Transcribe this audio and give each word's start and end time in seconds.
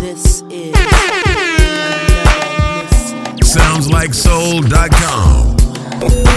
This 0.00 0.42
is 0.48 0.74
soul.com 4.14 5.56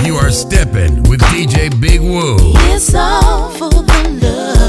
You 0.04 0.16
are 0.18 0.32
stepping 0.32 1.02
with 1.04 1.22
DJ 1.22 1.70
Big 1.80 2.02
Woo. 2.02 2.36
It's 2.74 2.94
all 2.94 3.50
for 3.52 3.70
the 3.70 4.20
love. 4.22 4.63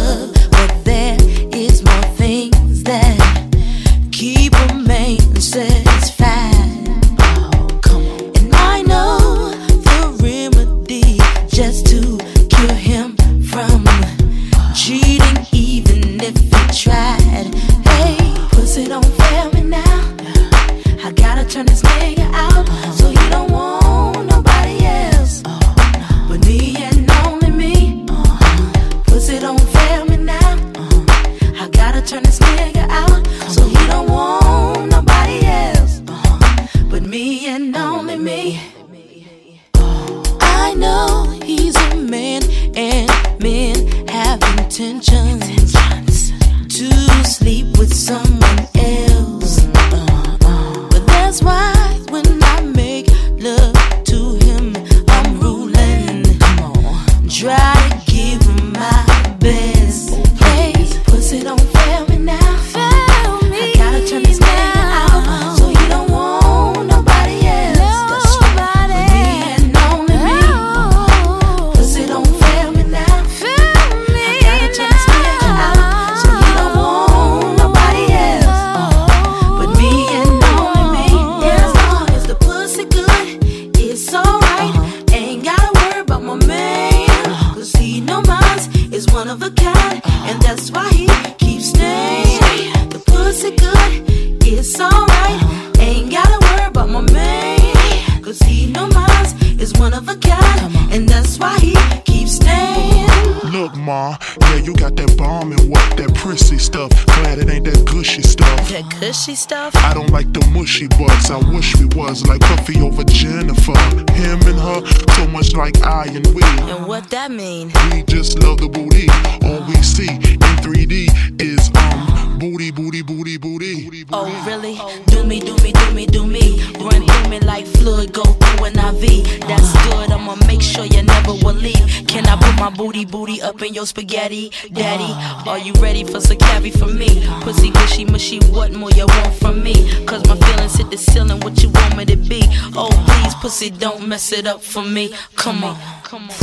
Look, 103.54 103.76
ma, 103.76 104.16
yeah, 104.40 104.56
you 104.56 104.74
got 104.74 104.96
that 104.96 105.16
bomb 105.16 105.52
and 105.52 105.70
what 105.70 105.96
that 105.96 106.12
prissy 106.16 106.58
stuff. 106.58 106.90
Glad 107.06 107.38
it 107.38 107.48
ain't 107.48 107.64
that 107.66 107.84
gushy 107.84 108.20
stuff. 108.22 108.68
That 108.68 108.82
gushy 108.98 109.36
stuff? 109.36 109.76
I 109.76 109.94
don't 109.94 110.10
like 110.10 110.32
the 110.32 110.44
mushy 110.48 110.88
butts. 110.88 111.30
I 111.30 111.38
wish 111.54 111.76
we 111.76 111.84
was 111.94 112.26
like 112.26 112.40
Puffy 112.40 112.80
over 112.80 113.04
Jennifer. 113.04 113.78
Him 114.10 114.42
and 114.50 114.58
her, 114.58 114.84
so 115.14 115.28
much 115.28 115.54
like 115.54 115.80
I 115.84 116.06
and 116.06 116.26
we. 116.34 116.42
And 116.66 116.84
what 116.88 117.08
that 117.10 117.30
mean? 117.30 117.70
We 117.92 118.02
just 118.02 118.42
love 118.42 118.58
the 118.58 118.68
booty. 118.68 119.06
All 119.46 119.64
we 119.68 119.76
see 119.86 120.10
in 120.10 120.54
3D 120.58 121.40
is 121.40 121.70
um 121.78 122.38
booty, 122.40 122.72
booty, 122.72 123.02
booty, 123.02 123.36
booty. 123.36 123.84
booty. 123.84 124.04
Oh 124.12 124.26
really? 124.46 124.74
Do 125.06 125.22
me, 125.22 125.38
do 125.38 125.54
me, 125.62 125.70
do 125.70 125.94
me, 125.94 126.06
do 126.06 126.26
me. 126.26 126.60
Run 126.80 127.06
through 127.06 127.30
me 127.30 127.38
like 127.38 127.66
fluid, 127.66 128.12
go 128.12 128.24
through 128.24 128.66
an 128.66 128.78
IV. 128.78 129.46
That's 129.46 129.72
good. 129.86 130.10
I'ma 130.10 130.34
make 130.46 130.60
sure 130.62 130.84
you 130.84 131.02
never 131.02 131.34
will 131.34 131.54
leave. 131.54 132.04
Can 132.06 132.26
I 132.26 132.36
put 132.36 132.54
my 132.58 132.70
booty, 132.70 133.04
booty? 133.04 133.40
up 133.44 133.62
in 133.62 133.74
your 133.74 133.86
spaghetti, 133.86 134.50
daddy. 134.72 135.12
Are 135.48 135.58
you 135.58 135.72
ready 135.74 136.02
for 136.04 136.20
some 136.20 136.38
cavi 136.38 136.76
from 136.76 136.98
me? 136.98 137.24
Pussy 137.42 137.70
gushy 137.70 138.04
mushy, 138.04 138.38
what 138.50 138.72
more 138.72 138.90
you 138.90 139.06
want 139.06 139.34
from 139.34 139.62
me? 139.62 139.74
Cause 140.06 140.26
my 140.26 140.36
feelings 140.36 140.74
hit 140.76 140.90
the 140.90 140.96
ceiling, 140.96 141.40
what 141.40 141.62
you 141.62 141.68
want 141.68 141.96
me 141.96 142.04
to 142.06 142.16
be? 142.16 142.42
Oh, 142.74 142.90
please, 143.06 143.34
pussy, 143.36 143.70
don't 143.70 144.08
mess 144.08 144.32
it 144.32 144.46
up 144.46 144.62
for 144.62 144.82
me. 144.82 145.14
Come 145.36 145.62
on, 145.62 145.76
come 146.02 146.28
on. 146.30 146.36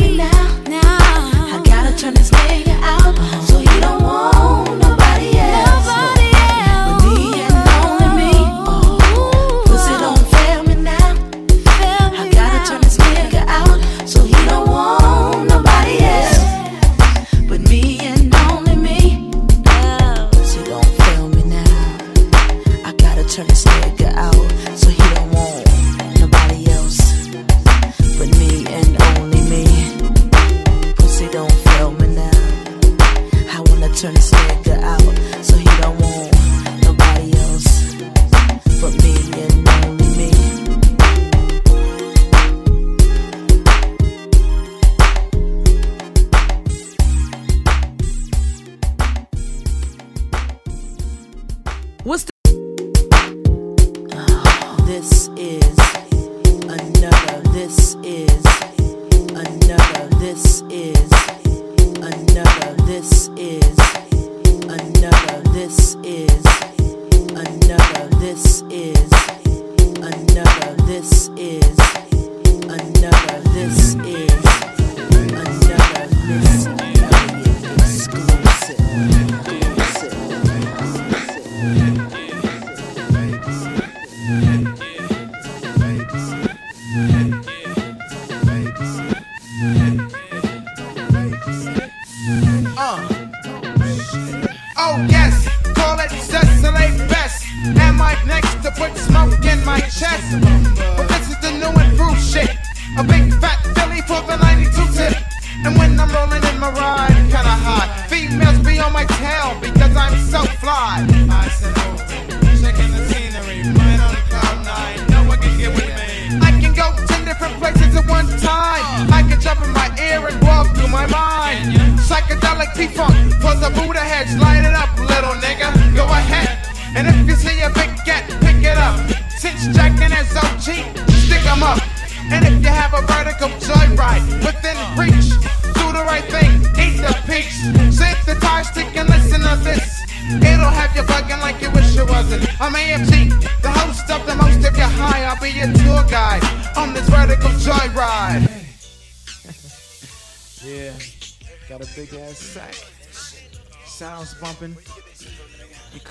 Me 0.00 0.16
now. 0.16 0.30
I 1.54 1.62
gotta 1.64 1.96
turn 1.96 2.14
this 2.14 2.30
nigga 2.30 2.76
out 2.82 3.16
so 3.44 3.58
he 3.58 3.80
don't 3.80 4.02
want 4.02 4.78
nobody 4.80 5.38
else. 5.38 6.01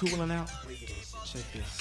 cooling 0.02 0.32
out? 0.32 0.50
Check 1.26 1.44
this. 1.54 1.81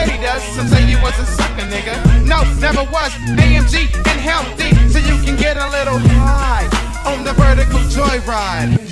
said 0.00 0.16
he 0.16 0.22
does. 0.22 0.42
Some 0.54 0.68
say 0.68 0.88
you 0.88 0.98
was 1.02 1.18
a 1.18 1.26
sucker, 1.26 1.62
nigga. 1.62 1.94
No, 2.26 2.42
never 2.60 2.84
was. 2.90 3.12
AMG 3.36 3.94
and 4.10 4.20
healthy, 4.20 4.70
so 4.88 4.98
you 4.98 5.22
can 5.24 5.36
get 5.36 5.56
a 5.56 5.68
little 5.70 5.98
high 5.98 6.66
on 7.06 7.24
the 7.24 7.32
vertical 7.32 7.80
joyride. 7.80 8.89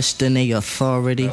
question 0.00 0.32
the 0.32 0.52
authority. 0.52 1.28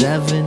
seven. 0.00 0.46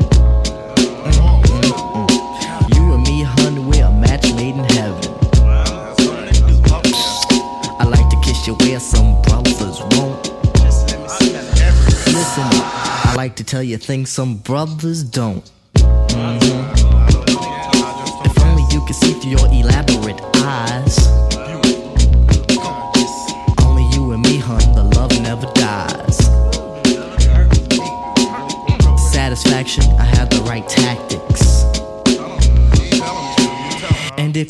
You 2.74 2.94
and 2.94 3.04
me, 3.04 3.22
hun, 3.22 3.68
we're 3.68 3.86
a 3.86 3.92
match 3.92 4.34
made 4.34 4.56
in 4.56 4.64
heaven. 4.64 5.14
I 7.80 7.86
like 7.86 8.10
to 8.10 8.18
kiss 8.24 8.48
you 8.48 8.56
where 8.56 8.80
some 8.80 9.22
brothers 9.22 9.80
won't. 9.92 10.24
Listen, 12.18 12.48
I 12.50 13.14
like 13.16 13.36
to 13.36 13.44
tell 13.44 13.62
you 13.62 13.78
things 13.78 14.10
some 14.10 14.38
brothers 14.38 15.04
don't. 15.04 15.48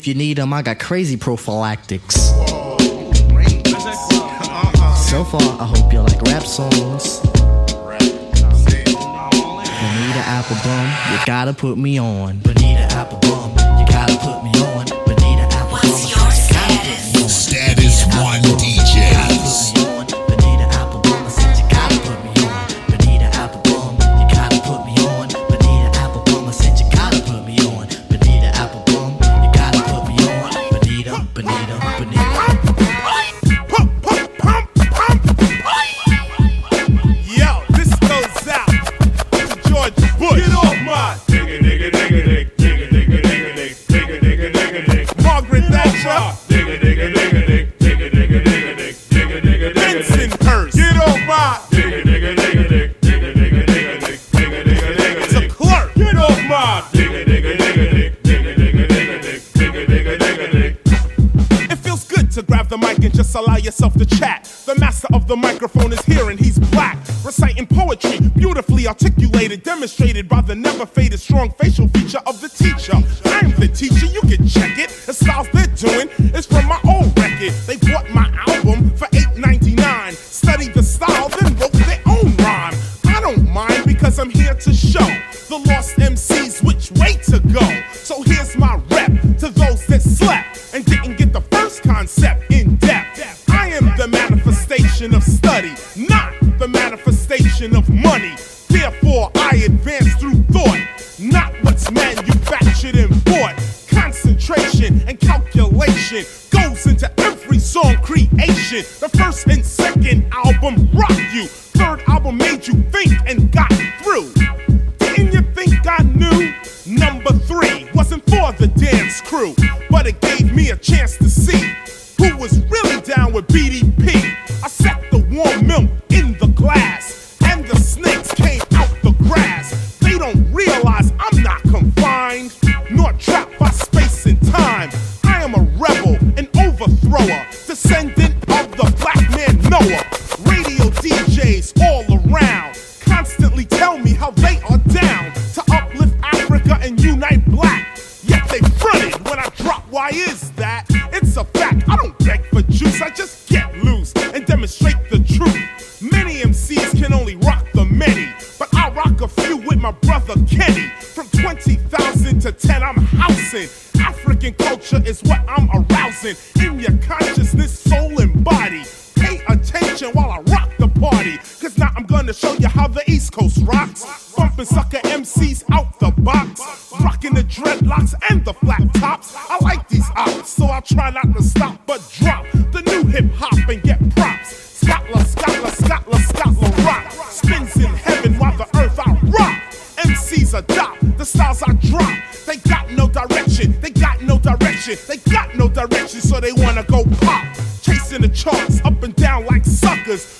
if 0.04 0.08
you 0.08 0.14
need 0.14 0.36
them, 0.36 0.52
I 0.52 0.60
got 0.60 0.78
crazy 0.78 1.16
prophylactics. 1.16 2.14
So 5.08 5.24
far, 5.24 5.40
I 5.40 5.64
hope 5.64 5.90
you 5.94 6.00
like 6.00 6.20
rap 6.24 6.42
songs. 6.42 7.20
Bonita 9.80 10.22
Applebum, 10.26 11.10
you 11.10 11.18
gotta 11.24 11.54
put 11.54 11.78
me 11.78 11.98
on. 11.98 12.38
Bonita 12.40 12.86
Applebum. 12.90 13.43
demonstrated 69.64 70.28
by 70.28 70.42
the 70.42 70.54
never 70.54 70.86
faded 70.86 71.18
strong 71.18 71.50
facial 71.52 71.88
feature 71.88 72.20
of 72.26 72.40
the 72.40 72.48
teacher. 72.48 72.94
I'm 73.24 73.50
the 73.58 73.66
teacher, 73.66 74.06
you 74.06 74.20
can 74.20 74.46
check 74.46 74.78
it. 74.78 74.90
The 75.06 75.12
styles 75.12 75.48
they're 75.52 75.66
doing 75.66 76.08
is 76.34 76.46
from 76.46 76.66
my 76.66 76.78
old 76.86 77.18
record. 77.18 77.52
They 77.66 77.76
bought 77.78 78.08
my 78.10 78.30
album 78.46 78.90
for 78.90 79.06
8.99, 79.06 80.12
studied 80.12 80.74
the 80.74 80.82
style, 80.82 81.30
then 81.30 81.56
wrote 81.56 81.72
their 81.72 82.00
own 82.06 82.36
rhyme. 82.36 82.74
I 83.06 83.20
don't 83.20 83.50
mind 83.50 83.86
because 83.86 84.18
I'm 84.18 84.30
here 84.30 84.54
to 84.54 84.72
show 84.72 85.08
the 85.48 85.64
lost 85.66 85.98
and 85.98 86.13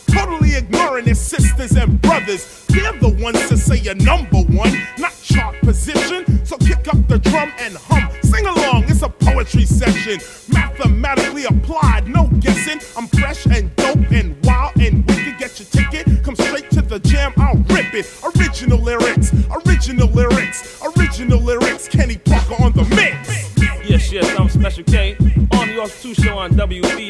totally 0.07 0.55
ignoring 0.55 1.05
their 1.07 1.15
sisters 1.15 1.73
and 1.73 2.01
brothers. 2.01 2.65
They're 2.69 2.93
the 3.01 3.17
ones 3.23 3.49
to 3.49 3.57
say 3.57 3.77
you're 3.77 3.95
number 3.95 4.39
one, 4.39 4.73
not 4.99 5.15
chart 5.23 5.57
position. 5.61 6.45
So 6.45 6.57
kick 6.59 6.87
up 6.89 7.09
the 7.09 7.19
drum 7.19 7.53
and 7.59 7.77
hum. 7.77 8.11
Sing 8.23 8.47
along, 8.47 8.85
it's 8.85 9.03
a 9.03 9.09
poetry 9.09 9.65
session. 9.65 10.19
Mathematically 10.53 11.45
applied, 11.45 12.09
no 12.09 12.29
guessing. 12.41 12.81
I'm 12.97 13.07
fresh 13.09 13.47
and 13.47 13.75
dope 13.77 14.11
and 14.11 14.37
wild 14.45 14.77
and 14.77 15.07
wicked. 15.07 15.39
Get 15.39 15.59
your 15.59 15.69
ticket, 15.69 16.25
come 16.25 16.37
straight 16.37 16.71
to 16.71 16.83
the 16.83 16.99
jam, 17.01 17.33
I'll 17.37 17.57
rip 17.75 17.95
it. 17.95 18.07
Original 18.37 18.79
lyrics, 18.79 19.33
original 19.67 20.09
lyrics, 20.09 20.81
original 20.97 21.41
lyrics. 21.41 21.89
Kenny 21.89 22.19
Parker 22.19 22.63
on 22.63 22.73
the 22.73 22.85
mix. 22.97 23.55
Yes, 23.89 24.11
yes, 24.11 24.39
I'm 24.39 24.49
Special 24.49 24.85
K 24.85 25.17
on 25.53 25.69
the 25.69 25.99
2 26.01 26.15
show 26.15 26.39
on 26.39 26.53
WBDP. 26.53 27.04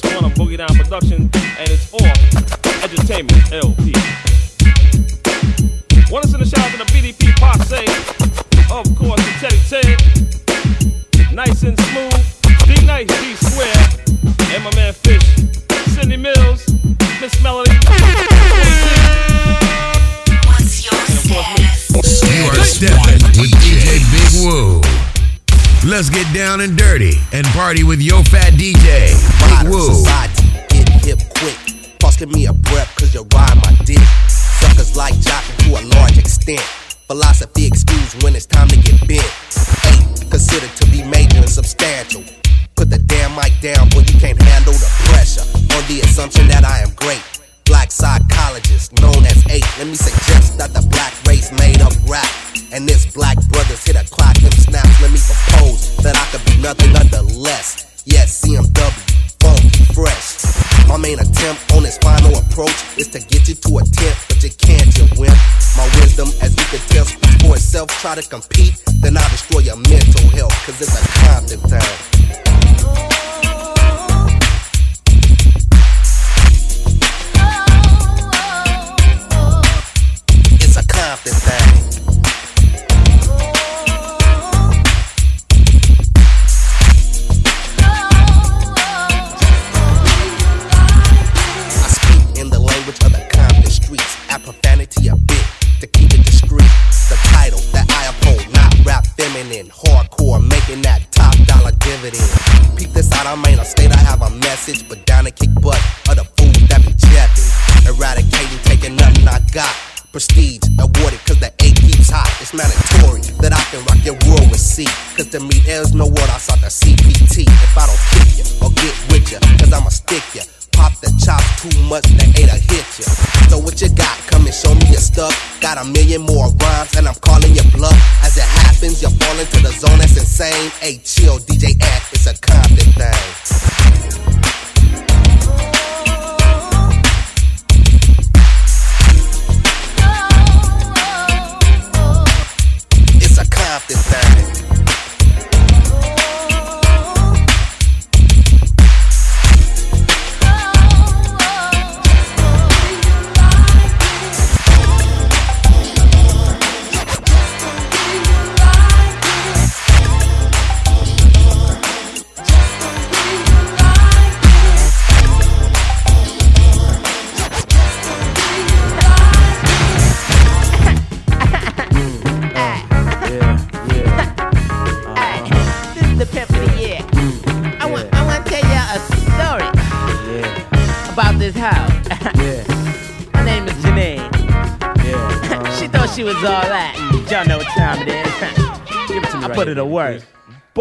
By 0.00 0.14
One 0.16 0.24
on 0.24 0.32
Boogie 0.32 0.56
Down 0.56 0.74
Production, 0.76 1.30
and 1.34 1.70
it's 1.70 1.92
off 1.94 2.18
Edutainment 2.82 3.52
LP. 3.52 3.92
Want 6.10 6.24
to 6.24 6.30
send 6.30 6.42
a 6.42 6.46
shout 6.46 6.58
out 6.60 6.70
to 6.72 6.78
the 6.78 6.84
BDP 6.90 7.30
Posse, 7.38 7.86
of 8.72 8.86
course, 8.96 9.22
to 9.22 9.32
Teddy 9.38 9.60
Ted, 9.70 10.02
nice 11.32 11.62
and 11.62 11.78
smooth, 11.78 12.10
D 12.66 12.84
Nice, 12.86 13.06
D 13.06 13.34
Square, 13.36 13.86
and 14.54 14.64
my 14.64 14.74
man 14.74 14.92
Fish, 14.94 15.22
Cindy 15.94 16.16
Mills, 16.16 16.66
Miss 17.20 17.40
Melodie. 17.42 17.70
You 22.34 22.50
are 22.50 22.64
stepping 22.64 23.22
with 23.38 23.52
DJ 23.62 24.02
Big 24.10 24.44
Woo. 24.44 24.73
Let's 25.86 26.08
get 26.08 26.24
down 26.32 26.62
and 26.62 26.78
dirty 26.78 27.12
and 27.32 27.46
party 27.48 27.84
with 27.84 28.00
Yo 28.00 28.22
Fat 28.22 28.54
DJ. 28.54 29.12
Big 29.44 29.70
Woo. 29.70 29.92
society, 29.92 30.48
get 30.70 30.88
hip 31.04 31.20
quick. 31.36 31.58
Give 32.16 32.32
me 32.32 32.46
a 32.46 32.54
breath, 32.54 32.94
cause 32.96 33.12
you 33.12 33.20
ride 33.34 33.56
my 33.56 33.76
dick. 33.84 34.00
Suckers 34.28 34.96
like 34.96 35.12
jocking 35.16 35.58
to 35.66 35.82
a 35.82 35.82
large 35.98 36.16
extent. 36.16 36.62
Philosophy 37.06 37.66
excuse 37.66 38.16
when 38.22 38.34
it's 38.34 38.46
time 38.46 38.68
to 38.68 38.76
get 38.76 38.98
bent. 39.06 39.28
Eiht, 39.84 40.30
considered 40.30 40.70
to 40.76 40.90
be 40.90 41.02
major 41.02 41.36
and 41.36 41.50
substantial. 41.50 42.24
Put 42.76 42.88
the 42.88 42.98
damn 42.98 43.34
mic 43.36 43.52
down, 43.60 43.90
boy, 43.90 44.04
you 44.08 44.18
can't 44.18 44.40
handle 44.40 44.72
the 44.72 44.88
pressure. 45.10 45.44
On 45.76 45.84
the 45.86 46.00
assumption 46.00 46.48
that 46.48 46.64
I 46.64 46.78
am 46.78 46.94
great. 46.94 47.22
Black 47.66 47.90
psychologist 47.92 48.98
known 49.02 49.26
as 49.26 49.44
Eiht. 49.52 49.78
Let 49.78 49.88
me 49.88 49.96
suggest 49.96 50.56
that 50.56 50.72
the 50.72 50.80
black 50.88 51.12
race 51.26 51.52
made 51.58 51.82
up 51.82 51.92
rap. 52.08 52.53
And 52.74 52.88
this 52.88 53.06
black 53.06 53.38
brothers 53.50 53.84
hit 53.84 53.94
a 53.94 54.02
clock 54.10 54.34
them 54.34 54.50
snaps. 54.50 55.00
Let 55.00 55.12
me 55.12 55.20
propose 55.22 55.96
that 56.02 56.18
I 56.18 56.26
could 56.34 56.44
be 56.44 56.58
nothing 56.60 56.90
under 56.96 57.22
less. 57.22 58.02
Yes, 58.04 58.42
CMW, 58.42 58.90
funky, 59.38 59.84
fresh. 59.94 60.42
My 60.88 60.96
main 60.96 61.20
attempt 61.20 61.70
on 61.70 61.84
this 61.84 61.98
final 61.98 62.34
approach 62.34 62.74
is 62.98 63.06
to 63.14 63.20
get 63.20 63.46
you 63.46 63.54
to 63.54 63.78
a 63.78 63.84
tent, 63.84 64.18
but 64.26 64.42
you 64.42 64.50
can't, 64.58 64.90
you 64.98 65.06
wimp. 65.14 65.38
My 65.78 65.86
wisdom, 66.02 66.26
as 66.42 66.50
you 66.58 66.66
can 66.66 66.82
tell, 66.90 67.06
for 67.46 67.54
itself. 67.54 67.90
Try 68.02 68.16
to 68.16 68.28
compete, 68.28 68.82
then 68.98 69.16
I'll 69.16 69.30
destroy 69.30 69.60
your 69.60 69.76
mental 69.76 70.26
health, 70.34 70.54
cause 70.66 70.80
it's 70.82 70.98
a 70.98 71.04
Compton 71.30 71.60
thing. 71.70 72.14
It's 80.58 80.76
a 80.76 81.63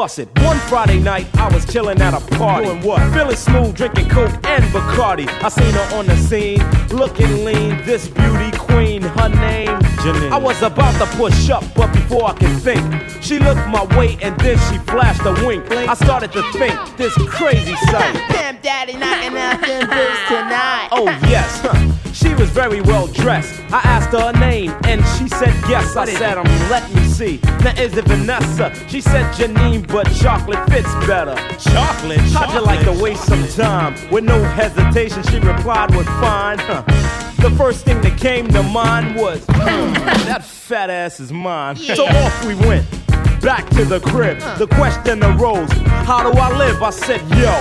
Bust 0.03 0.19
it. 0.19 0.27
One 0.39 0.59
Friday 0.67 0.99
night, 0.99 1.33
I 1.35 1.47
was 1.53 1.65
chilling 1.65 2.01
at 2.01 2.13
a 2.13 2.19
party. 2.35 2.65
Doing 2.65 2.81
what? 2.81 3.13
Feeling 3.13 3.37
smooth, 3.37 3.73
drinking 3.73 4.09
Coke 4.09 4.33
and 4.43 4.61
Bacardi. 4.65 5.29
I 5.41 5.47
seen 5.47 5.73
her 5.73 5.95
on 5.95 6.07
the 6.07 6.17
scene, 6.17 6.59
looking 6.89 7.45
lean. 7.45 7.81
This 7.85 8.09
beauty 8.09 8.51
queen, 8.57 9.01
her 9.01 9.29
name 9.29 9.79
Janine. 10.03 10.29
I 10.29 10.37
was 10.37 10.61
about 10.61 10.91
to 10.99 11.05
push 11.15 11.49
up, 11.49 11.63
but 11.73 11.93
before 11.93 12.25
I 12.25 12.33
could 12.33 12.51
think, 12.61 12.83
she 13.21 13.39
looked 13.39 13.65
my 13.69 13.85
way 13.97 14.17
and 14.21 14.37
then 14.41 14.57
she 14.67 14.77
flashed 14.91 15.21
a 15.23 15.31
wink. 15.47 15.71
I 15.71 15.93
started 15.93 16.33
to 16.33 16.43
think 16.51 16.75
this 16.97 17.13
crazy 17.29 17.75
sight. 17.87 18.13
Damn, 18.27 18.57
daddy, 18.57 18.97
knocking 18.97 19.37
out 19.37 19.61
them 19.61 19.87
boots 19.87 20.19
tonight. 20.27 20.89
Oh 20.91 21.05
yes, 21.29 21.61
huh. 21.61 21.91
She 22.13 22.33
was 22.35 22.49
very 22.51 22.79
well 22.81 23.07
dressed. 23.07 23.59
I 23.73 23.81
asked 23.83 24.11
her 24.11 24.31
her 24.31 24.39
name 24.39 24.71
and 24.85 25.01
she 25.17 25.27
said 25.27 25.53
yes. 25.67 25.95
I 25.95 26.05
said, 26.05 26.37
um, 26.37 26.45
let 26.69 26.93
me 26.93 27.03
see. 27.05 27.39
Now 27.63 27.73
is 27.75 27.97
it 27.97 28.05
Vanessa? 28.05 28.73
She 28.87 29.01
said 29.01 29.33
Janine, 29.33 29.87
but 29.87 30.05
chocolate 30.13 30.63
fits 30.69 30.93
better. 31.07 31.35
Chocolate? 31.57 32.19
How'd 32.19 32.53
you 32.53 32.61
like 32.61 32.85
to 32.85 33.03
waste 33.03 33.25
some 33.25 33.47
time? 33.47 33.95
With 34.11 34.23
no 34.25 34.41
hesitation, 34.43 35.23
she 35.23 35.39
replied 35.39 35.95
with 35.95 36.05
fine. 36.05 36.59
Huh. 36.59 36.83
The 37.41 37.49
first 37.57 37.83
thing 37.83 37.99
that 38.01 38.17
came 38.19 38.47
to 38.49 38.63
mind 38.63 39.15
was, 39.15 39.43
hmm, 39.49 39.93
that 40.27 40.45
fat 40.45 40.89
ass 40.89 41.19
is 41.19 41.33
mine. 41.33 41.75
So 41.75 42.05
off 42.05 42.45
we 42.45 42.55
went. 42.55 42.85
Back 43.43 43.69
to 43.71 43.83
the 43.83 43.99
crib, 43.99 44.39
the 44.57 44.67
question 44.67 45.21
arose 45.21 45.69
How 46.07 46.23
do 46.31 46.37
I 46.39 46.57
live? 46.57 46.81
I 46.81 46.91
said, 46.91 47.19
Yo, 47.37 47.51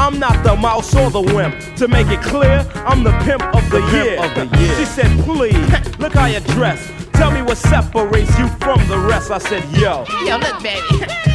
I'm 0.00 0.20
not 0.20 0.44
the 0.44 0.54
mouse 0.54 0.94
or 0.94 1.10
the 1.10 1.20
wimp. 1.20 1.56
To 1.78 1.88
make 1.88 2.06
it 2.06 2.22
clear, 2.22 2.64
I'm 2.86 3.02
the 3.02 3.10
pimp 3.24 3.42
of 3.52 3.68
the, 3.68 3.80
year. 3.90 4.22
of 4.22 4.32
the 4.36 4.56
year. 4.58 4.76
She 4.76 4.84
said, 4.84 5.10
Please, 5.24 5.98
look 5.98 6.12
how 6.12 6.26
you 6.26 6.38
dress. 6.54 6.88
Tell 7.14 7.32
me 7.32 7.42
what 7.42 7.56
separates 7.56 8.38
you 8.38 8.46
from 8.60 8.86
the 8.86 8.96
rest. 8.96 9.32
I 9.32 9.38
said, 9.38 9.64
Yo, 9.76 10.04
Yo, 10.24 10.36
look, 10.38 10.62
baby. 10.62 10.80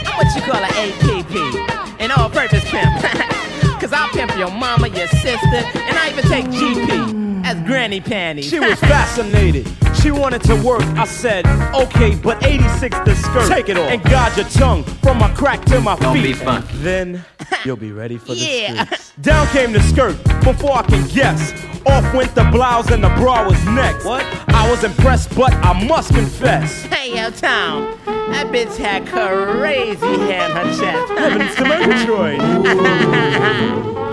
I'm 0.07 0.15
what 0.15 0.33
you 0.35 0.41
call 0.41 0.63
an 0.63 0.71
APP. 0.71 1.99
An 1.99 2.11
all 2.11 2.29
purpose 2.29 2.63
pimp. 2.69 2.89
Cause 3.81 3.91
I'll 3.91 4.07
pimp 4.09 4.35
your 4.37 4.51
mama, 4.51 4.87
your 4.87 5.07
sister, 5.07 5.37
and 5.53 5.97
I 5.97 6.09
even 6.11 6.23
take 6.25 6.45
GP 6.45 7.45
as 7.45 7.59
granny 7.67 7.99
panties. 7.99 8.49
she 8.49 8.59
was 8.59 8.79
fascinated. 8.79 9.67
She 10.07 10.11
wanted 10.11 10.41
to 10.43 10.55
work. 10.63 10.83
I 10.95 11.03
said, 11.03 11.45
Okay, 11.75 12.15
but 12.15 12.41
86 12.45 12.97
the 12.99 13.13
skirt. 13.13 13.49
Take 13.49 13.67
it 13.67 13.77
off. 13.77 13.91
And 13.91 14.01
guard 14.03 14.37
your 14.37 14.45
tongue 14.47 14.83
from 15.03 15.17
my 15.17 15.27
crack 15.33 15.65
to 15.65 15.81
my 15.81 15.97
Don't 15.97 16.15
feet. 16.15 16.23
be 16.23 16.31
funky. 16.31 16.77
Then 16.77 17.25
you'll 17.65 17.75
be 17.75 17.91
ready 17.91 18.17
for 18.17 18.27
the 18.33 18.35
Yeah. 18.39 18.85
streets. 18.85 19.11
Down 19.19 19.45
came 19.47 19.73
the 19.73 19.81
skirt 19.81 20.15
before 20.45 20.77
I 20.77 20.83
can 20.83 21.05
guess. 21.07 21.51
Off 21.85 22.13
went 22.13 22.33
the 22.35 22.45
blouse 22.45 22.89
and 22.89 23.03
the 23.03 23.09
bra 23.19 23.43
was 23.45 23.61
next. 23.65 24.05
What? 24.05 24.23
I 24.47 24.69
was 24.71 24.85
impressed, 24.85 25.35
but 25.35 25.53
I 25.55 25.73
must 25.85 26.13
confess. 26.13 26.83
Hey, 26.83 27.13
yo, 27.21 27.29
Tom. 27.29 27.97
That 28.05 28.47
bitch 28.47 28.77
had 28.77 29.05
crazy 29.07 30.19
hair 30.31 30.45
on 30.45 30.51
her 30.55 30.77
chest. 30.79 31.11
Evidence 31.17 31.55
to 31.55 31.65
Murgatroyd. 31.65 32.39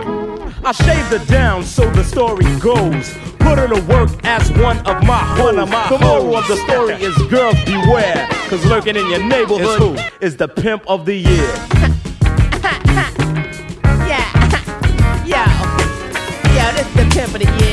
I 0.67 0.73
shaved 0.73 1.09
her 1.13 1.25
down, 1.27 1.63
so 1.63 1.91
the 1.91 2.03
story 2.03 2.45
goes. 2.59 3.13
Put 3.39 3.59
her 3.59 3.69
to 3.69 3.81
work 3.83 4.09
as 4.25 4.51
one 4.53 4.79
of 4.87 5.05
my 5.07 5.19
hoes. 5.19 5.55
the 5.57 5.99
moral 6.01 6.37
of 6.37 6.47
the 6.49 6.57
story 6.57 6.95
is 6.95 7.15
girls 7.29 7.63
beware. 7.65 8.27
Cause 8.49 8.65
lurking 8.65 8.97
in 8.97 9.07
your 9.11 9.23
neighborhood 9.23 10.01
is 10.23 10.37
the 10.39 10.49
pimp 10.49 10.83
of 10.87 11.05
the 11.05 11.17
year. 11.17 11.55
Yeah. 14.07 14.25
Yo. 15.27 15.45
Yo, 16.55 16.73
this 16.73 16.87
is 16.87 16.95
the 16.95 17.07
pimp 17.15 17.35
of 17.35 17.41
the 17.41 17.47
year. 17.59 17.64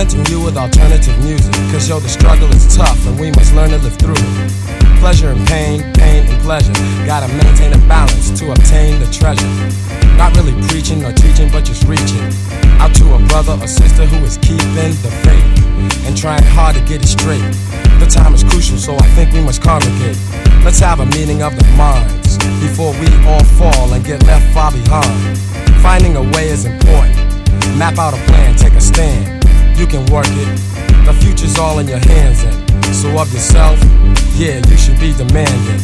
Presenting 0.00 0.32
you 0.32 0.42
with 0.42 0.56
alternative 0.56 1.12
music, 1.22 1.52
cause 1.68 1.86
yo, 1.86 2.00
the 2.00 2.08
struggle 2.08 2.48
is 2.56 2.74
tough 2.74 2.96
and 3.06 3.20
we 3.20 3.30
must 3.32 3.52
learn 3.52 3.68
to 3.68 3.76
live 3.76 3.98
through 3.98 4.16
it. 4.16 4.50
Pleasure 4.96 5.28
and 5.28 5.46
pain, 5.46 5.92
pain 5.92 6.24
and 6.24 6.40
pleasure. 6.40 6.72
Gotta 7.04 7.28
maintain 7.28 7.74
a 7.74 7.78
balance 7.84 8.32
to 8.40 8.50
obtain 8.50 8.98
the 8.98 9.04
treasure. 9.12 9.44
Not 10.16 10.34
really 10.40 10.56
preaching 10.68 11.04
or 11.04 11.12
teaching, 11.12 11.52
but 11.52 11.66
just 11.66 11.84
reaching 11.84 12.32
out 12.80 12.94
to 12.96 13.12
a 13.12 13.18
brother 13.28 13.60
or 13.60 13.68
sister 13.68 14.06
who 14.06 14.24
is 14.24 14.38
keeping 14.38 14.96
the 15.04 15.12
faith 15.20 15.44
and 16.08 16.16
trying 16.16 16.44
hard 16.56 16.76
to 16.76 16.82
get 16.88 17.04
it 17.04 17.08
straight. 17.08 17.44
The 18.00 18.08
time 18.08 18.32
is 18.32 18.42
crucial, 18.42 18.78
so 18.78 18.96
I 18.96 19.06
think 19.12 19.34
we 19.34 19.44
must 19.44 19.60
congregate. 19.60 20.16
Let's 20.64 20.80
have 20.80 21.00
a 21.00 21.06
meeting 21.12 21.42
of 21.42 21.52
the 21.60 21.68
minds 21.76 22.40
before 22.64 22.96
we 22.96 23.12
all 23.28 23.44
fall 23.60 23.92
and 23.92 24.02
get 24.02 24.24
left 24.24 24.48
far 24.54 24.72
behind. 24.72 25.36
Finding 25.84 26.16
a 26.16 26.24
way 26.32 26.48
is 26.48 26.64
important. 26.64 27.20
Map 27.76 27.98
out 27.98 28.14
a 28.14 28.20
plan, 28.24 28.56
take 28.56 28.72
a 28.72 28.80
stand. 28.80 29.39
You 29.80 29.86
can 29.86 30.04
work 30.12 30.28
it. 30.28 30.60
The 31.06 31.16
future's 31.24 31.56
all 31.58 31.78
in 31.78 31.88
your 31.88 32.04
hands, 32.04 32.44
and 32.44 32.54
so 32.94 33.08
of 33.18 33.32
yourself, 33.32 33.80
yeah, 34.36 34.60
you 34.68 34.76
should 34.76 35.00
be 35.00 35.14
demanding. 35.16 35.80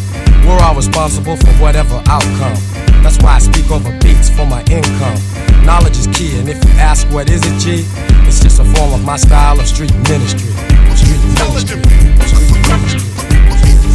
We're 0.46 0.60
all 0.60 0.74
responsible 0.74 1.34
for 1.38 1.48
whatever 1.64 2.02
outcome. 2.04 2.60
That's 3.02 3.16
why 3.22 3.36
I 3.36 3.38
speak 3.38 3.70
over 3.70 3.90
beats 4.00 4.28
for 4.28 4.44
my 4.44 4.60
income. 4.68 5.16
Knowledge 5.64 5.96
is 5.96 6.08
key, 6.08 6.38
and 6.38 6.46
if 6.46 6.62
you 6.62 6.72
ask 6.72 7.08
what 7.08 7.30
is 7.30 7.40
it, 7.42 7.58
G, 7.58 7.86
it's 8.28 8.38
just 8.38 8.60
a 8.60 8.64
form 8.76 8.92
of 8.92 9.02
my 9.02 9.16
style 9.16 9.58
of 9.58 9.66
street 9.66 9.94
ministry. 10.04 10.52
Street 10.92 11.22
ministry. 11.40 11.80
Street 12.28 12.52
ministry. 12.68 13.00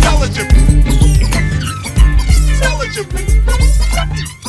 Intelligent. 0.01 0.49
Intelligent. 2.49 3.21
Status 3.85 4.40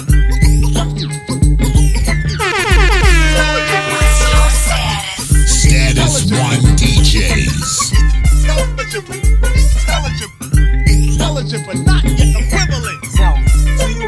Do 8.93 8.99
you 9.01 9.09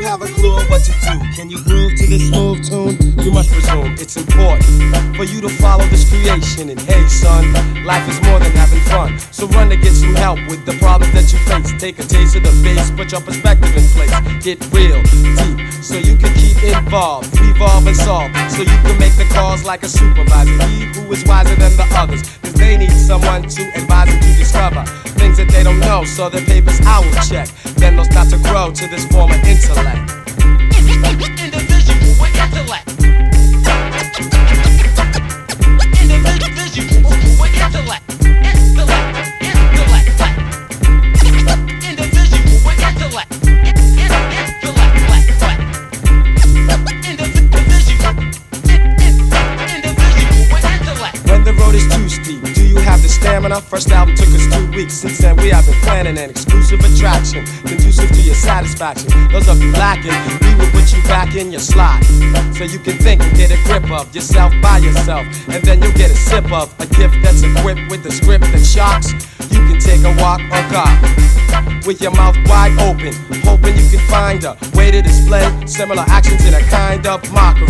have 0.03 0.21
a 0.21 0.27
clue 0.27 0.57
of 0.59 0.69
what 0.69 0.85
to 0.85 0.93
do? 0.93 1.19
Can 1.35 1.49
you 1.49 1.57
groove 1.65 1.97
to 1.97 2.07
this 2.07 2.29
smooth 2.29 2.69
tune? 2.69 2.99
Must 3.33 3.51
presume 3.51 3.95
it's 3.95 4.17
important 4.17 5.17
for 5.17 5.25
you 5.25 5.41
to 5.41 5.49
follow 5.49 5.85
this 5.87 6.09
creation. 6.09 6.69
And 6.69 6.79
hey, 6.83 7.09
son, 7.09 7.51
life 7.85 8.07
is 8.09 8.21
more 8.29 8.39
than 8.39 8.53
having 8.53 8.81
fun. 8.81 9.19
So 9.33 9.47
run 9.49 9.71
to 9.71 9.77
get 9.77 9.95
some 9.95 10.15
help 10.17 10.39
with 10.49 10.67
the 10.67 10.75
problems 10.75 11.15
that 11.15 11.33
you 11.33 11.39
face. 11.49 11.73
Take 11.81 11.99
a 11.99 12.05
taste 12.05 12.37
of 12.37 12.43
the 12.43 12.53
bass, 12.63 12.91
put 12.91 13.11
your 13.11 13.23
perspective 13.23 13.75
in 13.75 13.85
place. 13.89 14.13
Get 14.45 14.61
real 14.71 15.03
deep 15.03 15.73
so 15.83 15.97
you 15.97 16.15
can 16.17 16.33
keep 16.35 16.54
involved, 16.73 17.29
evolve 17.35 17.87
and 17.87 17.97
solve. 17.97 18.31
So 18.51 18.63
you 18.63 18.79
can 18.87 18.99
make 18.99 19.15
the 19.17 19.29
calls 19.33 19.65
like 19.65 19.83
a 19.83 19.89
supervisor. 19.89 20.57
He 20.69 20.85
who 20.85 21.13
is 21.13 21.25
wiser 21.25 21.55
than 21.57 21.77
the 21.77 21.87
others. 21.93 22.23
Cause 22.43 22.55
they 22.55 22.77
need 22.77 22.93
someone 22.93 23.43
to 23.43 23.63
advise 23.75 24.09
them 24.09 24.21
to 24.21 24.39
discover 24.39 24.85
things 25.19 25.37
that 25.39 25.49
they 25.51 25.63
don't 25.63 25.81
know. 25.81 26.05
So 26.05 26.29
the 26.29 26.41
papers 26.43 26.81
I 26.83 27.01
will 27.01 27.21
check. 27.29 27.49
Then 27.77 27.97
they'll 27.97 28.05
start 28.05 28.29
to 28.31 28.39
grow 28.39 28.73
to 28.73 28.89
this 28.89 29.05
form 29.07 29.31
of 29.31 29.45
intellect. 29.45 30.24
The 53.49 53.55
stamina? 53.55 53.61
First 53.61 53.91
album 53.91 54.15
took 54.15 54.29
us 54.29 54.47
two 54.55 54.71
weeks. 54.73 54.95
Since 54.95 55.19
then, 55.19 55.37
we 55.37 55.49
have 55.51 55.67
been 55.67 55.75
planning 55.83 56.19
an 56.19 56.31
exclusive 56.31 56.81
attraction, 56.81 57.45
conducive 57.67 58.11
to 58.11 58.23
your 58.23 58.35
satisfaction. 58.35 59.11
Those 59.31 59.49
of 59.49 59.63
you 59.63 59.73
lacking, 59.73 60.13
we 60.41 60.55
will 60.55 60.71
put 60.71 60.93
you 60.93 61.03
back 61.05 61.35
in 61.35 61.51
your 61.51 61.61
slot. 61.61 62.05
So 62.55 62.65
you 62.65 62.79
can 62.79 62.99
think 62.99 63.23
and 63.23 63.37
get 63.37 63.51
a 63.51 63.63
grip 63.65 63.91
of 63.91 64.15
yourself 64.15 64.53
by 64.63 64.79
yourself. 64.79 65.27
And 65.49 65.63
then 65.65 65.83
you'll 65.83 65.93
get 65.93 66.11
a 66.11 66.15
sip 66.15 66.51
of 66.53 66.73
a 66.81 66.87
gift 66.87 67.17
that's 67.23 67.43
equipped 67.43 67.91
with 67.91 68.03
the 68.03 68.13
script 68.13 68.45
that 68.45 68.65
shocks. 68.65 69.13
You 69.55 69.61
can 69.71 69.79
take 69.79 70.03
a 70.03 70.11
walk 70.21 70.41
or 70.51 70.63
cop 70.75 71.87
with 71.87 72.01
your 72.03 72.11
mouth 72.11 72.37
wide 72.47 72.75
open, 72.81 73.15
hoping 73.45 73.77
you 73.77 73.89
can 73.89 74.01
find 74.11 74.43
a 74.43 74.57
way 74.75 74.91
to 74.91 75.01
display 75.01 75.45
similar 75.65 76.05
actions 76.09 76.45
in 76.45 76.55
a 76.55 76.61
kind 76.63 77.07
of 77.07 77.23
mockery. 77.33 77.69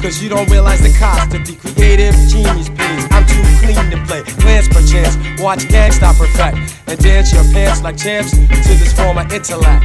Cause 0.00 0.22
you 0.22 0.30
don't 0.30 0.48
realize 0.50 0.80
the 0.80 0.96
cost 0.98 1.34
of 1.34 1.44
the 1.44 1.54
creative 1.56 2.14
genius 2.28 2.70
pays. 2.70 3.06
I'm 3.10 3.26
too 3.26 3.42
clean 3.60 3.90
to 3.90 3.98
play. 4.06 4.22
Glance 4.40 4.68
per 4.68 4.80
chance, 4.86 5.16
watch 5.38 5.68
Gang 5.68 5.92
Starr 5.92 6.14
perfect 6.14 6.56
and 6.86 6.98
dance 7.00 7.32
your 7.34 7.44
pants 7.52 7.82
like 7.82 7.98
champs 7.98 8.30
to 8.30 8.72
this 8.80 8.92
form 8.94 9.18
of 9.18 9.30
intellect. 9.30 9.84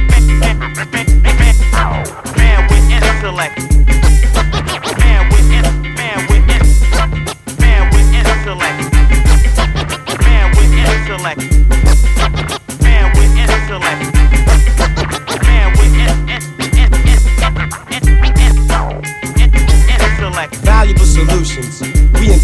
Man 2.36 2.66
with 2.70 2.90
intellect. 2.90 3.91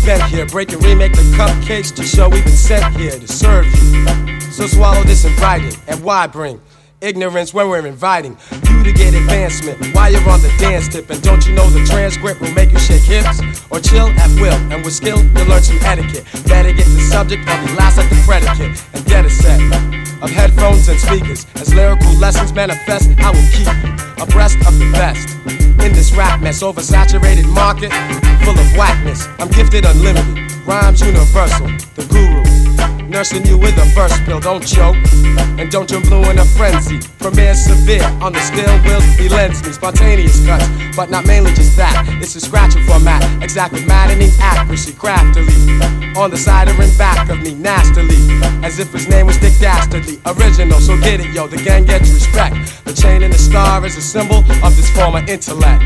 We 0.09 0.23
here. 0.31 0.47
Break 0.47 0.73
and 0.73 0.83
remake 0.83 1.13
the 1.13 1.23
cupcakes 1.37 1.95
to 1.95 2.03
show 2.03 2.29
we've 2.29 2.45
been 2.45 2.53
sent 2.53 2.97
here 2.97 3.19
to 3.19 3.29
serve 3.29 3.67
you. 3.67 4.41
So 4.51 4.67
swallow 4.67 5.03
this 5.05 5.25
in 5.25 5.35
writing. 5.37 5.79
And 5.87 6.03
why 6.03 6.27
bring 6.27 6.61
ignorance 7.01 7.53
when 7.53 7.69
we're 7.69 7.87
inviting 7.87 8.37
you 8.89 8.95
to 8.95 8.99
get 8.99 9.15
advancement 9.15 9.95
while 9.95 10.11
you're 10.11 10.29
on 10.29 10.41
the 10.41 10.53
dance 10.59 10.89
tip? 10.89 11.11
And 11.11 11.23
don't 11.23 11.47
you 11.47 11.53
know 11.53 11.69
the 11.71 11.85
transcript 11.85 12.41
will 12.41 12.53
make 12.53 12.73
you 12.73 12.79
shake 12.79 13.03
hips 13.03 13.41
or 13.71 13.81
chill 13.81 14.09
at 14.09 14.31
will? 14.41 14.57
And 14.73 14.85
with 14.85 14.95
skill, 14.95 15.19
you'll 15.19 15.47
learn 15.47 15.63
some 15.63 15.79
etiquette. 15.83 16.25
Better 16.47 16.73
get 16.73 16.87
the 16.87 17.01
subject 17.01 17.43
or 17.43 17.57
be 17.67 17.75
last 17.75 17.99
at 17.99 18.09
the 18.09 18.17
predicate. 18.25 18.83
And 18.95 19.05
get 19.07 19.25
a 19.25 19.31
set 19.31 19.61
of 20.23 20.31
headphones 20.31 20.89
and 20.89 20.99
speakers. 20.99 21.47
As 21.57 21.75
lyrical 21.75 22.13
lessons 22.15 22.53
manifest, 22.53 23.11
I 23.19 23.31
will 23.31 23.49
keep 23.53 23.69
you 23.69 24.23
abreast 24.23 24.59
of 24.67 24.79
the 24.79 24.91
best 24.93 25.37
in 25.85 25.93
this 25.93 26.13
rap 26.15 26.41
mess. 26.41 26.63
Oversaturated 26.63 27.49
market 27.53 27.93
full 28.45 28.59
of 28.59 28.77
whackness. 28.77 29.27
I'm 29.39 29.49
gifted 29.49 29.85
unlimited, 29.85 30.53
rhymes 30.67 31.01
universal, 31.01 31.67
the 31.95 32.07
guru. 32.11 32.48
Nursing 33.09 33.47
you 33.47 33.57
with 33.57 33.77
a 33.79 33.87
verse 33.97 34.21
pill, 34.27 34.39
don't 34.39 34.65
choke. 34.65 34.97
And 35.59 35.71
don't 35.71 35.89
jump 35.89 36.07
blue 36.07 36.29
in 36.31 36.39
a 36.39 36.45
frenzy. 36.45 37.01
Premier 37.19 37.55
severe 37.55 38.05
on 38.21 38.33
the 38.33 38.41
steel 38.41 38.69
wheels, 38.85 39.05
he 39.17 39.29
lends 39.31 39.65
me 39.65 39.73
spontaneous 39.73 40.45
cuts, 40.45 40.69
but 40.95 41.11
not 41.11 41.27
mainly 41.27 41.53
just 41.55 41.75
that. 41.79 42.07
It's 42.21 42.37
a 42.37 42.41
scratching 42.41 42.85
format, 42.85 43.25
exact 43.43 43.73
with 43.73 43.87
maddening 43.87 44.31
accuracy, 44.41 44.93
craftily. 44.93 45.55
On 46.17 46.31
the 46.31 46.37
side 46.37 46.69
or 46.69 46.83
in 46.83 46.95
back 46.99 47.31
of 47.31 47.41
me, 47.41 47.55
nastily. 47.55 48.17
As 48.63 48.79
if 48.79 48.93
his 48.93 49.09
name 49.09 49.27
was 49.27 49.39
Dick 49.39 49.55
Dastardly. 49.59 50.21
Original, 50.27 50.79
so 50.79 50.99
get 51.01 51.21
it, 51.21 51.33
yo, 51.33 51.47
the 51.47 51.57
gang 51.57 51.87
gets 51.87 52.11
respect. 52.13 52.85
The 52.85 52.93
chain 52.93 53.23
and 53.23 53.33
the 53.33 53.39
star 53.39 53.85
is 53.87 53.97
a 53.97 54.03
symbol 54.03 54.45
of 54.63 54.77
this 54.77 54.91
form 54.91 55.17
of 55.17 55.27
intellect. 55.29 55.83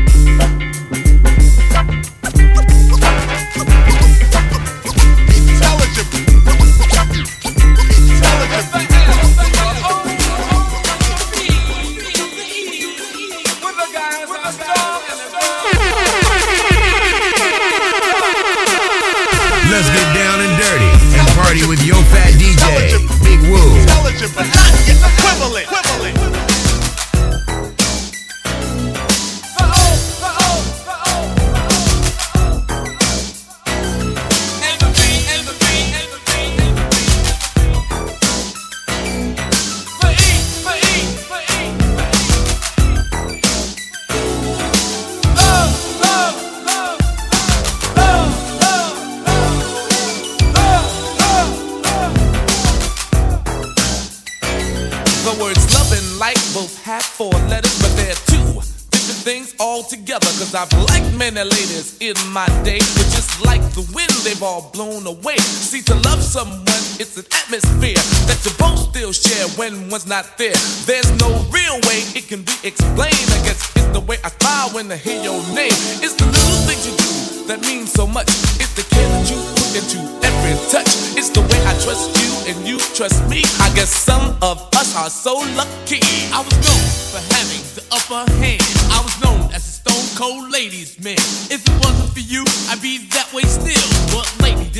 Not 70.01 70.25
there. 70.39 70.57
There's 70.89 71.05
no 71.21 71.29
real 71.53 71.77
way 71.85 72.01
it 72.17 72.25
can 72.27 72.41
be 72.41 72.57
explained. 72.65 73.29
I 73.29 73.39
guess 73.45 73.61
it's 73.77 73.93
the 73.93 73.99
way 73.99 74.17
I 74.23 74.29
smile 74.41 74.73
when 74.73 74.91
I 74.91 74.97
hear 74.97 75.21
your 75.21 75.37
name. 75.53 75.77
It's 76.01 76.17
the 76.17 76.25
little 76.25 76.61
things 76.65 76.81
you 76.89 76.97
do 76.97 77.45
that 77.45 77.61
mean 77.61 77.85
so 77.85 78.07
much. 78.07 78.25
It's 78.57 78.73
the 78.73 78.81
care 78.89 79.05
that 79.05 79.29
you 79.29 79.37
put 79.53 79.69
into 79.77 80.01
every 80.25 80.57
touch. 80.73 80.89
It's 81.13 81.29
the 81.29 81.45
way 81.45 81.61
I 81.69 81.77
trust 81.85 82.09
you 82.17 82.31
and 82.49 82.57
you 82.65 82.81
trust 82.97 83.21
me. 83.29 83.45
I 83.61 83.69
guess 83.77 83.93
some 83.93 84.33
of 84.41 84.57
us 84.73 84.97
are 84.97 85.13
so 85.13 85.37
lucky. 85.53 86.01
I 86.33 86.41
was 86.41 86.57
known 86.65 86.85
for 87.13 87.21
having 87.37 87.61
the 87.77 87.85
upper 87.93 88.25
hand. 88.41 88.65
I 88.89 88.97
was 88.97 89.13
known 89.21 89.53
as 89.53 89.61
a 89.61 89.73
stone 89.77 90.07
cold 90.17 90.49
ladies 90.49 90.97
man. 91.05 91.21
If 91.53 91.61
it 91.61 91.75
wasn't 91.85 92.09
for 92.17 92.25
you, 92.25 92.41
I'd 92.73 92.81
be 92.81 92.97
that 93.13 93.29
way 93.29 93.45
still. 93.45 93.82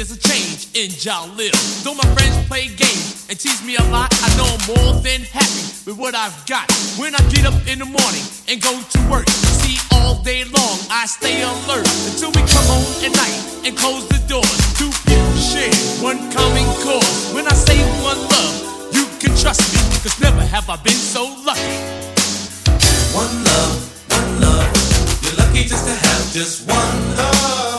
There's 0.03 0.19
a 0.19 0.27
change 0.27 0.67
in 0.75 0.91
Jalil. 0.91 1.55
Though 1.79 1.95
my 1.95 2.03
friends 2.11 2.35
play 2.51 2.67
games 2.67 3.23
and 3.29 3.39
tease 3.39 3.63
me 3.63 3.77
a 3.77 3.83
lot, 3.87 4.11
I 4.11 4.27
know 4.35 4.43
I'm 4.51 4.59
more 4.67 4.99
than 4.99 5.23
happy 5.23 5.63
with 5.87 5.95
what 5.95 6.13
I've 6.13 6.35
got. 6.45 6.67
When 6.99 7.15
I 7.15 7.23
get 7.31 7.47
up 7.47 7.55
in 7.71 7.79
the 7.79 7.87
morning 7.87 8.25
and 8.51 8.59
go 8.59 8.75
to 8.75 8.99
work, 9.07 9.23
see 9.63 9.79
all 9.95 10.19
day 10.19 10.43
long 10.43 10.75
I 10.91 11.07
stay 11.07 11.39
alert 11.39 11.87
until 12.11 12.35
we 12.35 12.43
come 12.51 12.67
home 12.67 12.83
at 12.99 13.15
night 13.15 13.63
and 13.63 13.77
close 13.79 14.03
the 14.11 14.19
doors. 14.27 14.59
Two 14.75 14.91
people 15.07 15.39
share 15.39 15.71
one 16.03 16.19
common 16.35 16.67
cause. 16.83 17.31
When 17.31 17.47
I 17.47 17.55
say 17.55 17.79
one 18.03 18.19
love, 18.27 18.91
you 18.91 19.07
can 19.23 19.31
trust 19.39 19.63
me, 19.71 19.79
cause 20.03 20.19
never 20.19 20.43
have 20.43 20.67
I 20.67 20.75
been 20.83 20.99
so 20.99 21.31
lucky. 21.47 21.79
One 23.15 23.31
love, 23.47 23.79
one 24.11 24.31
love. 24.43 24.67
You're 25.23 25.39
lucky 25.39 25.63
just 25.63 25.87
to 25.87 25.95
have 25.95 26.23
just 26.35 26.67
one 26.67 27.15
love. 27.15 27.72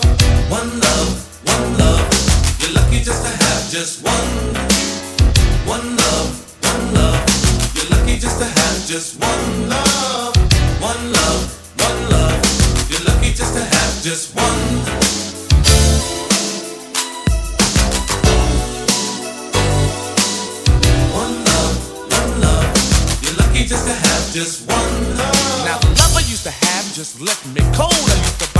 Just 3.74 4.04
one. 4.04 4.54
One 5.66 5.96
love, 5.96 6.30
one 6.62 6.94
love. 6.94 7.74
You're 7.74 7.90
lucky 7.90 8.20
just 8.20 8.38
to 8.38 8.44
have 8.44 8.86
just 8.86 9.18
one 9.20 9.68
love. 9.68 10.36
One 10.80 11.12
love, 11.12 11.42
one 11.82 12.00
love. 12.08 12.38
You're 12.88 13.02
lucky 13.02 13.34
just 13.34 13.52
to 13.56 13.64
have 13.64 13.94
just 14.00 14.36
one. 14.36 14.62
One 21.18 21.34
love, 21.50 21.74
one 22.14 22.40
love. 22.46 22.70
You're 23.24 23.36
lucky 23.42 23.64
just 23.66 23.86
to 23.88 23.92
have 23.92 24.32
just 24.32 24.70
one 24.70 25.16
love. 25.18 25.64
Now 25.66 25.78
the 25.78 25.88
love 25.98 26.14
I 26.14 26.22
used 26.30 26.44
to 26.44 26.52
have 26.52 26.94
just 26.94 27.20
left 27.20 27.44
me 27.48 27.62
cold. 27.74 27.90
I 27.90 28.14
used 28.22 28.38
to 28.38 28.53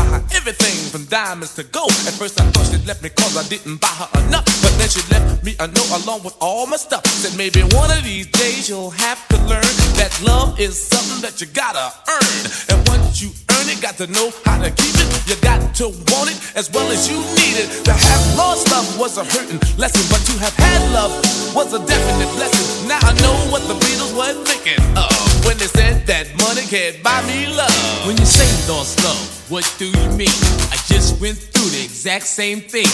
everything 0.45 0.77
from 0.93 1.09
diamonds 1.09 1.55
to 1.55 1.65
gold. 1.73 1.89
At 2.05 2.13
first 2.21 2.39
I 2.39 2.45
thought 2.53 2.69
she 2.69 2.77
left 2.85 3.03
me 3.03 3.09
cause 3.09 3.33
I 3.33 3.49
didn't 3.49 3.81
buy 3.81 3.89
her 3.97 4.13
enough. 4.29 4.45
But 4.61 4.77
then 4.77 4.93
she 4.93 5.01
left 5.09 5.41
me 5.41 5.57
a 5.57 5.67
note 5.67 6.05
along 6.05 6.21
with 6.21 6.37
all 6.39 6.67
my 6.67 6.77
stuff. 6.77 7.01
Said 7.07 7.33
maybe 7.33 7.65
one 7.73 7.89
of 7.89 8.05
these 8.05 8.29
days 8.29 8.69
you'll 8.69 8.93
have 8.93 9.17
to 9.33 9.41
learn 9.49 9.73
that 9.97 10.13
love 10.21 10.61
is 10.61 10.77
something 10.77 11.25
that 11.25 11.41
you 11.41 11.49
gotta 11.49 11.89
earn. 12.13 12.37
And 12.69 12.77
once 12.93 13.25
you 13.25 13.33
earn 13.57 13.73
it, 13.73 13.81
got 13.81 13.97
to 14.05 14.07
know 14.13 14.29
how 14.45 14.61
to 14.61 14.69
keep 14.69 14.93
it. 15.01 15.09
You 15.25 15.41
got 15.41 15.65
to 15.81 15.89
want 16.13 16.29
it 16.29 16.37
as 16.53 16.69
well 16.69 16.93
as 16.93 17.09
you 17.09 17.17
need 17.41 17.65
it. 17.65 17.69
To 17.89 17.97
have 17.97 18.23
lost 18.37 18.69
love 18.69 18.85
was 19.01 19.17
a 19.17 19.25
hurting 19.25 19.65
lesson, 19.81 20.05
but 20.13 20.21
to 20.29 20.35
have 20.45 20.53
had 20.61 20.85
love 20.93 21.13
was 21.57 21.73
a 21.73 21.81
definite 21.89 22.29
blessing. 22.37 22.85
Now 22.85 23.01
I 23.01 23.17
know 23.25 23.33
what 23.49 23.65
the 23.65 23.81
Beatles 23.81 24.13
were 24.13 24.37
thinking 24.45 24.77
of 24.93 25.09
when 25.49 25.57
they 25.57 25.73
said 25.73 26.05
that 26.05 26.29
money 26.45 26.69
can't 26.69 27.01
buy 27.03 27.25
me 27.25 27.49
love. 27.49 27.73
When 28.05 28.21
you 28.21 28.29
say 28.29 28.45
lost 28.69 29.01
love, 29.01 29.44
what 29.49 29.65
do 29.79 29.87
you 29.87 30.09
mean? 30.17 30.37
I 30.73 30.79
just 30.87 31.21
went 31.21 31.37
through 31.39 31.71
the 31.71 31.83
exact 31.85 32.27
same 32.27 32.61
thing. 32.61 32.89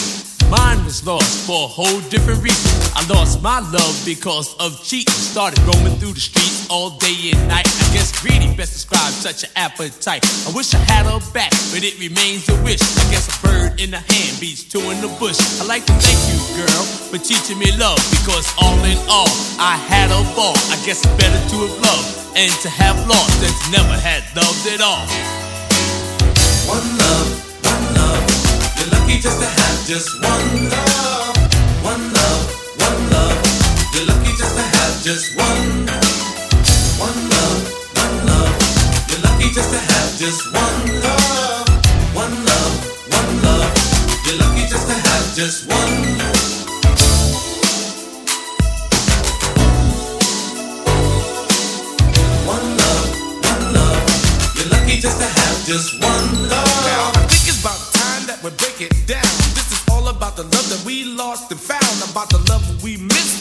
Mine 0.51 0.83
was 0.83 1.05
lost 1.07 1.47
for 1.47 1.63
a 1.63 1.67
whole 1.67 2.01
different 2.09 2.43
reason. 2.43 2.67
I 2.91 3.07
lost 3.07 3.41
my 3.41 3.59
love 3.59 3.95
because 4.03 4.53
of 4.59 4.83
cheating. 4.83 5.13
Started 5.13 5.59
roaming 5.63 5.95
through 5.95 6.11
the 6.11 6.19
streets 6.19 6.67
all 6.69 6.91
day 6.99 7.31
and 7.31 7.47
night. 7.47 7.67
I 7.67 7.87
guess 7.95 8.11
greedy 8.19 8.51
best 8.55 8.73
describes 8.73 9.15
such 9.15 9.43
an 9.43 9.49
appetite. 9.55 10.27
I 10.47 10.51
wish 10.51 10.73
I 10.73 10.79
had 10.91 11.05
her 11.07 11.23
back, 11.31 11.51
but 11.71 11.87
it 11.87 11.95
remains 11.99 12.49
a 12.49 12.55
wish. 12.67 12.83
I 12.83 13.07
guess 13.07 13.31
a 13.31 13.35
bird 13.47 13.79
in 13.79 13.91
the 13.91 14.03
hand 14.03 14.39
beats 14.43 14.63
two 14.67 14.83
in 14.91 14.99
the 14.99 15.11
bush. 15.23 15.39
I 15.61 15.65
like 15.65 15.85
to 15.87 15.93
thank 16.03 16.19
you, 16.27 16.39
girl, 16.59 16.83
for 17.07 17.17
teaching 17.17 17.59
me 17.59 17.71
love. 17.79 17.99
Because 18.11 18.43
all 18.59 18.75
in 18.83 18.99
all, 19.07 19.31
I 19.55 19.79
had 19.87 20.11
a 20.11 20.19
ball. 20.35 20.59
I 20.67 20.75
guess 20.83 20.99
it's 20.99 21.15
better 21.15 21.39
to 21.39 21.57
have 21.63 21.75
loved 21.79 22.35
and 22.35 22.51
to 22.59 22.69
have 22.69 22.99
lost 23.07 23.39
than 23.39 23.55
to 23.55 23.67
never 23.71 23.95
had 24.03 24.27
loved 24.35 24.67
at 24.67 24.81
all. 24.83 25.50
One 26.71 26.97
love, 26.97 27.29
one 27.67 27.85
love. 27.99 28.23
You're 28.79 28.91
lucky 28.95 29.19
just 29.19 29.39
to 29.41 29.45
have 29.45 29.85
just 29.85 30.09
one 30.23 30.69
love. 30.71 31.35
One 31.83 32.13
love, 32.13 32.47
one 32.79 33.09
love. 33.11 33.39
You're 33.93 34.05
lucky 34.07 34.31
just 34.39 34.55
to 34.55 34.61
have 34.61 35.03
just 35.03 35.35
one, 35.35 35.85
one 36.95 37.19
love, 37.27 37.63
one 37.99 38.15
love. 38.25 38.55
You're 39.09 39.19
lucky 39.19 39.51
just 39.51 39.69
to 39.73 39.79
have 39.79 40.17
just 40.17 40.53
one 40.53 40.87
love, 41.03 41.67
one 42.15 42.35
love, 42.45 42.73
one 43.19 43.31
love. 43.43 43.71
You're 44.25 44.39
lucky 44.39 44.63
just 44.71 44.87
to 44.87 44.95
have 44.95 45.35
just 45.35 45.67
one. 45.67 45.91
One 52.47 52.67
love, 52.79 53.07
one 53.43 53.73
love. 53.75 54.55
You're 54.55 54.69
lucky 54.71 55.01
just 55.01 55.19
to 55.19 55.25
have 55.25 55.65
just 55.65 55.91
one 55.99 56.01
love. 56.01 56.10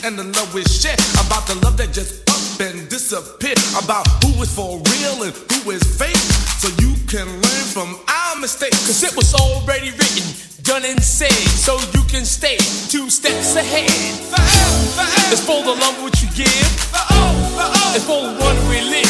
And 0.04 0.18
the 0.18 0.24
love 0.24 0.54
we 0.54 0.62
shared. 0.64 0.98
About 1.26 1.46
the 1.46 1.54
love 1.64 1.76
that 1.76 1.92
just 1.92 2.24
up 2.30 2.60
and 2.60 2.88
disappeared. 2.88 3.58
About 3.82 4.06
who 4.24 4.42
is 4.42 4.54
for 4.54 4.78
real 4.78 5.22
and 5.24 5.34
who 5.52 5.70
is 5.70 5.82
fake. 5.98 6.16
So 6.60 6.68
you 6.80 6.94
can 7.06 7.26
learn 7.26 7.66
from 7.72 7.98
our 8.08 8.40
mistakes. 8.40 8.86
Cause 8.86 9.02
it 9.02 9.16
was 9.16 9.34
already 9.34 9.90
written, 9.90 10.26
done 10.62 10.84
and 10.84 11.02
said, 11.02 11.32
so 11.56 11.78
you 11.94 12.02
can 12.08 12.24
stay 12.24 12.56
two 12.88 13.10
steps 13.10 13.56
ahead. 13.56 13.90
It's 15.32 15.44
for 15.44 15.62
the 15.62 15.74
love 15.74 16.02
which 16.02 16.22
you 16.22 16.28
give, 16.34 16.70
it's 17.94 18.04
for 18.04 18.20
the 18.20 18.34
one 18.38 18.58
we 18.68 18.80
live, 18.80 19.06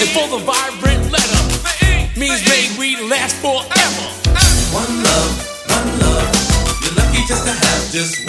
it's 0.00 0.12
for 0.14 0.26
the 0.28 0.38
vibrant 0.42 1.10
letter, 1.10 1.42
means 2.18 2.42
may 2.48 2.70
we 2.78 2.96
last 3.08 3.36
forever. 3.42 4.06
One 4.72 5.02
love, 5.02 5.32
one 5.68 5.90
love. 6.00 6.30
You're 6.82 6.94
lucky 6.94 7.22
just 7.26 7.44
to 7.46 7.52
have 7.52 7.90
just 7.92 8.25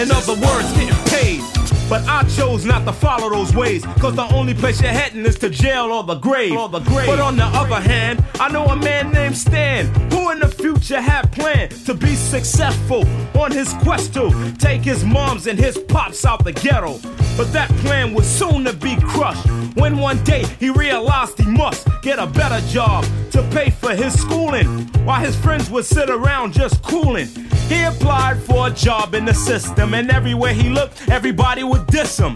in 0.00 0.10
other 0.10 0.32
words, 0.32 0.72
getting 0.72 0.94
paid. 1.06 1.42
But 1.90 2.06
I 2.08 2.22
chose 2.36 2.64
not 2.64 2.86
to 2.86 2.92
follow 2.92 3.28
those 3.28 3.54
ways, 3.54 3.84
cause 4.00 4.14
the 4.14 4.32
only 4.32 4.54
place 4.54 4.80
you're 4.80 4.92
heading 4.92 5.26
is 5.26 5.36
to 5.40 5.50
jail 5.50 5.86
or 5.92 6.04
the 6.04 6.14
grave. 6.14 6.56
Or 6.56 6.68
the 6.68 6.78
grave. 6.80 7.06
But 7.06 7.20
on 7.20 7.36
the 7.36 7.44
other 7.44 7.80
hand, 7.80 8.24
I 8.38 8.50
know 8.50 8.64
a 8.66 8.76
man 8.76 9.12
named 9.12 9.36
Stan, 9.36 9.86
who 10.10 10.30
in 10.30 10.38
the 10.38 10.48
future 10.48 11.00
had 11.00 11.30
planned 11.32 11.72
to 11.86 11.94
be 11.94 12.14
successful 12.14 13.04
on 13.38 13.50
his 13.50 13.74
quest 13.82 14.14
to 14.14 14.54
take 14.58 14.82
his 14.82 15.04
moms 15.04 15.46
and 15.46 15.58
his 15.58 15.76
pops 15.76 16.24
out 16.24 16.44
the 16.44 16.52
ghetto. 16.52 16.98
But 17.40 17.54
that 17.54 17.70
plan 17.76 18.12
was 18.12 18.28
soon 18.28 18.64
to 18.64 18.74
be 18.74 18.96
crushed 18.96 19.48
when 19.74 19.96
one 19.96 20.22
day 20.24 20.44
he 20.60 20.68
realized 20.68 21.38
he 21.38 21.46
must 21.46 21.88
get 22.02 22.18
a 22.18 22.26
better 22.26 22.60
job 22.68 23.02
to 23.30 23.42
pay 23.44 23.70
for 23.70 23.94
his 23.94 24.12
schooling 24.12 24.66
while 25.06 25.20
his 25.20 25.36
friends 25.36 25.70
would 25.70 25.86
sit 25.86 26.10
around 26.10 26.52
just 26.52 26.82
cooling. 26.82 27.28
He 27.66 27.82
applied 27.84 28.42
for 28.42 28.66
a 28.66 28.70
job 28.70 29.14
in 29.14 29.24
the 29.24 29.32
system, 29.32 29.94
and 29.94 30.10
everywhere 30.10 30.52
he 30.52 30.68
looked, 30.68 31.08
everybody 31.08 31.64
would 31.64 31.86
diss 31.86 32.18
him. 32.18 32.34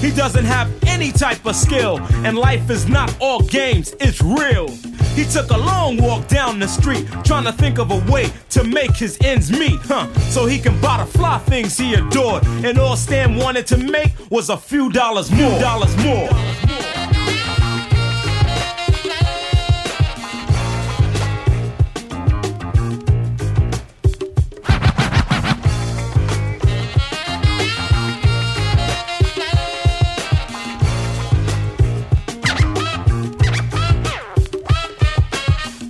He 0.00 0.10
doesn't 0.10 0.46
have 0.46 0.72
any 0.86 1.12
type 1.12 1.44
of 1.44 1.54
skill, 1.54 1.98
and 2.24 2.38
life 2.38 2.70
is 2.70 2.88
not 2.88 3.14
all 3.20 3.40
games, 3.40 3.94
it's 4.00 4.22
real. 4.22 4.68
He 5.16 5.24
took 5.24 5.50
a 5.50 5.56
long 5.56 5.96
walk 5.96 6.28
down 6.28 6.58
the 6.58 6.68
street, 6.68 7.08
trying 7.24 7.44
to 7.44 7.52
think 7.52 7.78
of 7.78 7.90
a 7.90 8.12
way 8.12 8.30
to 8.50 8.62
make 8.62 8.94
his 8.94 9.16
ends 9.24 9.50
meet, 9.50 9.80
huh? 9.84 10.12
So 10.28 10.44
he 10.44 10.58
can 10.58 10.78
buy 10.82 10.98
the 10.98 11.06
fly 11.06 11.38
things 11.38 11.78
he 11.78 11.94
adored. 11.94 12.44
And 12.46 12.78
all 12.78 12.96
Stan 12.96 13.36
wanted 13.36 13.66
to 13.68 13.78
make 13.78 14.12
was 14.30 14.45
a 14.50 14.56
few 14.56 14.90
dollars 14.90 15.30
more. 15.30 15.58
Dollars 15.58 15.96
more. 16.04 16.28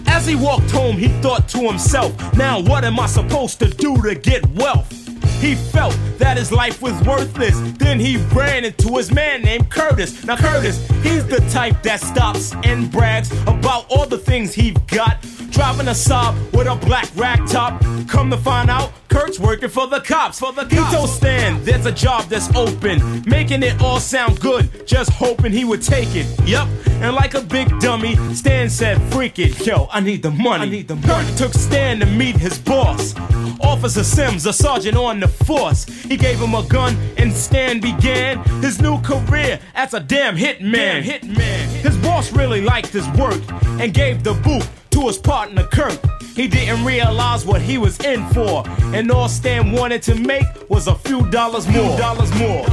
As 0.07 0.27
he 0.27 0.35
walked 0.35 0.71
home, 0.71 0.97
he 0.97 1.09
thought 1.21 1.49
to 1.49 1.59
himself, 1.59 2.15
now 2.37 2.61
what 2.61 2.85
am 2.85 2.99
I 2.99 3.07
supposed 3.07 3.59
to 3.59 3.69
do 3.69 4.01
to 4.03 4.15
get 4.15 4.47
wealth? 4.51 5.06
He 5.41 5.55
felt 5.55 5.97
that 6.19 6.37
his 6.37 6.51
life 6.51 6.81
was 6.81 6.95
worthless. 7.03 7.59
Then 7.79 8.01
he 8.01 8.17
ran 8.35 8.65
into 8.65 8.97
his 8.97 9.13
man 9.13 9.43
named 9.43 9.71
Curtis. 9.71 10.25
Now, 10.25 10.37
Curtis, 10.37 10.87
he's 11.03 11.27
the 11.27 11.41
type 11.53 11.83
that 11.83 12.01
stops 12.01 12.55
and 12.65 12.91
brags 12.91 13.31
about 13.43 13.87
all 13.91 14.07
the 14.07 14.19
things 14.19 14.55
he's 14.55 14.77
got. 14.87 15.21
Driving 15.51 15.89
a 15.89 15.93
Saab 15.93 16.35
with 16.53 16.67
a 16.67 16.77
black 16.87 17.09
rack 17.17 17.41
top. 17.47 17.81
Come 18.09 18.31
to 18.31 18.37
find 18.37 18.71
out, 18.71 18.93
Kurt's 19.17 19.41
working 19.41 19.71
for 19.71 19.87
the 19.87 20.01
cops. 20.01 20.39
For 20.39 20.53
the 20.53 20.67
cops. 20.67 20.75
He 20.75 20.95
told 20.95 21.09
Stan 21.09 21.65
there's 21.65 21.87
a 21.87 21.93
job 21.93 22.25
that's 22.25 22.55
open, 22.55 23.25
making 23.27 23.63
it 23.63 23.81
all 23.81 23.99
sound 23.99 24.39
good. 24.41 24.87
Just 24.87 25.11
hoping 25.11 25.53
he 25.53 25.65
would 25.65 25.81
take 25.81 26.15
it. 26.15 26.27
Yup. 26.47 26.69
And 27.01 27.15
like 27.15 27.33
a 27.33 27.41
big 27.41 27.81
dummy, 27.81 28.17
Stan 28.35 28.69
said, 28.69 29.01
"Freak 29.11 29.39
it, 29.39 29.67
yo, 29.67 29.89
I 29.91 30.01
need 30.01 30.23
the 30.23 30.31
money." 30.31 30.65
I 30.65 30.69
need 30.69 30.89
the 30.89 30.97
money. 30.97 31.25
Kurt 31.25 31.39
took 31.39 31.55
Stan 31.55 32.01
to 32.01 32.07
meet 32.07 32.37
his 32.37 32.59
boss, 32.59 33.15
Officer 33.61 34.05
Sims, 34.05 34.45
a 34.45 34.53
sergeant 34.53 34.99
on 34.99 35.21
the 35.21 35.29
force. 35.29 35.85
He 35.85 36.19
gave 36.19 36.39
him 36.39 36.55
a 36.55 36.63
gun, 36.65 36.95
and 37.17 37.33
Stan 37.33 37.81
began 37.81 38.45
his 38.61 38.83
new 38.83 39.01
career 39.01 39.59
as 39.75 39.95
a 39.95 40.01
damn 40.01 40.37
hitman. 40.37 41.03
hitman. 41.03 41.67
His 41.87 41.97
boss 41.99 42.33
really 42.33 42.61
liked 42.61 42.89
his 42.89 43.09
work 43.19 43.41
and 43.81 43.95
gave 43.95 44.23
the 44.23 44.35
boot 44.35 44.69
to 44.91 45.07
his 45.07 45.17
partner 45.17 45.65
Kurt. 45.65 45.99
He 46.37 46.47
didn't 46.47 46.85
realize 46.85 47.47
what 47.47 47.63
he 47.63 47.79
was 47.79 47.99
in 48.01 48.29
for, 48.29 48.63
and 48.95 49.11
all 49.11 49.27
Stan 49.27 49.73
wanted 49.73 50.03
to 50.03 50.15
make 50.15 50.45
was 50.69 50.87
a 50.87 50.95
few 50.95 51.27
dollars 51.31 51.67
more. 51.67 51.97
Dollars 51.97 52.31
more. 52.35 52.67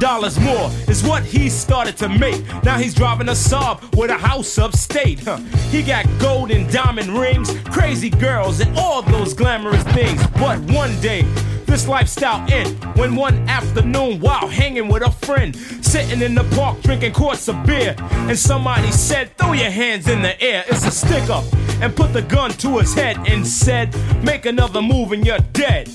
Dollars 0.00 0.40
more 0.40 0.70
is 0.88 1.04
what 1.04 1.22
he 1.22 1.48
started 1.48 1.96
to 1.98 2.08
make. 2.08 2.42
Now 2.64 2.78
he's 2.78 2.94
driving 2.94 3.28
a 3.28 3.32
Saab 3.32 3.96
with 3.96 4.10
a 4.10 4.16
house 4.16 4.58
upstate. 4.58 5.20
Huh. 5.20 5.36
He 5.70 5.82
got 5.82 6.06
gold 6.18 6.50
and 6.50 6.68
diamond 6.72 7.10
rings, 7.10 7.54
crazy 7.66 8.10
girls, 8.10 8.60
and 8.60 8.76
all 8.76 9.02
those 9.02 9.34
glamorous 9.34 9.84
things. 9.84 10.26
But 10.38 10.58
one 10.72 10.98
day, 11.00 11.22
this 11.66 11.86
lifestyle 11.86 12.50
end 12.50 12.82
when 12.96 13.14
one 13.14 13.48
afternoon, 13.48 14.20
while 14.20 14.48
hanging 14.48 14.88
with 14.88 15.02
a 15.02 15.10
friend, 15.26 15.54
sitting 15.84 16.22
in 16.22 16.34
the 16.34 16.44
park 16.56 16.80
drinking 16.80 17.12
quarts 17.12 17.46
of 17.48 17.64
beer, 17.64 17.94
and 18.00 18.38
somebody 18.38 18.90
said, 18.90 19.36
"Throw 19.36 19.52
your 19.52 19.70
hands 19.70 20.08
in 20.08 20.22
the 20.22 20.40
air, 20.42 20.64
it's 20.68 20.84
a 20.86 20.90
stick 20.90 21.28
up," 21.28 21.44
and 21.82 21.94
put 21.94 22.12
the 22.12 22.22
gun 22.22 22.50
to 22.52 22.78
his 22.78 22.94
head 22.94 23.18
and 23.28 23.46
said, 23.46 23.94
"Make 24.24 24.46
another 24.46 24.80
move 24.80 25.12
and 25.12 25.24
you're 25.26 25.44
dead." 25.52 25.90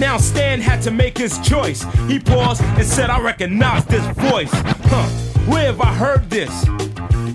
Now 0.00 0.16
Stan 0.16 0.62
had 0.62 0.80
to 0.84 0.90
make 0.90 1.18
his 1.18 1.38
choice. 1.40 1.84
He 2.08 2.18
paused 2.18 2.62
and 2.62 2.86
said, 2.86 3.10
I 3.10 3.20
recognize 3.20 3.84
this 3.84 4.04
voice. 4.16 4.48
Huh, 4.52 5.06
where 5.44 5.66
have 5.66 5.82
I 5.82 5.92
heard 5.92 6.30
this? 6.30 6.50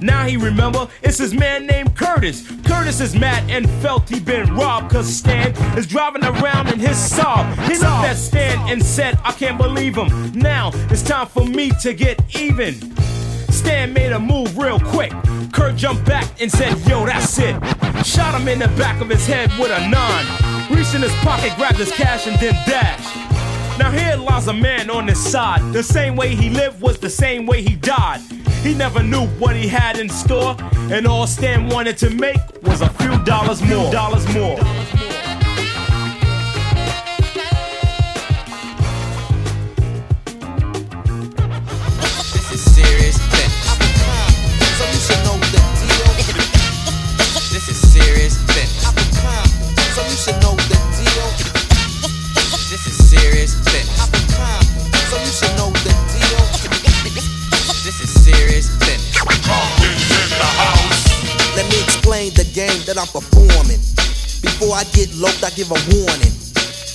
Now 0.02 0.26
he 0.26 0.36
remember 0.36 0.88
it's 1.04 1.20
his 1.20 1.32
man 1.32 1.68
named 1.68 1.96
Curtis. 1.96 2.50
Curtis 2.66 3.02
is 3.02 3.16
mad 3.16 3.48
and 3.52 3.70
felt 3.82 4.10
he 4.10 4.20
been 4.20 4.56
robbed 4.56 4.92
cause 4.92 5.08
Stan 5.08 5.52
is 5.78 5.86
driving 5.86 6.24
around 6.24 6.70
in 6.70 6.80
his 6.80 6.98
Saab. 6.98 7.54
He 7.68 7.74
looked 7.74 7.84
at 7.84 8.18
Stan 8.18 8.58
and 8.68 8.84
said, 8.84 9.20
I 9.24 9.32
can't 9.32 9.60
believe 9.60 9.96
him. 9.96 10.32
Now 10.34 10.72
it's 10.90 11.04
time 11.04 11.28
for 11.28 11.46
me 11.46 11.70
to 11.84 11.94
get 11.94 12.20
even. 12.36 12.74
Stan 13.52 13.94
made 13.94 14.12
a 14.12 14.20
move 14.20 14.58
real 14.58 14.80
quick. 14.80 15.14
Kurt 15.54 15.76
jumped 15.76 16.06
back 16.06 16.42
and 16.42 16.52
said, 16.52 16.80
Yo, 16.88 17.06
that's 17.06 17.38
it. 17.38 17.56
Shot 18.04 18.40
him 18.40 18.48
in 18.48 18.58
the 18.58 18.70
back 18.70 19.02
of 19.02 19.10
his 19.10 19.28
head 19.28 19.52
with 19.60 19.70
a 19.70 19.88
nine. 19.88 20.55
Reached 20.70 20.96
in 20.96 21.02
his 21.02 21.14
pocket, 21.18 21.54
grabbed 21.58 21.78
his 21.78 21.92
cash, 21.92 22.26
and 22.28 22.40
then 22.40 22.54
dashed. 22.66 23.16
Now 23.78 23.92
here 23.92 24.16
lies 24.16 24.48
a 24.48 24.54
man 24.54 24.90
on 24.90 25.08
his 25.08 25.24
side. 25.24 25.62
The 25.74 25.84
same 25.84 26.16
way 26.16 26.36
he 26.36 26.50
lived 26.50 26.82
was 26.82 26.98
the 26.98 27.10
same 27.10 27.46
way 27.46 27.62
he 27.62 27.76
died. 27.76 28.22
He 28.64 28.74
never 28.74 29.04
knew 29.04 29.28
what 29.38 29.56
he 29.56 29.68
had 29.68 30.00
in 30.00 30.10
store, 30.10 30.56
and 30.92 31.06
all 31.06 31.28
Stan 31.28 31.70
wanted 31.70 31.98
to 32.00 32.10
make 32.10 32.38
was 32.64 32.82
a 32.82 32.90
few 32.90 33.24
dollars 33.26 33.62
more. 33.62 33.92
Dollars 33.92 34.26
more. 34.34 34.58
This 42.34 42.52
is 42.54 42.76
serious, 42.76 43.18
bitch. 43.30 43.56
This 47.52 47.70
is 47.70 47.94
serious 47.94 48.45
game 62.56 62.88
that 62.88 62.96
I'm 62.96 63.12
performing. 63.12 63.84
Before 64.40 64.72
I 64.72 64.88
get 64.96 65.12
loped, 65.20 65.44
I 65.44 65.52
give 65.60 65.68
a 65.76 65.80
warning. 65.92 66.32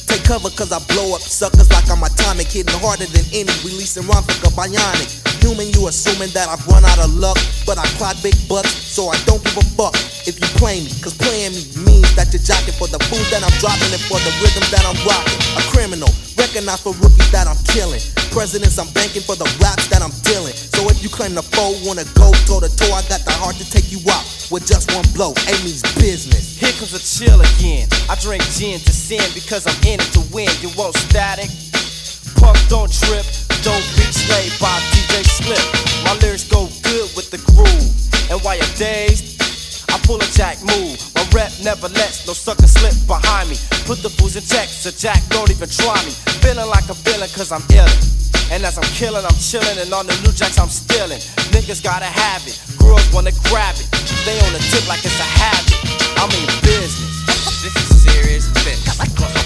Take 0.09 0.25
cover 0.25 0.49
cause 0.49 0.73
I 0.73 0.81
blow 0.89 1.13
up 1.13 1.21
suckers 1.21 1.69
like 1.69 1.85
I'm 1.93 2.01
atomic, 2.01 2.49
hitting 2.49 2.73
harder 2.81 3.05
than 3.05 3.29
any, 3.37 3.53
releasing 3.61 4.09
rhymes 4.09 4.25
like 4.25 4.41
a 4.49 4.53
bionic. 4.57 5.21
Human, 5.45 5.69
you 5.77 5.85
assuming 5.85 6.33
that 6.33 6.49
I've 6.49 6.65
run 6.65 6.81
out 6.89 7.05
of 7.05 7.13
luck, 7.13 7.37
but 7.69 7.77
I 7.77 7.85
clock 8.01 8.17
big 8.25 8.35
bucks, 8.49 8.73
so 8.73 9.13
I 9.13 9.21
don't 9.29 9.45
give 9.45 9.61
a 9.61 9.65
fuck 9.77 9.93
if 10.25 10.41
you 10.41 10.49
play 10.57 10.81
me, 10.81 10.89
cause 11.05 11.13
playing 11.21 11.53
me 11.53 11.63
means 11.85 12.09
that 12.17 12.33
you're 12.33 12.41
jocking 12.41 12.77
for 12.81 12.89
the 12.89 13.01
food 13.13 13.25
that 13.29 13.45
I'm 13.45 13.53
dropping 13.61 13.93
and 13.93 14.05
for 14.09 14.17
the 14.17 14.33
rhythm 14.41 14.65
that 14.73 14.89
I'm 14.89 14.97
rocking. 15.05 15.41
A 15.61 15.63
criminal, 15.77 16.09
recognized 16.51 16.83
for 16.83 16.93
rookies 16.99 17.31
that 17.31 17.47
I'm 17.47 17.59
killing. 17.71 18.03
Presidents, 18.35 18.75
I'm 18.79 18.91
banking 18.91 19.23
for 19.23 19.39
the 19.39 19.47
raps 19.63 19.87
that 19.87 20.03
I'm 20.03 20.11
dealing. 20.27 20.55
So 20.55 20.91
if 20.91 20.99
you 20.99 21.09
claim 21.09 21.39
the 21.39 21.47
foe, 21.47 21.79
wanna 21.87 22.03
go 22.19 22.35
toe 22.51 22.59
to 22.59 22.67
toe, 22.67 22.91
I 22.91 23.07
got 23.07 23.23
the 23.23 23.31
heart 23.39 23.55
to 23.63 23.67
take 23.71 23.95
you 23.95 24.03
out 24.11 24.27
with 24.51 24.67
just 24.67 24.91
one 24.91 25.07
blow. 25.15 25.31
Amy's 25.47 25.87
business. 25.95 26.59
Here 26.59 26.75
comes 26.75 26.91
a 26.91 26.99
chill 26.99 27.39
again. 27.39 27.87
I 28.11 28.19
drink 28.19 28.43
gin 28.51 28.83
to 28.83 28.93
sin 28.93 29.23
because 29.31 29.63
I'm 29.63 29.79
in 29.87 30.03
it 30.03 30.11
to 30.19 30.23
win. 30.35 30.51
You 30.59 30.75
want 30.75 30.99
static? 30.99 31.51
Punk 32.35 32.59
don't 32.67 32.91
trip. 32.91 33.27
Don't 33.63 33.87
be 33.95 34.07
slayed 34.11 34.51
by 34.59 34.75
DJ 34.91 35.23
Slip. 35.23 35.63
My 36.03 36.19
lyrics 36.19 36.51
go 36.51 36.67
good 36.83 37.07
with 37.15 37.31
the 37.31 37.39
groove. 37.55 37.95
And 38.27 38.43
while 38.43 38.59
you're 38.59 38.75
dazed, 38.75 39.39
I 39.87 39.99
pull 40.03 40.19
a 40.19 40.29
jack 40.35 40.59
move. 40.67 40.99
My 41.15 41.23
rep 41.31 41.53
never 41.63 41.87
lets 41.95 42.27
no 42.27 42.33
sucker 42.35 42.67
slip 42.67 42.95
behind. 43.07 43.30
Put 43.91 44.07
the 44.07 44.09
fools 44.09 44.37
in 44.37 44.45
check 44.47 44.69
so 44.69 44.93
Jack 44.93 45.19
don't 45.31 45.51
even 45.51 45.69
try 45.69 45.99
me. 46.07 46.15
Feeling 46.47 46.71
like 46.71 46.87
a 46.87 46.95
villain 47.03 47.29
cause 47.35 47.51
I'm 47.51 47.61
illin'. 47.75 48.55
And 48.55 48.63
as 48.63 48.79
I'm 48.79 48.87
killing, 48.95 49.27
I'm 49.27 49.35
chilling, 49.43 49.83
and 49.83 49.93
on 49.93 50.07
the 50.07 50.15
new 50.23 50.31
jacks 50.31 50.61
I'm 50.61 50.69
stealing. 50.69 51.19
Niggas 51.51 51.83
gotta 51.83 52.07
have 52.07 52.47
it, 52.47 52.55
girls 52.79 53.03
wanna 53.13 53.35
grab 53.51 53.75
it. 53.75 53.91
They 54.23 54.39
on 54.47 54.53
the 54.55 54.63
tip 54.71 54.87
like 54.87 55.03
it's 55.03 55.19
a 55.19 55.27
habit. 55.43 55.75
I'm 56.23 56.31
in 56.39 56.47
business. 56.63 57.27
This 57.67 57.75
is 57.75 58.03
serious 58.07 58.47
business. 58.63 59.40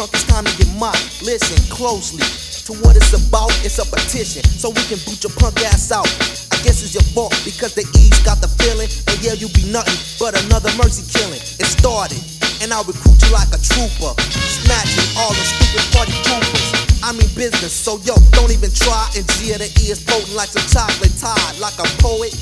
Punk? 0.00 0.16
It's 0.16 0.24
time 0.24 0.44
to 0.48 0.54
get 0.56 0.72
mocked. 0.80 1.20
Listen 1.20 1.60
closely 1.68 2.24
to 2.64 2.72
what 2.80 2.96
it's 2.96 3.12
about. 3.12 3.52
It's 3.60 3.76
a 3.76 3.84
petition, 3.84 4.40
so 4.44 4.72
we 4.72 4.80
can 4.88 4.96
boot 5.04 5.20
your 5.20 5.34
punk 5.36 5.60
ass 5.68 5.92
out. 5.92 6.08
I 6.52 6.56
guess 6.64 6.80
it's 6.80 6.96
your 6.96 7.04
fault 7.12 7.36
because 7.44 7.76
the 7.76 7.84
E's 8.00 8.16
got 8.24 8.40
the 8.40 8.48
feeling, 8.64 8.88
and 9.12 9.16
yeah, 9.20 9.36
you 9.36 9.52
be 9.52 9.68
nothing 9.68 10.00
but 10.16 10.32
another 10.48 10.72
mercy 10.80 11.04
killing. 11.12 11.40
It 11.60 11.68
started, 11.68 12.20
and 12.64 12.72
I'll 12.72 12.88
recruit 12.88 13.20
you 13.20 13.28
like 13.28 13.52
a 13.52 13.60
trooper, 13.60 14.16
snatching 14.64 15.08
all 15.20 15.36
the 15.36 15.44
stupid 15.44 15.84
party 15.92 16.16
troopers. 16.24 16.64
I 17.04 17.12
mean 17.12 17.28
business, 17.36 17.72
so 17.72 18.00
yo, 18.04 18.16
don't 18.32 18.52
even 18.52 18.72
try. 18.72 19.04
And 19.16 19.28
G 19.36 19.52
of 19.52 19.60
the 19.60 19.68
E 19.84 19.92
is 19.92 20.00
potent 20.00 20.32
like 20.32 20.48
some 20.48 20.64
chocolate 20.72 21.12
tide, 21.20 21.60
like 21.60 21.76
a 21.76 21.88
poet. 22.00 22.32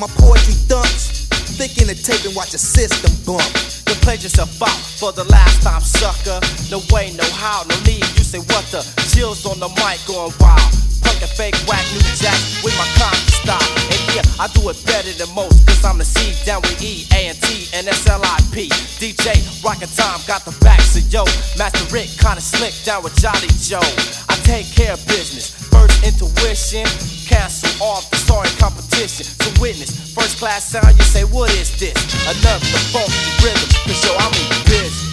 My 0.00 0.08
poetry 0.20 0.56
dumps, 0.68 1.21
thick 1.52 1.80
in 1.80 1.88
the 1.88 1.94
tape 1.94 2.24
and 2.24 2.34
watch 2.34 2.52
the 2.52 2.58
system 2.58 3.12
bump. 3.26 3.44
You 3.88 3.94
played 4.00 4.22
yourself 4.22 4.50
out 4.62 4.80
for 4.98 5.12
the 5.12 5.24
last 5.24 5.62
time, 5.62 5.80
sucker. 5.80 6.40
No 6.70 6.80
way, 6.90 7.12
no 7.12 7.24
how, 7.36 7.62
no 7.68 7.76
need. 7.84 8.04
You 8.16 8.24
say 8.24 8.38
what 8.38 8.64
the? 8.72 8.80
Chills 9.12 9.44
on 9.46 9.60
the 9.60 9.68
mic 9.68 10.00
going 10.06 10.32
wild. 10.40 10.91
And 11.22 11.30
fake 11.38 11.54
whack 11.70 11.86
new 11.94 12.02
jack 12.18 12.34
with 12.66 12.74
my 12.74 12.88
comedy 12.98 13.30
style. 13.30 13.62
And 13.94 14.02
yeah, 14.10 14.26
I 14.42 14.50
do 14.58 14.66
it 14.74 14.78
better 14.82 15.14
than 15.14 15.30
most, 15.38 15.62
cause 15.62 15.78
I'm 15.86 15.98
the 15.98 16.04
C 16.04 16.34
down 16.42 16.62
with 16.66 16.82
E, 16.82 17.06
A 17.14 17.30
and 17.30 17.38
T, 17.38 17.70
and 17.70 17.86
S-L-I-P. 17.86 18.66
DJ, 18.98 19.38
rockin' 19.62 19.86
time, 19.94 20.18
got 20.26 20.42
the 20.42 20.50
back, 20.58 20.82
so 20.82 20.98
yo. 21.14 21.22
Master 21.54 21.86
Rick, 21.94 22.10
kinda 22.18 22.42
slick 22.42 22.74
down 22.82 23.06
with 23.06 23.14
Jolly 23.22 23.46
Joe. 23.62 23.86
I 24.26 24.34
take 24.42 24.66
care 24.66 24.98
of 24.98 25.06
business. 25.06 25.54
First 25.70 26.02
intuition, 26.02 26.90
cancel 27.30 27.70
off 27.78 28.10
the 28.10 28.18
sorry 28.18 28.50
competition. 28.58 29.22
To 29.46 29.60
witness, 29.62 29.94
first 30.10 30.42
class 30.42 30.74
sound, 30.74 30.98
you 30.98 31.06
say, 31.06 31.22
what 31.22 31.54
is 31.54 31.70
this? 31.78 31.94
Another 32.26 32.66
funky 32.90 33.14
rhythm, 33.46 33.70
cause 33.86 34.02
yo, 34.02 34.10
I'm 34.18 34.34
in 34.42 34.50
business. 34.66 35.06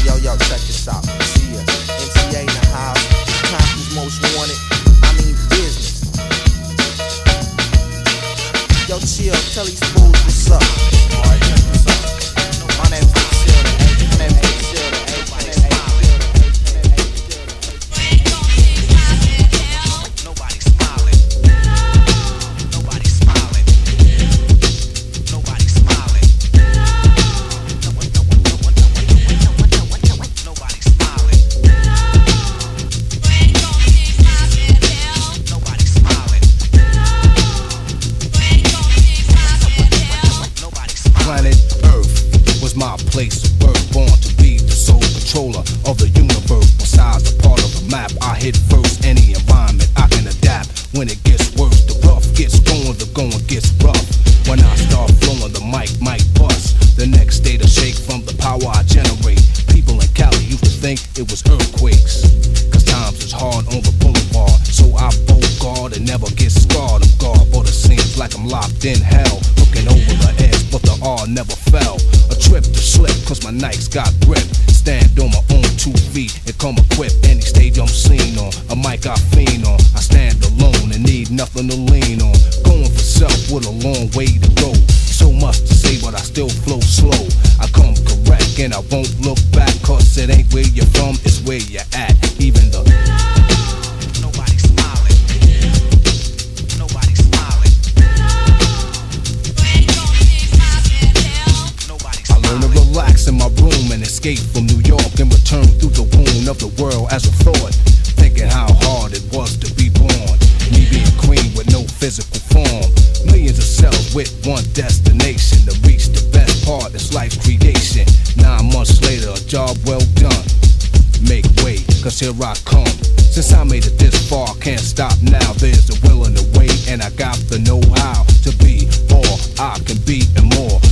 Yo, 0.00 0.16
yo, 0.16 0.32
check 0.48 0.64
this 0.64 0.88
out. 0.88 1.04
See 1.04 1.52
ya. 1.52 1.73
Yo, 8.94 9.00
chill. 9.00 9.34
Tell 9.52 9.64
these 9.64 9.80
fools 9.80 10.12
what's 10.22 10.50
up. 10.52 11.43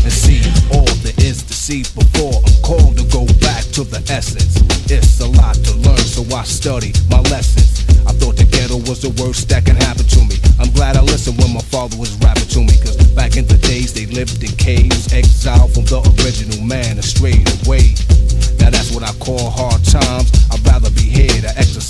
And 0.02 0.12
see 0.12 0.42
all 0.74 0.88
there 1.02 1.14
is 1.18 1.42
to 1.42 1.54
see 1.54 1.82
before 1.94 2.34
I'm 2.42 2.58
called 2.62 2.98
to 2.98 3.04
go 3.10 3.26
back 3.40 3.64
to 3.78 3.84
the 3.84 4.02
essence. 4.10 4.58
It's 4.90 5.20
a 5.20 5.28
lot 5.28 5.54
to 5.54 5.72
learn, 5.78 6.04
so 6.04 6.22
I 6.34 6.44
study 6.44 6.92
my 7.08 7.20
lessons. 7.30 7.86
I 8.06 8.12
thought 8.12 8.36
the 8.36 8.44
ghetto 8.44 8.76
was 8.90 9.00
the 9.02 9.14
worst 9.22 9.48
that 9.50 9.64
can 9.64 9.76
happen 9.76 10.04
to 10.04 10.20
me. 10.26 10.36
I'm 10.58 10.70
glad 10.72 10.96
I 10.96 11.02
listened 11.02 11.38
when 11.38 11.54
my 11.54 11.62
father 11.70 11.96
was 11.96 12.14
rapping 12.18 12.50
to 12.56 12.60
me, 12.60 12.74
cause 12.82 12.96
back 13.14 13.36
in 13.36 13.46
the 13.46 13.58
days 13.58 13.94
they 13.94 14.06
lived 14.06 14.42
in 14.42 14.50
caves, 14.56 15.12
exiled 15.12 15.72
from 15.72 15.84
the 15.86 16.02
original 16.20 16.60
man 16.64 16.98
and 16.98 17.04
strayed 17.04 17.46
away. 17.62 17.94
Now 18.58 18.70
that's 18.70 18.90
what 18.90 19.02
I 19.02 19.12
call 19.22 19.50
hard 19.50 19.84
times. 19.84 20.32
Here 20.71 20.71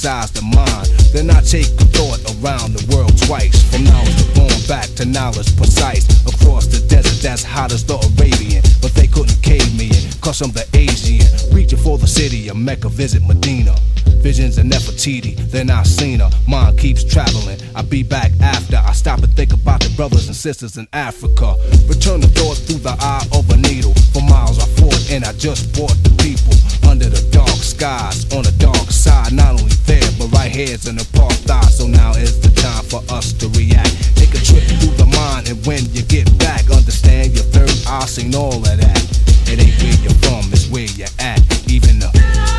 the 0.02 0.42
mind 0.42 0.90
than 1.14 1.30
I 1.30 1.40
take 1.42 1.70
a 1.78 1.86
thought 1.94 2.18
around 2.34 2.74
the 2.74 2.82
world 2.90 3.14
twice. 3.22 3.54
From 3.70 3.84
knowledge 3.84 4.16
to 4.18 4.34
born 4.34 4.58
back 4.66 4.90
to 4.98 5.04
knowledge 5.04 5.56
precise. 5.56 6.02
Across 6.26 6.66
the 6.74 6.84
desert 6.88 7.22
that's 7.22 7.44
hot 7.44 7.72
as 7.72 7.84
the 7.84 7.94
Arabian. 7.94 8.64
But 8.82 8.94
they 8.94 9.06
couldn't 9.06 9.40
cave 9.42 9.70
me 9.78 9.86
in, 9.94 10.10
cause 10.20 10.42
I'm 10.42 10.50
the 10.50 10.66
Asian. 10.74 11.22
Reaching 11.54 11.78
for 11.78 11.98
the 11.98 12.08
city 12.08 12.48
of 12.48 12.56
Mecca, 12.56 12.88
visit 12.88 13.22
Medina. 13.22 13.76
Visions 14.22 14.56
of 14.56 14.66
Nefertiti, 14.66 15.34
then 15.50 15.68
I 15.68 15.82
seen 15.82 16.20
her. 16.20 16.30
Mind 16.46 16.78
keeps 16.78 17.02
traveling. 17.02 17.58
I 17.74 17.82
be 17.82 18.04
back 18.04 18.30
after 18.40 18.76
I 18.76 18.92
stop 18.92 19.18
and 19.18 19.32
think 19.34 19.52
about 19.52 19.80
the 19.80 19.90
brothers 19.96 20.28
and 20.28 20.36
sisters 20.36 20.76
in 20.76 20.86
Africa. 20.92 21.56
Return 21.88 22.20
the 22.20 22.28
thoughts 22.28 22.60
through 22.60 22.86
the 22.86 22.94
eye 23.00 23.26
of 23.34 23.50
a 23.50 23.56
needle. 23.56 23.92
For 24.14 24.22
miles 24.22 24.60
I 24.62 24.66
fought 24.78 25.10
and 25.10 25.24
I 25.24 25.32
just 25.32 25.74
bought 25.74 25.98
the 26.06 26.14
people 26.22 26.54
under 26.88 27.10
the 27.10 27.20
dark 27.32 27.50
skies 27.66 28.30
on 28.32 28.44
the 28.44 28.54
dark 28.62 28.94
side. 28.94 29.32
Not 29.32 29.58
only 29.58 29.74
there, 29.90 30.06
but 30.16 30.30
right 30.30 30.52
here's 30.52 30.86
an 30.86 30.98
apartheid. 30.98 31.74
So 31.74 31.88
now 31.88 32.12
is 32.12 32.38
the 32.38 32.54
time 32.62 32.84
for 32.86 33.02
us 33.12 33.32
to 33.42 33.48
react. 33.58 33.90
Take 34.14 34.38
a 34.38 34.40
trip 34.40 34.62
through 34.78 35.02
the 35.02 35.10
mind, 35.18 35.50
and 35.50 35.58
when 35.66 35.82
you 35.90 36.02
get 36.02 36.30
back, 36.38 36.70
understand 36.70 37.34
your 37.34 37.44
third 37.50 37.74
eye 37.90 38.06
seen 38.06 38.36
all 38.36 38.54
of 38.54 38.76
that. 38.78 39.02
It 39.50 39.58
ain't 39.58 39.74
where 39.82 39.98
you're 39.98 40.18
from, 40.22 40.46
it's 40.54 40.70
where 40.70 40.86
you're 40.94 41.10
at. 41.18 41.42
Even 41.66 41.98
the 41.98 42.51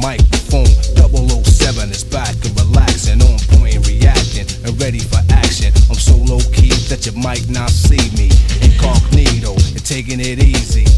microphone, 0.00 0.66
007 0.96 1.90
is 1.90 2.04
back 2.04 2.34
and 2.44 2.52
relaxing, 2.56 3.20
on 3.20 3.38
point 3.52 3.76
and 3.76 3.86
reacting 3.86 4.48
and 4.64 4.72
ready 4.80 4.98
for 4.98 5.20
action. 5.30 5.72
I'm 5.88 6.00
so 6.00 6.16
low 6.16 6.40
key 6.52 6.72
that 6.88 7.04
you 7.04 7.12
might 7.12 7.48
not 7.48 7.70
see 7.70 8.00
me 8.16 8.32
incognito 8.64 9.52
and 9.52 9.84
taking 9.84 10.20
it 10.20 10.40
easy. 10.40 10.88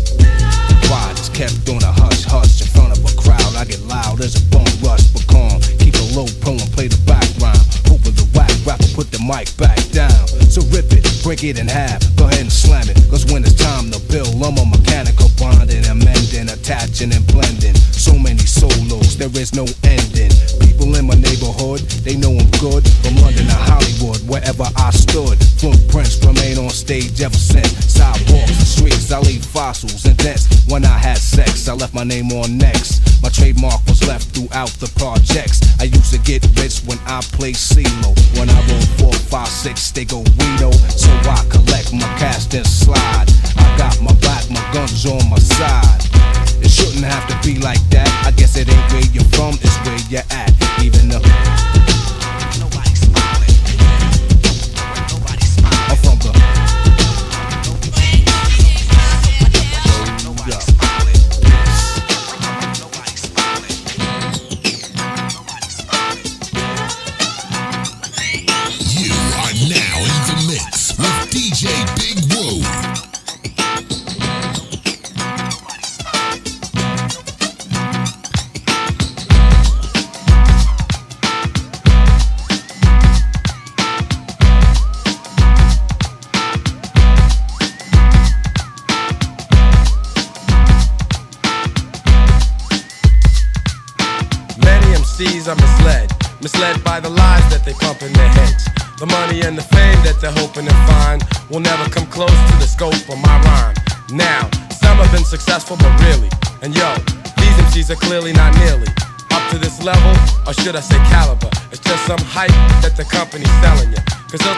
Why 0.86 1.10
just 1.16 1.34
kept 1.34 1.68
on 1.68 1.82
a 1.82 1.92
hush 1.92 2.24
hush 2.24 2.62
in 2.62 2.68
front 2.68 2.96
of 2.96 3.02
a 3.02 3.12
crowd? 3.18 3.54
I 3.56 3.64
get 3.64 3.80
loud 3.90 4.20
as 4.20 4.38
a 4.38 4.42
bone 4.54 4.70
rush, 4.82 5.02
but 5.10 5.26
calm. 5.26 5.58
Keep 5.82 5.94
a 5.98 6.06
low 6.14 6.26
pro 6.40 6.54
and 6.54 6.70
play 6.72 6.86
the 6.86 7.00
background. 7.02 7.62
Hoping 7.90 8.14
the 8.14 8.26
whack 8.36 8.52
rapper 8.66 8.86
put 8.94 9.10
the 9.10 9.18
mic 9.18 9.50
back 9.58 9.82
down. 9.90 10.26
So 10.46 10.62
rip 10.70 10.92
it, 10.92 11.02
break 11.22 11.42
it 11.42 11.58
in 11.58 11.66
half, 11.66 12.04
go 12.16 12.28
ahead 12.28 12.46
and 12.46 12.52
slam 12.52 12.86
it. 12.88 12.98
Cause 13.10 13.26
when 13.32 13.42
it's 13.42 13.56
time 13.56 13.90
to 13.90 13.98
build, 14.12 14.36
I'm 14.38 14.58
a 14.58 14.66
mechanical 14.68 15.32
bonding, 15.38 15.86
amending, 15.86 16.52
attaching, 16.52 17.10
and 17.12 17.26
blending. 17.26 17.74
So 17.74 18.18
many 18.18 18.41
there 19.22 19.42
is 19.42 19.54
no 19.54 19.62
ending. 19.84 20.34
People 20.58 20.96
in 20.96 21.06
my 21.06 21.14
neighborhood, 21.14 21.78
they 22.02 22.16
know 22.16 22.34
I'm 22.34 22.50
good. 22.58 22.82
From 23.06 23.14
London 23.22 23.46
to 23.46 23.54
Hollywood, 23.70 24.18
wherever 24.26 24.66
I 24.74 24.90
stood. 24.90 25.38
Footprints 25.62 26.18
remain 26.26 26.58
on 26.58 26.70
stage 26.70 27.20
ever 27.22 27.36
since. 27.36 27.70
Sidewalks 27.86 28.50
and 28.50 28.66
streets, 28.66 29.12
I 29.12 29.20
leave 29.20 29.44
fossils 29.44 30.04
and 30.06 30.16
dents. 30.16 30.66
When 30.66 30.84
I 30.84 30.98
had 30.98 31.18
sex, 31.18 31.68
I 31.68 31.74
left 31.74 31.94
my 31.94 32.02
name 32.02 32.32
on 32.32 32.58
next. 32.58 33.22
My 33.22 33.28
trademark 33.28 33.86
was 33.86 34.02
left 34.08 34.34
throughout 34.34 34.74
the 34.82 34.90
projects. 34.98 35.62
I 35.78 35.84
used 35.84 36.10
to 36.12 36.18
get 36.18 36.42
rich 36.58 36.80
when 36.82 36.98
I 37.06 37.22
played 37.38 37.54
CeeLo. 37.54 38.10
When 38.36 38.50
I 38.50 38.58
roll 38.66 38.82
four, 38.98 39.14
five, 39.30 39.48
six, 39.48 39.92
they 39.92 40.04
go 40.04 40.24
Reno. 40.34 40.74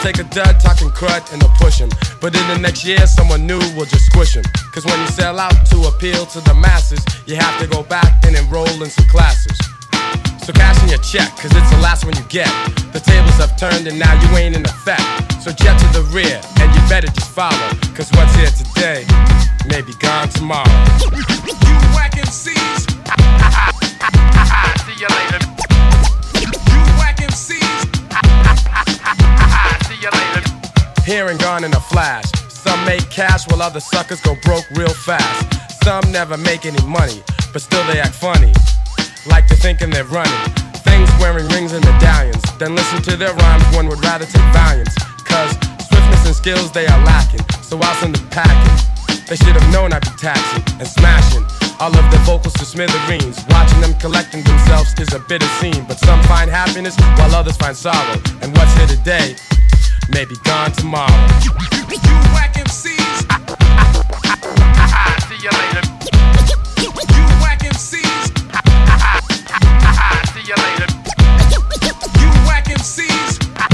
Take 0.05 0.19
a 0.19 0.25
dud 0.25 0.61
talking 0.61 0.91
crud 0.91 1.33
and 1.33 1.41
they'll 1.41 1.49
push 1.57 1.81
him. 1.81 1.89
But 2.21 2.37
in 2.37 2.47
the 2.49 2.59
next 2.59 2.85
year, 2.85 3.07
someone 3.07 3.47
new 3.47 3.59
will 3.73 3.87
just 3.89 4.05
squish 4.05 4.37
him. 4.37 4.45
Cause 4.71 4.85
when 4.85 5.01
you 5.01 5.07
sell 5.07 5.41
out 5.41 5.65
to 5.73 5.89
appeal 5.89 6.27
to 6.27 6.43
the 6.43 6.53
masses, 6.53 7.03
you 7.25 7.37
have 7.37 7.59
to 7.59 7.67
go 7.67 7.83
back 7.83 8.23
and 8.27 8.37
enroll 8.37 8.69
in 8.69 8.91
some 8.91 9.07
classes. 9.07 9.57
So 10.45 10.53
cash 10.53 10.77
in 10.83 10.91
your 10.91 11.01
check, 11.01 11.35
cause 11.41 11.57
it's 11.57 11.71
the 11.71 11.79
last 11.81 12.05
one 12.05 12.15
you 12.17 12.25
get. 12.29 12.53
The 12.93 13.01
tables 13.01 13.37
have 13.41 13.57
turned 13.57 13.87
and 13.87 13.99
now 13.99 14.13
you 14.21 14.29
ain't 14.37 14.55
in 14.55 14.67
effect. 14.67 15.01
So 15.41 15.53
jet 15.53 15.79
to 15.81 15.87
the 15.97 16.03
rear, 16.13 16.39
and 16.61 16.75
you 16.75 16.83
better 16.87 17.09
just 17.09 17.31
follow. 17.31 17.71
Cause 17.97 18.13
what's 18.13 18.37
here 18.37 18.53
today 18.53 19.07
may 19.73 19.81
be 19.81 19.95
gone 20.05 20.29
tomorrow. 20.29 20.69
You 21.01 21.09
whack 21.97 22.13
MCs. 22.21 22.53
See 24.85 25.01
you 25.01 25.09
later. 25.09 25.41
You 26.45 26.85
whack 27.01 27.25
MCs. 27.25 27.89
You 30.05 30.11
later. 30.11 30.45
Here 31.07 31.29
and 31.29 31.41
gone 31.41 31.65
in 31.65 31.73
a 31.73 31.81
flash. 31.81 32.29
Some 32.51 32.85
make 32.85 33.09
cash 33.09 33.49
while 33.49 33.63
other 33.63 33.81
suckers 33.81 34.21
go 34.21 34.37
broke 34.45 34.69
real 34.73 34.93
fast. 34.93 35.49
Some 35.83 36.05
never 36.13 36.37
make 36.37 36.67
any 36.67 36.85
money, 36.85 37.23
but 37.55 37.63
still 37.63 37.83
they 37.87 38.01
act 38.01 38.13
funny. 38.13 38.53
Like 39.25 39.49
they're 39.49 39.57
thinking 39.57 39.89
they're 39.89 40.05
running. 40.05 40.45
Things 40.85 41.09
wearing 41.19 41.49
rings 41.49 41.73
and 41.73 41.83
medallions. 41.87 42.45
Then 42.59 42.75
listen 42.75 43.01
to 43.01 43.17
their 43.17 43.33
rhymes, 43.33 43.65
one 43.75 43.89
would 43.89 44.05
rather 44.05 44.27
take 44.27 44.45
volumes. 44.53 44.95
Cause 45.25 45.57
swiftness 45.89 46.27
and 46.27 46.37
skills 46.37 46.71
they 46.71 46.87
are 46.87 47.03
lacking. 47.09 47.41
So 47.65 47.81
I'll 47.81 47.97
send 47.97 48.17
the 48.17 48.29
packing. 48.29 48.77
They 49.25 49.37
should 49.37 49.57
have 49.57 49.73
known 49.73 49.95
I'd 49.95 50.03
be 50.05 50.13
taxing 50.21 50.65
and 50.81 50.87
smashing. 50.87 51.49
All 51.81 51.97
of 51.97 52.05
their 52.13 52.21
vocals 52.29 52.53
to 52.61 52.67
smithereens. 52.67 53.41
Watching 53.49 53.81
them 53.81 53.95
collecting 53.95 54.45
themselves 54.45 54.93
is 55.01 55.15
a 55.15 55.21
bitter 55.21 55.49
scene. 55.65 55.87
But 55.89 55.99
some 55.99 56.21
find 56.25 56.51
happiness 56.51 56.95
while 57.17 57.35
others 57.35 57.57
find 57.57 57.75
sorrow. 57.75 58.21
And 58.43 58.53
what's 58.53 58.77
here 58.77 58.87
today 58.87 59.37
may 60.11 60.25
be 60.25 60.37
gone 60.45 60.73
tomorrow. 60.73 61.13
You 61.43 61.53
whack 62.35 62.55
MCs. 62.55 63.17
See 65.29 65.41
you 65.43 65.51
later. 65.51 65.83
You 66.83 67.25
whack 67.43 67.61
MCs. 67.61 68.25
See 70.33 70.45
you 70.49 70.57
later. 70.57 70.89
You 72.21 72.29
whack 72.47 72.67
MCs. 72.67 73.74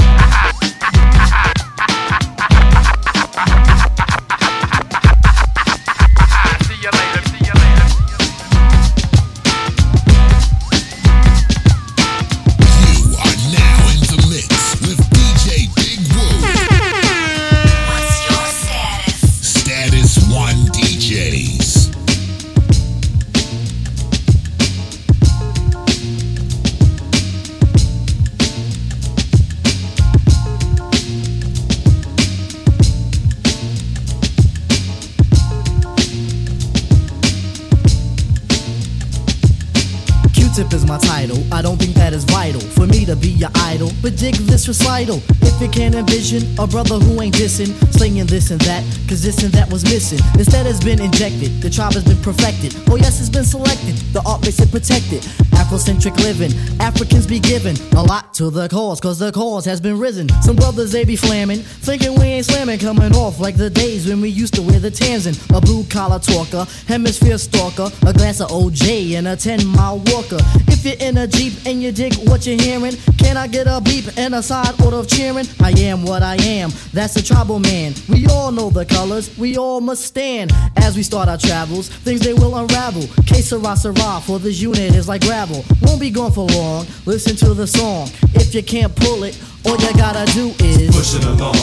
Vital 42.51 42.69
for 42.71 42.87
me 42.87 43.05
to 43.05 43.15
be 43.15 43.29
your 43.29 43.49
idol. 43.55 43.91
But 44.01 44.17
dig 44.17 44.35
this 44.35 44.67
recital. 44.67 45.21
If 45.41 45.61
you 45.61 45.69
can't 45.69 45.95
envision 45.95 46.43
a 46.59 46.67
brother 46.67 46.95
who 46.95 47.21
ain't 47.21 47.35
dissing, 47.35 47.71
slinging 47.93 48.25
this 48.25 48.51
and 48.51 48.61
that, 48.61 48.83
cause 49.07 49.21
this 49.21 49.43
and 49.43 49.53
that 49.53 49.71
was 49.71 49.83
missing. 49.83 50.19
Instead, 50.37 50.65
has 50.65 50.79
been 50.79 51.01
injected. 51.01 51.61
The 51.61 51.69
tribe 51.69 51.93
has 51.93 52.03
been 52.03 52.21
perfected. 52.21 52.75
Oh, 52.87 52.95
yes, 52.95 53.19
it's 53.19 53.29
been 53.29 53.43
selected. 53.43 53.95
The 54.13 54.21
art 54.25 54.41
makes 54.41 54.59
it 54.59 54.71
protected. 54.71 55.21
Afrocentric 55.51 56.15
living. 56.17 56.51
Africans 56.79 57.27
be 57.27 57.39
giving 57.39 57.77
a 57.93 58.03
lot 58.03 58.33
to 58.35 58.49
the 58.49 58.67
cause, 58.67 58.99
cause 58.99 59.19
the 59.19 59.31
cause 59.31 59.65
has 59.65 59.79
been 59.79 59.97
risen. 59.99 60.29
Some 60.41 60.55
brothers, 60.55 60.91
they 60.91 61.03
be 61.03 61.15
flamming, 61.15 61.59
thinking 61.59 62.19
we 62.19 62.25
ain't 62.25 62.45
slamming, 62.45 62.79
coming 62.79 63.13
off 63.15 63.39
like 63.39 63.57
the 63.57 63.69
days 63.69 64.07
when 64.07 64.21
we 64.21 64.29
used 64.29 64.53
to 64.55 64.61
wear 64.61 64.79
the 64.79 64.91
Tanzan. 64.91 65.35
A 65.55 65.61
blue 65.61 65.83
collar 65.85 66.19
talker, 66.19 66.65
hemisphere 66.87 67.37
stalker, 67.37 67.89
a 68.05 68.13
glass 68.13 68.41
of 68.41 68.49
OJ, 68.49 69.17
and 69.17 69.27
a 69.27 69.35
10 69.35 69.65
mile 69.67 69.99
walker. 70.07 70.39
If 70.67 70.85
you're 70.85 71.07
in 71.07 71.17
a 71.17 71.27
Jeep 71.27 71.53
and 71.65 71.81
you 71.81 71.91
dig 71.91 72.13
what 72.27 72.40
you're 72.45 72.61
hearing, 72.61 72.95
can 73.17 73.37
I 73.37 73.47
get 73.47 73.67
a 73.67 73.81
beep 73.81 74.05
and 74.17 74.35
a 74.35 74.41
side 74.41 74.79
order 74.81 74.97
of 74.97 75.07
cheering? 75.07 75.45
I 75.59 75.71
am 75.71 76.03
what 76.03 76.23
I 76.23 76.35
am, 76.35 76.71
that's 76.93 77.15
a 77.15 77.23
tribal 77.23 77.59
man. 77.59 77.93
We 78.09 78.25
all 78.27 78.51
know 78.51 78.69
the 78.69 78.85
colors, 78.85 79.37
we 79.37 79.57
all 79.57 79.81
must 79.81 80.05
stand. 80.05 80.51
As 80.77 80.95
we 80.95 81.03
start 81.03 81.29
our 81.29 81.37
travels, 81.37 81.89
things 81.89 82.21
they 82.21 82.33
will 82.33 82.55
unravel. 82.55 83.03
Que 83.25 83.41
sera, 83.41 83.75
sera, 83.75 84.21
for 84.21 84.39
this 84.39 84.59
unit 84.61 84.95
is 84.95 85.07
like 85.07 85.21
gravel. 85.21 85.63
Won't 85.81 85.99
be 86.01 86.09
gone 86.09 86.31
for 86.31 86.47
long, 86.47 86.85
listen 87.05 87.35
to 87.37 87.53
the 87.53 87.67
song. 87.67 88.09
If 88.33 88.55
you 88.55 88.63
can't 88.63 88.95
pull 88.95 89.23
it, 89.23 89.39
all 89.65 89.77
you 89.77 89.93
gotta 89.93 90.25
do 90.33 90.49
is 90.59 90.95
Push 90.95 91.15
it 91.15 91.25
along, 91.25 91.53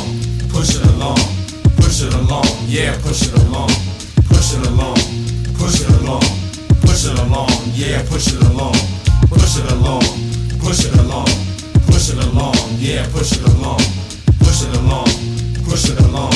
push 0.51 0.77
it 0.77 0.85
along, 0.95 1.19
push 1.77 2.03
it 2.03 2.15
along, 2.15 2.47
yeah, 2.67 2.97
push 3.03 3.23
it 3.23 3.35
along, 3.35 3.69
push 4.29 4.55
it 4.55 4.67
along, 4.67 4.97
push 5.59 5.81
it 5.81 5.91
along, 6.01 6.23
push 6.83 7.05
it 7.07 7.19
along, 7.19 7.51
yeah, 7.75 8.03
push 8.09 8.29
it 8.29 8.43
along, 8.43 8.75
push 9.29 9.59
it 9.59 9.71
along, 9.73 10.03
push 10.69 10.85
it 10.85 10.95
along, 11.01 11.25
push 11.87 12.11
it 12.11 12.23
along, 12.25 12.55
yeah, 12.77 13.09
push 13.11 13.33
it 13.33 13.43
along, 13.55 13.81
push 14.39 14.63
it 14.65 14.77
along, 14.77 15.09
push 15.65 15.89
it 15.89 15.99
along, 16.01 16.33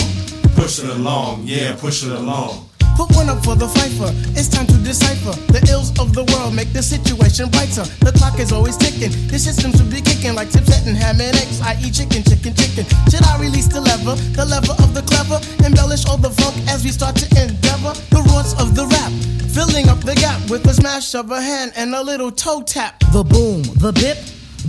push 0.56 0.78
it 0.78 0.88
along, 0.88 1.42
yeah, 1.44 1.76
push 1.76 2.02
it 2.02 2.12
along. 2.12 2.71
Put 2.96 3.14
one 3.16 3.28
up 3.28 3.42
for 3.44 3.54
the 3.56 3.68
fifer. 3.68 4.10
It's 4.38 4.48
time 4.48 4.66
to 4.66 4.76
decipher. 4.84 5.32
The 5.52 5.60
ills 5.70 5.90
of 5.98 6.12
the 6.12 6.24
world 6.32 6.54
make 6.54 6.72
the 6.72 6.82
situation 6.82 7.48
brighter. 7.50 7.84
The 8.04 8.12
clock 8.12 8.38
is 8.38 8.52
always 8.52 8.76
ticking. 8.76 9.12
The 9.28 9.38
system 9.38 9.72
should 9.72 9.90
be 9.90 10.00
kicking 10.00 10.34
like 10.34 10.50
tips 10.50 10.86
and 10.86 10.96
ham 10.96 11.20
and 11.20 11.36
eggs. 11.36 11.60
I 11.60 11.78
eat 11.80 11.94
chicken, 11.94 12.22
chicken, 12.22 12.54
chicken. 12.54 12.84
Should 13.10 13.24
I 13.24 13.38
release 13.40 13.68
the 13.68 13.80
lever? 13.80 14.16
The 14.36 14.44
lever 14.44 14.76
of 14.82 14.94
the 14.94 15.02
clever. 15.02 15.40
Embellish 15.64 16.06
all 16.06 16.18
the 16.18 16.30
funk 16.30 16.56
as 16.68 16.84
we 16.84 16.90
start 16.90 17.16
to 17.16 17.26
endeavor. 17.40 17.94
The 18.10 18.22
roots 18.30 18.52
of 18.60 18.74
the 18.74 18.86
rap. 18.86 19.12
Filling 19.52 19.88
up 19.88 20.00
the 20.00 20.14
gap 20.14 20.40
with 20.48 20.64
a 20.66 20.74
smash 20.74 21.14
of 21.14 21.30
a 21.30 21.40
hand 21.40 21.72
and 21.76 21.94
a 21.94 22.02
little 22.02 22.30
toe 22.30 22.62
tap. 22.62 23.00
The 23.12 23.22
boom, 23.22 23.62
the 23.76 23.92
bip, 23.92 24.16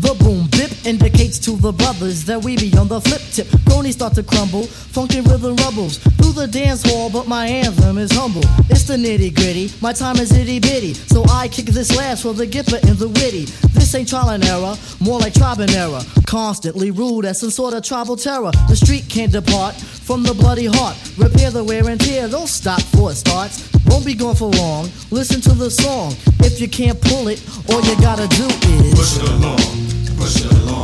the 0.01 0.13
boom 0.19 0.42
bip 0.67 0.85
indicates 0.85 1.39
to 1.39 1.51
the 1.57 1.71
brothers 1.71 2.23
that 2.25 2.41
we 2.41 2.55
be 2.55 2.75
on 2.77 2.87
the 2.87 3.01
flip 3.01 3.21
tip. 3.31 3.47
Cronies 3.65 3.95
start 3.95 4.13
to 4.15 4.23
crumble, 4.23 4.63
funky 4.63 5.21
rhythm 5.21 5.55
rubbles 5.57 5.97
through 5.97 6.33
the 6.33 6.47
dance 6.47 6.83
hall, 6.83 7.09
but 7.09 7.27
my 7.27 7.45
anthem 7.47 7.97
is 7.97 8.11
humble. 8.11 8.43
It's 8.69 8.83
the 8.83 8.95
nitty 8.95 9.35
gritty, 9.35 9.71
my 9.81 9.93
time 9.93 10.17
is 10.17 10.31
itty 10.31 10.59
bitty, 10.59 10.93
so 10.93 11.25
I 11.29 11.47
kick 11.47 11.65
this 11.65 11.95
last 11.95 12.23
for 12.23 12.33
the 12.33 12.47
gipper 12.47 12.81
and 12.87 12.97
the 12.97 13.09
witty. 13.09 13.45
This 13.73 13.93
ain't 13.95 14.07
trial 14.09 14.29
and 14.29 14.43
error, 14.45 14.75
more 14.99 15.19
like 15.19 15.33
tribe 15.33 15.59
and 15.59 15.71
error. 15.71 16.01
Constantly 16.25 16.91
ruled 16.91 17.25
as 17.25 17.39
some 17.39 17.49
sort 17.49 17.73
of 17.73 17.83
tribal 17.83 18.15
terror. 18.15 18.51
The 18.69 18.75
street 18.75 19.05
can't 19.09 19.31
depart 19.31 19.75
from 19.75 20.23
the 20.23 20.33
bloody 20.33 20.67
heart. 20.67 20.95
Repair 21.17 21.51
the 21.51 21.63
wear 21.63 21.87
and 21.89 21.99
tear, 21.99 22.27
don't 22.29 22.47
stop 22.47 22.79
before 22.79 23.11
it 23.11 23.15
starts. 23.15 23.69
Won't 23.87 24.05
be 24.05 24.13
gone 24.13 24.35
for 24.35 24.49
long. 24.49 24.89
Listen 25.11 25.41
to 25.41 25.53
the 25.53 25.69
song. 25.69 26.15
If 26.39 26.61
you 26.61 26.67
can't 26.67 26.99
pull 27.01 27.27
it, 27.27 27.43
all 27.69 27.81
you 27.81 27.95
gotta 28.01 28.27
do 28.27 28.45
is 28.45 28.93
Push 28.95 29.17
it 29.17 29.29
along, 29.29 30.02
push 30.23 30.39
it 30.39 30.51
along, 30.63 30.83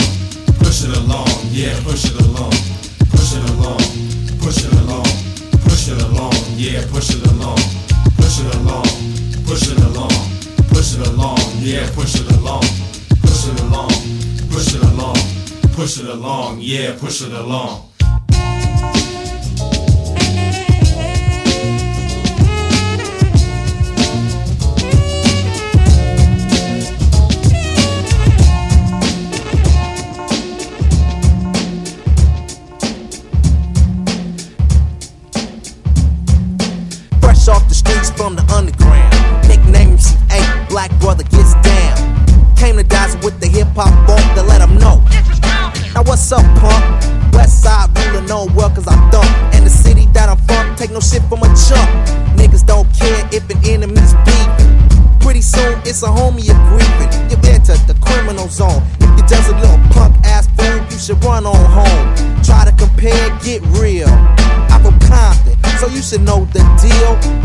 push 0.60 0.84
it 0.84 0.98
along, 0.98 1.30
yeah, 1.52 1.74
push 1.86 2.04
it 2.04 2.20
along, 2.28 2.52
push 3.10 3.32
it 3.32 3.50
along, 3.52 3.80
push 4.44 4.66
it 4.66 4.74
along, 4.84 5.08
push 5.64 5.88
it 5.88 6.02
along, 6.02 6.34
yeah, 6.58 6.84
push 6.92 7.16
it 7.16 7.26
along, 7.32 7.56
push 8.18 8.40
it 8.44 8.56
along, 8.56 8.84
push 9.48 9.72
it 9.72 9.80
along, 9.80 10.12
push 10.68 10.94
it 10.94 11.08
along, 11.08 11.40
yeah, 11.60 11.88
push 11.96 12.16
it 12.16 12.30
along, 12.36 12.64
push 13.24 13.48
it 13.48 13.60
along, 13.62 13.90
push 14.52 14.76
it 14.76 14.84
along, 14.84 15.16
push 15.72 16.00
it 16.00 16.10
along, 16.10 16.58
yeah, 16.60 16.94
push 17.00 17.22
it 17.22 17.32
along. 17.32 17.89
With 43.80 44.08
the 44.08 44.08
hip 44.08 44.08
hop 44.08 44.08
funk 44.08 44.36
to 44.36 44.44
let 44.44 44.62
'em 44.62 44.78
know. 44.78 45.02
Now 45.94 46.04
what's 46.04 46.32
up, 46.32 46.44
punk? 46.60 47.34
West 47.34 47.64
side 47.64 47.90
ruler 47.98 48.22
known 48.28 48.54
well 48.54 48.70
cause 48.70 48.88
I'm 48.88 49.10
dumb. 49.12 49.26
And 49.54 49.66
the 49.66 49.70
city 49.70 50.08
that 50.14 50.30
I'm 50.30 50.38
from, 50.48 50.76
take 50.76 50.92
no 50.92 51.00
shit 51.00 51.24
from 51.30 51.44
a 51.44 51.50
chump. 51.56 51.90
Niggas 52.36 52.66
don't 52.66 52.88
care 52.94 53.28
if 53.32 53.50
an 53.50 53.60
enemy's 53.64 54.14
beefing. 54.26 55.20
Pretty 55.20 55.42
soon 55.42 55.80
it's 55.86 56.04
a 56.04 56.08
homie 56.08 56.46
you're 56.46 56.64
grieving. 56.70 57.12
You 57.30 57.38
enter 57.50 57.78
the 57.88 57.96
criminal 58.02 58.48
zone. 58.48 58.82
If 59.00 59.10
you 59.18 59.24
just 59.28 59.50
a 59.50 59.56
little 59.56 59.80
punk 59.92 60.16
ass 60.26 60.48
fool, 60.58 60.80
you 60.92 60.98
should 60.98 61.24
run 61.24 61.46
on 61.46 61.66
home. 61.80 62.08
Try 62.44 62.66
to 62.66 62.72
compare, 62.74 63.30
get 63.44 63.62
real. 63.80 64.10
I'm 64.72 64.82
from 64.84 65.00
Compton, 65.00 65.56
so 65.80 65.88
you 65.88 66.02
should 66.02 66.22
know 66.22 66.48
the 66.54 66.62
deal. 66.82 67.39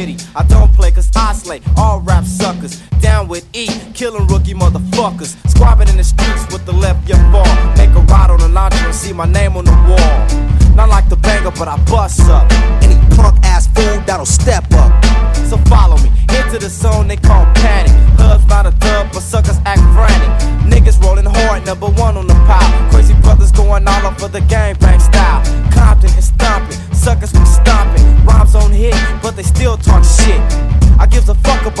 Pity. 0.00 0.16
I 0.34 0.42
don't 0.44 0.69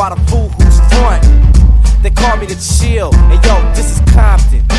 about 0.00 0.18
a 0.18 0.30
fool 0.30 0.48
who's 0.48 0.80
front. 0.94 1.22
They 2.02 2.08
call 2.08 2.38
me 2.38 2.46
the 2.46 2.54
chill, 2.54 3.14
and 3.14 3.44
yo, 3.44 3.60
this 3.74 4.00
is 4.00 4.14
Compton. 4.14 4.69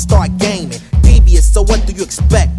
Start 0.00 0.38
gaming. 0.38 0.80
Devious, 1.02 1.52
so 1.52 1.60
what 1.60 1.86
do 1.86 1.92
you 1.92 2.02
expect? 2.02 2.50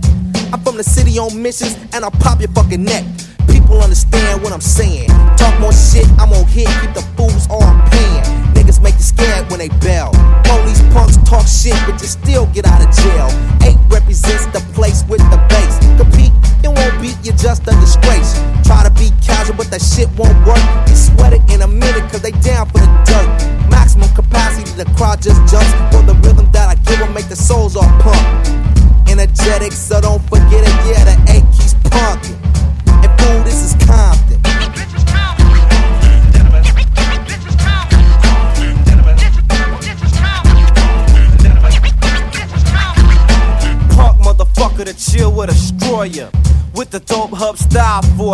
I'm 0.54 0.62
from 0.62 0.78
the 0.78 0.84
city 0.84 1.18
on 1.18 1.42
missions, 1.42 1.76
and 1.92 2.06
I'll 2.06 2.14
pop 2.22 2.39
your 2.39 2.54
fucking 2.54 2.84
neck. 2.84 3.04
People 3.50 3.82
understand 3.82 4.44
what 4.44 4.54
I'm 4.54 4.62
saying. 4.62 5.10
Talk 5.42 5.60
more 5.60 5.74
shit, 5.74 6.06
I'm 6.22 6.32
on 6.38 6.46
hit, 6.46 6.70
keep 6.80 6.94
the 6.94 7.02
fools 7.18 7.50
all 7.50 7.66
paying. 7.89 8.24
Niggas 8.54 8.80
make 8.80 8.94
you 8.94 9.10
scared 9.10 9.50
when 9.50 9.58
they 9.58 9.70
bell. 9.82 10.14
Police 10.46 10.86
punks 10.94 11.18
talk 11.26 11.48
shit, 11.48 11.74
but 11.89 12.00
you 12.00 12.08
still 12.08 12.46
get 12.54 12.68
out 12.68 12.78
of 12.78 12.94
jail. 12.94 13.28
Eiht 13.66 13.82
represents 13.89 14.46
the 14.54 14.62
place 14.78 15.04
with 15.10 15.26
the 15.34 15.42
bass. 15.50 15.82
Compete, 15.98 16.32
it 16.62 16.70
won't 16.70 16.96
beat 17.02 17.18
you, 17.26 17.34
just 17.34 17.66
a 17.66 17.74
disgrace. 17.82 18.38
Try 18.64 18.86
to 18.86 18.94
be 19.02 19.10
casual, 19.26 19.58
but 19.58 19.74
that 19.74 19.82
shit 19.82 20.08
won't 20.14 20.38
work. 20.46 20.62
You 20.88 20.96
sweat 20.96 21.34
it 21.34 21.42
in 21.50 21.64
a 21.64 21.68
minute, 21.68 22.06
cause 22.14 22.22
they 22.22 22.38
down 22.46 22.70
for 22.70 22.86
the 22.86 22.92
dirt. 23.10 23.28
Maximum 23.68 24.14
capacity, 24.14 24.70
the 24.78 24.86
crowd 24.94 25.26
just 25.26 25.42
jumps. 25.50 25.74
For 25.89 26.06
the 26.06 26.21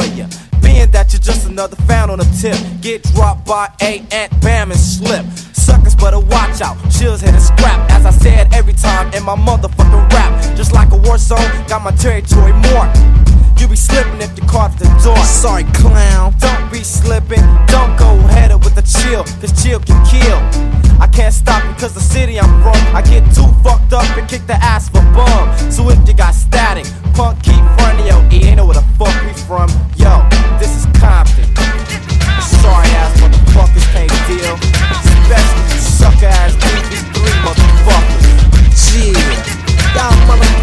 for. 0.05 0.29
Being 0.61 0.91
that 0.91 1.13
you're 1.13 1.21
just 1.21 1.47
another 1.47 1.75
fan 1.87 2.09
on 2.09 2.19
a 2.19 2.25
tip. 2.41 2.57
Get 2.81 3.03
dropped 3.13 3.45
by 3.45 3.69
a 3.81 4.03
ant, 4.11 4.31
bam, 4.41 4.71
and 4.71 4.79
slip. 4.79 5.25
Suckers 5.53 5.95
better 5.95 6.19
watch 6.19 6.61
out. 6.61 6.77
Chills 6.91 7.21
hit 7.21 7.33
a 7.33 7.39
scrap. 7.39 7.89
As 7.89 8.05
I 8.05 8.11
said 8.11 8.53
every 8.53 8.73
time 8.73 9.13
in 9.13 9.23
my 9.23 9.35
motherfucking 9.35 10.11
rap. 10.11 10.55
Just 10.55 10.73
like 10.73 10.91
a 10.91 10.97
war 10.97 11.17
zone, 11.17 11.49
got 11.67 11.83
my 11.83 11.91
territory 11.91 12.53
marked. 12.71 12.97
You 13.59 13.67
be 13.67 13.75
slipping 13.75 14.21
if 14.21 14.37
you 14.37 14.45
caught 14.47 14.77
the 14.77 14.85
door. 15.03 15.17
Sorry, 15.25 15.63
clown. 15.73 16.33
Don't 16.39 16.71
be 16.71 16.83
slipping. 16.83 17.45
Don't 17.67 17.97
go 17.97 18.15
the 18.15 18.36
chill, 18.87 19.23
cause 19.39 19.51
chill 19.61 19.79
can 19.79 19.99
kill. 20.07 20.39
I 20.99 21.07
can't 21.07 21.33
stop 21.33 21.61
because 21.75 21.93
the 21.93 21.99
city 21.99 22.39
I'm 22.39 22.49
from. 22.63 22.79
I 22.95 23.01
get 23.01 23.23
too 23.35 23.47
fucked 23.63 23.93
up 23.93 24.07
and 24.17 24.27
kick 24.27 24.47
the 24.47 24.55
ass 24.55 24.89
for 24.89 25.03
bum. 25.13 25.51
So 25.71 25.89
if 25.89 25.99
you 26.07 26.13
got 26.13 26.33
static, 26.33 26.87
punk 27.13 27.43
keep 27.43 27.61
running 27.83 28.07
yo. 28.07 28.17
E 28.31 28.47
ain't 28.47 28.57
know 28.57 28.65
where 28.65 28.79
the 28.79 28.87
fuck 28.97 29.13
we 29.25 29.33
from. 29.45 29.69
Yo, 29.99 30.23
this 30.59 30.71
is 30.73 30.85
Compton. 30.97 31.45
Sorry 32.63 32.87
ass 32.97 33.13
motherfuckers 33.21 33.87
can't 33.93 34.11
deal. 34.25 34.55
Especially 35.03 35.63
you 35.69 35.81
suck 35.83 36.23
ass 36.23 36.55
DB3 36.55 37.15
motherfuckers. 37.45 38.25
Yeah, 38.97 39.13
y'all 39.93 40.15
motherfuckers 40.25 40.56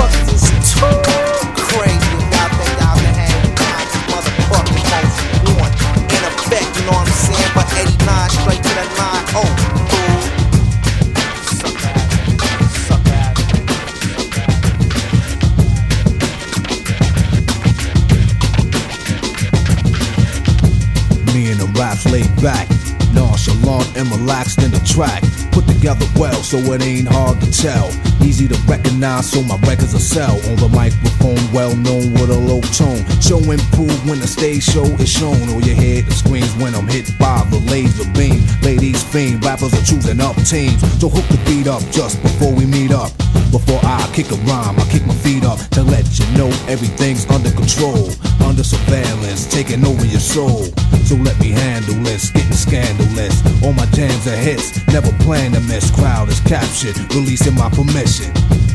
back, 22.45 22.69
nonchalant 23.15 23.89
and 23.97 24.07
relaxed 24.13 24.63
in 24.63 24.71
the 24.71 24.79
track. 24.85 25.25
Put 25.51 25.67
together 25.67 26.05
well, 26.21 26.37
so 26.43 26.59
it 26.75 26.83
ain't 26.83 27.09
hard 27.09 27.41
to 27.41 27.51
tell. 27.51 27.89
Easy 28.23 28.47
to 28.47 28.59
recognize, 28.69 29.31
so 29.33 29.41
my 29.43 29.57
records 29.65 29.95
are 29.95 30.07
sell. 30.15 30.37
On 30.53 30.57
the 30.61 30.69
microphone, 30.69 31.41
well 31.57 31.75
known 31.75 32.13
with 32.13 32.29
a 32.29 32.37
low 32.37 32.61
tone. 32.77 33.01
Show 33.25 33.41
improve 33.41 33.97
when 34.07 34.21
the 34.21 34.27
stage 34.27 34.63
show 34.63 34.85
is 35.01 35.09
shown. 35.09 35.41
Or 35.57 35.61
your 35.65 35.75
head 35.75 36.05
screams 36.13 36.53
when 36.57 36.75
I'm 36.75 36.87
hit 36.87 37.17
by 37.19 37.41
the 37.49 37.61
laser 37.73 38.05
beam. 38.13 38.45
Ladies 38.61 39.03
fiend, 39.03 39.43
rappers 39.43 39.73
are 39.73 39.87
choosing 39.89 40.21
up 40.21 40.37
teams. 40.45 40.85
So 41.01 41.09
hook 41.09 41.25
the 41.33 41.41
beat 41.49 41.67
up 41.67 41.81
just 41.91 42.21
before 42.21 42.53
we 42.53 42.67
meet 42.67 42.93
up. 42.93 43.11
Before 43.51 43.81
I 43.85 44.05
kick 44.13 44.31
a 44.33 44.39
rhyme, 44.45 44.77
I 44.79 44.85
kick 44.91 45.07
my 45.07 45.15
feet 45.25 45.45
up 45.45 45.61
to 45.79 45.83
let 45.83 46.05
you 46.19 46.27
know 46.37 46.51
everything's 46.69 47.25
under 47.31 47.53
control, 47.53 48.11
under 48.45 48.65
surveillance, 48.65 49.47
taking 49.47 49.87
over 49.87 50.05
your 50.05 50.21
soul. 50.21 50.69
So 51.05 51.17
let 51.17 51.39
me 51.39 51.51
handle 51.51 51.95
this, 52.03 52.31
getting 52.31 52.53
scandalous. 52.53 53.43
All 53.63 53.75
my 53.75 53.87
jams 53.87 54.27
are 54.27 54.37
hits, 54.37 54.87
never 54.89 55.13
plan 55.25 55.53
to 55.53 55.61
miss. 55.61 55.91
Crowd 55.91 56.29
is 56.31 56.41
captured, 56.41 56.97
releasing 57.15 57.55
my 57.55 57.69
permission. 57.69 58.33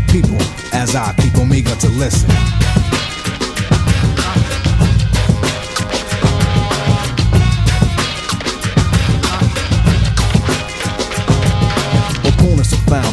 People, 0.08 0.38
as 0.72 0.96
I 0.96 1.14
keep 1.18 1.34
eager 1.52 1.76
to 1.76 1.90
listen. 1.90 2.30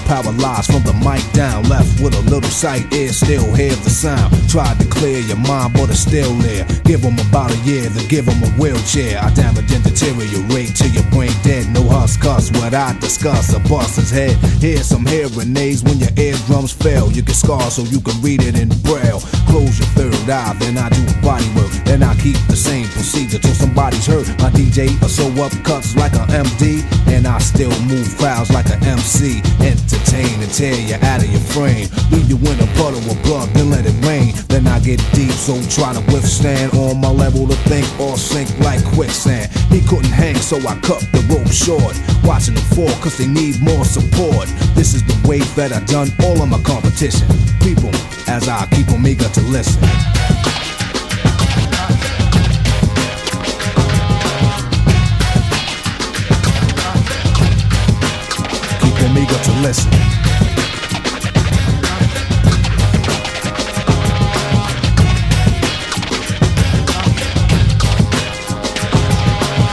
Paralyzed 0.06 0.70
from 0.70 0.82
the 0.84 0.94
mic 1.02 1.22
down, 1.32 1.68
left 1.68 2.00
with 2.00 2.14
a 2.14 2.22
little 2.30 2.48
sight, 2.50 2.86
ear 2.94 3.12
still 3.12 3.52
hear 3.54 3.74
the 3.82 3.90
sound. 3.90 4.30
Tried 4.48 4.78
to 4.78 4.86
clear 4.86 5.18
your 5.18 5.36
mind, 5.38 5.74
but 5.74 5.90
it's 5.90 6.00
still 6.00 6.32
there. 6.46 6.64
Give 6.84 7.02
them 7.02 7.18
about 7.28 7.50
a 7.50 7.58
year, 7.66 7.88
then 7.90 8.06
give 8.08 8.26
them 8.26 8.42
a 8.42 8.50
wheelchair. 8.54 9.18
I 9.18 9.34
damage 9.34 9.72
and 9.72 9.82
deteriorate 9.82 10.76
till 10.76 10.90
your 10.94 11.06
brain 11.10 11.34
dead. 11.42 11.66
No 11.74 11.82
husk 11.88 12.20
cuss 12.20 12.52
what 12.52 12.74
I 12.74 12.96
discuss, 13.00 13.52
a 13.52 13.60
boss's 13.68 14.10
head. 14.10 14.36
Here's 14.62 14.86
some 14.86 15.04
hearing 15.06 15.56
aids 15.56 15.82
when 15.82 15.98
your 15.98 16.14
eardrums 16.16 16.72
fail. 16.72 17.10
You 17.10 17.22
get 17.22 17.34
scars 17.34 17.74
so 17.74 17.82
you 17.82 18.00
can 18.00 18.20
read 18.22 18.42
it 18.42 18.56
in 18.58 18.68
braille. 18.86 19.20
Close 19.50 19.78
your 19.78 19.90
third 19.98 20.30
eye, 20.30 20.54
then 20.60 20.78
I 20.78 20.88
do 20.90 21.02
body 21.20 21.48
work. 21.56 21.72
Then 21.84 22.02
I 22.02 22.14
keep 22.22 22.38
the 22.46 22.56
same 22.56 22.86
procedure 22.94 23.15
hurt. 23.76 24.26
My 24.40 24.50
DJ 24.50 24.88
are 25.02 25.08
so 25.08 25.28
up 25.42 25.52
cuts 25.64 25.96
like 25.96 26.14
an 26.14 26.28
MD, 26.28 26.82
and 27.08 27.26
I 27.26 27.38
still 27.38 27.70
move 27.84 28.08
crowds 28.18 28.50
like 28.50 28.66
an 28.70 28.82
MC. 28.82 29.42
Entertain 29.60 30.40
and 30.40 30.52
tear 30.52 30.74
you 30.74 30.94
out 31.02 31.22
of 31.22 31.30
your 31.30 31.40
frame. 31.40 31.88
Leave 32.10 32.28
you 32.28 32.36
in 32.36 32.58
a 32.60 32.66
puddle 32.78 33.04
of 33.04 33.22
blood, 33.22 33.48
then 33.50 33.70
let 33.70 33.84
it 33.84 33.94
rain. 34.06 34.32
Then 34.48 34.66
I 34.66 34.80
get 34.80 35.00
deep, 35.12 35.32
so 35.32 35.60
try 35.68 35.92
to 35.92 36.00
withstand. 36.12 36.72
On 36.74 37.00
my 37.00 37.10
level 37.10 37.46
to 37.46 37.56
think 37.68 37.86
or 38.00 38.16
sink 38.16 38.48
like 38.60 38.82
quicksand. 38.94 39.52
He 39.70 39.80
couldn't 39.82 40.12
hang, 40.12 40.36
so 40.36 40.56
I 40.56 40.78
cut 40.80 41.00
the 41.12 41.22
rope 41.28 41.52
short. 41.52 41.94
Watching 42.24 42.54
them 42.54 42.64
fall, 42.74 42.94
cause 43.02 43.18
they 43.18 43.26
need 43.26 43.60
more 43.60 43.84
support. 43.84 44.48
This 44.74 44.94
is 44.94 45.02
the 45.04 45.16
way 45.28 45.40
that 45.56 45.72
I 45.72 45.80
done 45.84 46.08
all 46.24 46.40
of 46.40 46.48
my 46.48 46.60
competition. 46.62 47.28
People, 47.60 47.90
as 48.28 48.48
I 48.48 48.66
keep 48.72 48.86
them 48.86 49.06
eager 49.06 49.28
to 49.28 49.40
listen. 49.42 50.55
Them 59.66 59.74
listen. 59.74 59.90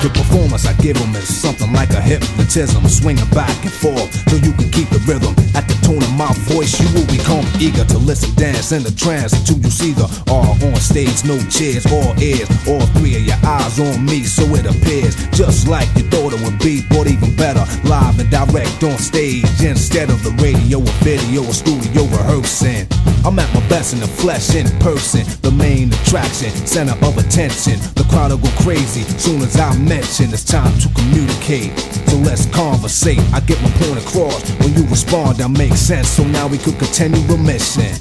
The 0.01 0.09
performance 0.09 0.65
I 0.65 0.73
give 0.81 0.97
them 0.97 1.15
is 1.15 1.41
something 1.41 1.62
like 1.73 1.89
a 1.91 2.01
hypnotism, 2.01 2.87
swinging 2.87 3.29
back 3.29 3.55
and 3.63 3.73
forth 3.73 4.13
so 4.29 4.35
you 4.37 4.53
can 4.53 4.69
keep 4.71 4.89
the 4.89 5.01
rhythm. 5.05 5.33
At 5.57 5.67
the 5.67 5.77
tone 5.85 6.01
of 6.01 6.13
my 6.13 6.31
voice, 6.49 6.79
you 6.79 6.87
will 6.93 7.07
become 7.09 7.45
eager 7.59 7.83
to 7.85 7.97
listen, 7.97 8.33
dance 8.35 8.71
in 8.71 8.83
the 8.83 8.91
trance 8.91 9.33
until 9.33 9.57
you 9.59 9.69
see 9.69 9.93
the 9.93 10.07
R 10.31 10.53
on 10.69 10.75
stage, 10.77 11.25
no 11.25 11.37
chairs 11.49 11.85
or 11.91 12.13
ears, 12.21 12.49
all 12.67 12.85
three 12.97 13.15
of 13.17 13.23
your 13.25 13.39
eyes 13.43 13.79
on 13.79 14.05
me, 14.05 14.23
so 14.23 14.43
it 14.55 14.65
appears 14.65 15.15
just 15.31 15.67
like 15.67 15.89
you 15.95 16.03
thought 16.09 16.33
it 16.33 16.41
would 16.41 16.59
be, 16.59 16.81
but 16.89 17.07
even 17.07 17.35
better, 17.35 17.65
live 17.87 18.19
and 18.19 18.29
direct 18.29 18.83
on 18.83 18.97
stage 18.97 19.45
instead 19.61 20.09
of 20.09 20.23
the 20.23 20.31
radio 20.41 20.79
or 20.79 20.95
video 21.03 21.43
or 21.45 21.53
studio 21.53 22.03
rehearsing. 22.09 22.87
I'm 23.25 23.39
at 23.39 23.47
my 23.53 23.65
best 23.69 23.93
in 23.93 23.99
the 24.01 24.07
flesh, 24.07 24.53
in 24.55 24.67
person, 24.79 25.23
the 25.41 25.51
main 25.51 25.93
attraction, 25.93 26.51
center 26.67 26.93
of 27.05 27.17
attention. 27.17 27.79
The 27.95 28.05
crowd 28.09 28.31
will 28.31 28.39
go 28.39 28.51
crazy 28.59 29.03
soon 29.17 29.41
as 29.41 29.55
I 29.57 29.77
mention 29.77 30.33
it's 30.33 30.43
time 30.43 30.77
to 30.79 30.89
communicate. 30.89 31.62
So 31.71 32.17
let's 32.17 32.45
conversate. 32.47 33.19
I 33.33 33.39
get 33.41 33.61
my 33.61 33.69
point 33.71 33.99
across. 33.99 34.49
When 34.59 34.73
you 34.73 34.83
respond, 34.87 35.37
that 35.37 35.49
makes 35.49 35.79
sense. 35.79 36.09
So 36.09 36.23
now 36.23 36.47
we 36.47 36.57
could 36.57 36.77
continue 36.77 37.21
the 37.27 37.37
mission. 37.37 37.91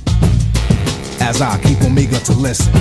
As 1.20 1.40
I 1.40 1.58
keep 1.62 1.78
eager 1.98 2.18
to 2.18 2.32
listen. 2.32 2.72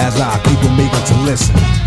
As 0.00 0.20
I 0.20 0.40
keep 0.44 0.58
eager 0.78 1.06
to 1.06 1.16
listen. 1.22 1.81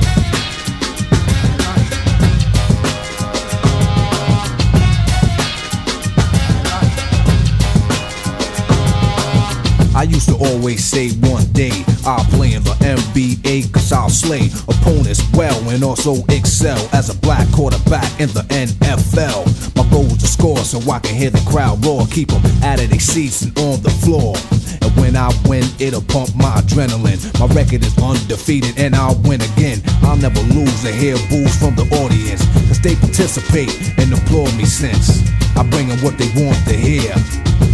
Used 10.26 10.40
to 10.40 10.54
always 10.54 10.84
say 10.84 11.10
one 11.30 11.46
day 11.52 11.72
I'll 12.06 12.24
play 12.26 12.54
in 12.54 12.64
the 12.64 12.76
NBA 12.82 13.74
cause 13.74 13.92
I'll 13.92 14.10
slay 14.10 14.50
opponents 14.68 15.22
well 15.34 15.58
and 15.70 15.84
also 15.84 16.24
excel 16.30 16.78
as 16.94 17.10
a 17.10 17.18
black 17.20 17.48
quarterback 17.52 18.10
in 18.20 18.30
the 18.30 18.46
NFL. 18.50 19.46
My 19.76 19.90
goal 19.90 20.06
is 20.06 20.18
to 20.20 20.28
score 20.28 20.58
so 20.60 20.80
I 20.90 21.00
can 21.00 21.16
hear 21.16 21.30
the 21.30 21.44
crowd 21.50 21.84
roar, 21.86 22.06
keep 22.08 22.30
them 22.30 22.42
out 22.64 22.82
of 22.82 22.90
their 22.90 23.00
seats 23.00 23.42
and 23.44 23.58
on 23.60 23.82
the 23.82 23.90
floor. 23.90 24.36
And 24.82 24.92
when 25.02 25.16
I 25.16 25.34
win, 25.48 25.66
it'll 25.80 26.02
pump 26.02 26.36
my 26.36 26.62
adrenaline. 26.62 27.22
My 27.40 27.48
record 27.54 27.84
is 27.84 27.98
undefeated 27.98 28.78
and 28.78 28.96
I'll 28.96 29.20
win 29.24 29.42
again. 29.42 29.82
I'll 30.04 30.18
never 30.18 30.42
lose 30.54 30.84
to 30.84 30.92
hear 30.92 31.16
boos 31.30 31.56
from 31.58 31.76
the 31.76 31.86
audience 32.04 32.46
cause 32.68 32.80
they 32.80 32.96
participate 32.96 33.74
and 33.98 34.14
applaud 34.14 34.56
me 34.56 34.66
since 34.66 35.22
I 35.58 35.64
bring 35.70 35.88
them 35.88 36.00
what 36.00 36.18
they 36.18 36.30
want 36.40 36.58
to 36.68 36.76
hear. 36.76 37.14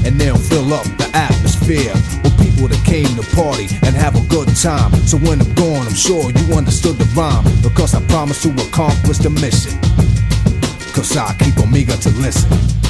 And 0.06 0.20
they'll 0.20 0.38
fill 0.38 0.74
up 0.74 0.86
the 0.98 1.10
atmosphere 1.14 1.94
people 2.62 2.78
that 2.78 2.86
came 2.86 3.08
to 3.16 3.36
party 3.36 3.68
and 3.84 3.96
have 3.96 4.16
a 4.16 4.28
good 4.28 4.48
time. 4.56 4.94
So 5.08 5.18
when 5.18 5.42
I'm 5.42 5.54
gone, 5.56 5.88
I'm 5.88 5.94
sure 5.94 6.30
you 6.32 6.54
understood 6.54 6.98
the 6.98 7.06
rhyme 7.16 7.44
because 7.64 7.96
I 7.96 8.02
promise 8.08 8.44
to 8.44 8.50
accomplish 8.68 9.18
the 9.18 9.30
mission. 9.30 9.80
Cause 10.94 11.16
I 11.18 11.34
keep 11.40 11.56
eager 11.76 11.96
to 11.96 12.10
listen. 12.22 12.81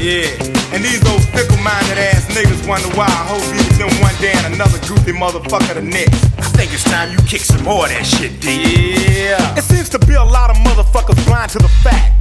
Yeah, 0.00 0.32
and 0.72 0.80
these 0.80 1.04
old 1.12 1.20
fickle-minded 1.36 2.00
ass 2.00 2.24
niggas 2.32 2.66
wonder 2.66 2.88
why 2.96 3.04
a 3.04 3.20
hoe 3.28 3.36
be 3.52 3.60
with 3.60 3.76
them 3.76 3.92
one 4.00 4.16
day 4.16 4.32
and 4.32 4.54
another 4.54 4.80
goofy 4.88 5.12
motherfucker 5.12 5.74
the 5.76 5.84
next. 5.84 6.24
I 6.40 6.48
think 6.56 6.72
it's 6.72 6.84
time 6.84 7.12
you 7.12 7.18
kick 7.28 7.42
some 7.42 7.62
more 7.64 7.84
of 7.84 7.92
that 7.92 8.08
shit, 8.08 8.40
D. 8.40 8.96
Yeah. 8.96 9.60
It 9.60 9.62
seems 9.62 9.90
to 9.90 9.98
be 9.98 10.14
a 10.14 10.24
lot 10.24 10.48
of 10.48 10.56
motherfuckers 10.64 11.20
blind 11.28 11.52
to 11.52 11.58
the 11.58 11.68
fact 11.84 12.16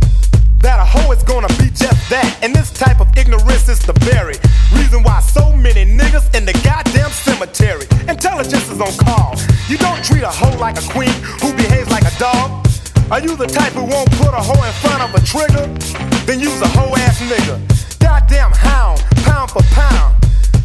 that 0.59 0.75
a 0.75 0.83
hoe 0.83 1.09
is 1.15 1.23
gonna 1.23 1.47
be 1.55 1.71
just 1.71 1.95
that. 2.11 2.27
And 2.43 2.53
this 2.53 2.69
type 2.69 2.99
of 2.99 3.07
ignorance 3.15 3.69
is 3.69 3.79
the 3.79 3.95
very 4.03 4.35
reason 4.75 4.99
why 5.01 5.21
so 5.21 5.55
many 5.55 5.87
niggas 5.87 6.27
in 6.35 6.43
the 6.43 6.51
goddamn 6.67 7.11
cemetery. 7.15 7.87
Intelligence 8.11 8.67
is 8.67 8.81
on 8.83 8.91
call. 8.99 9.39
You 9.71 9.77
don't 9.77 10.03
treat 10.03 10.27
a 10.27 10.33
hoe 10.35 10.51
like 10.59 10.75
a 10.75 10.83
queen 10.91 11.15
who 11.39 11.55
behaves 11.55 11.87
like 11.87 12.03
a 12.03 12.11
dog. 12.19 12.67
Are 13.07 13.23
you 13.23 13.39
the 13.39 13.47
type 13.47 13.71
who 13.71 13.87
won't 13.87 14.11
put 14.19 14.35
a 14.35 14.43
hoe 14.43 14.67
in 14.67 14.73
front 14.83 14.99
of 14.99 15.15
a 15.15 15.23
trigger? 15.23 16.08
Then 16.29 16.41
use 16.41 16.61
a 16.61 16.67
hoe 16.67 16.93
ass 16.93 17.19
nigga. 17.21 17.57
Goddamn 17.97 18.51
hound, 18.51 19.01
pound 19.25 19.49
for 19.49 19.63
pound. 19.73 20.13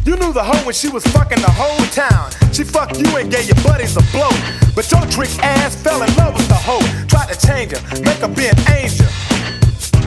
You 0.05 0.15
knew 0.15 0.31
the 0.31 0.43
hoe 0.43 0.63
when 0.63 0.75
she 0.75 0.89
was 0.89 1.03
fucking 1.07 1.41
the 1.41 1.49
whole 1.49 1.83
town. 1.89 2.29
She 2.53 2.63
fucked 2.63 3.01
you 3.01 3.09
and 3.17 3.31
gave 3.31 3.47
your 3.47 3.57
buddies 3.65 3.97
a 3.97 4.03
blow. 4.13 4.29
But 4.75 4.85
your 4.91 5.01
trick 5.09 5.33
ass 5.41 5.73
fell 5.73 6.03
in 6.03 6.15
love 6.17 6.35
with 6.37 6.47
the 6.49 6.53
hoe. 6.53 6.85
Tried 7.07 7.33
to 7.33 7.47
change 7.47 7.71
her, 7.73 7.81
make 8.05 8.21
her 8.21 8.27
be 8.27 8.45
an 8.45 8.59
angel. 8.77 9.09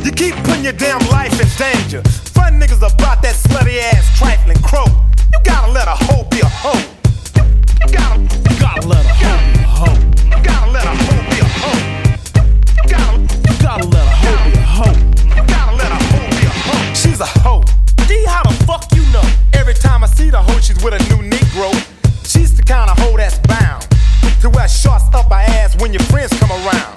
You 0.07 0.13
keep 0.13 0.37
putting 0.47 0.63
your 0.63 0.79
damn 0.79 1.03
life 1.11 1.35
in 1.43 1.51
danger. 1.59 2.07
Fun 2.39 2.61
niggas 2.61 2.79
about 2.79 3.21
that 3.23 3.35
slutty 3.35 3.83
ass 3.83 4.07
trifling 4.17 4.63
crow. 4.63 4.87
You 4.87 5.41
gotta 5.43 5.73
let 5.73 5.89
a 5.89 5.99
hoe 6.07 6.23
be 6.31 6.39
a 6.39 6.47
hoe. 6.47 6.79
You, 7.35 7.43
you 7.83 7.89
gotta, 7.91 8.21
you 8.23 8.55
gotta 8.63 8.87
let 8.87 9.05
a 9.05 9.11
hoe 9.11 9.43
be 9.51 9.59
a 9.59 9.67
hoe. 9.67 9.99
You 10.23 10.39
gotta 10.39 10.71
let 10.71 10.87
a 10.87 10.95
hoe 11.03 11.23
be 11.35 11.39
a 11.43 11.49
hoe. 11.59 11.83
You 12.79 12.85
gotta, 12.95 13.19
you 13.19 13.59
gotta 13.59 13.89
let 13.89 13.98
She's 17.19 17.35
a 17.35 17.41
hoe. 17.41 17.64
D, 18.07 18.25
how 18.27 18.45
the 18.45 18.55
fuck 18.62 18.87
you 18.95 19.03
know? 19.11 19.27
Every 19.53 19.75
time 19.75 20.05
I 20.05 20.07
see 20.07 20.31
the 20.31 20.39
hoe, 20.41 20.61
she's 20.61 20.79
with 20.85 20.95
a 20.95 21.03
new 21.11 21.19
Negro. 21.27 21.75
She's 22.23 22.55
the 22.57 22.62
kind 22.62 22.89
of 22.89 22.97
hoe 22.97 23.16
that's 23.16 23.43
bound 23.43 23.83
to 24.39 24.49
wear 24.51 24.69
shorts 24.69 25.11
up 25.12 25.27
her 25.27 25.43
ass 25.59 25.75
when 25.83 25.93
your 25.93 26.03
friends 26.07 26.31
come 26.39 26.53
around. 26.53 26.95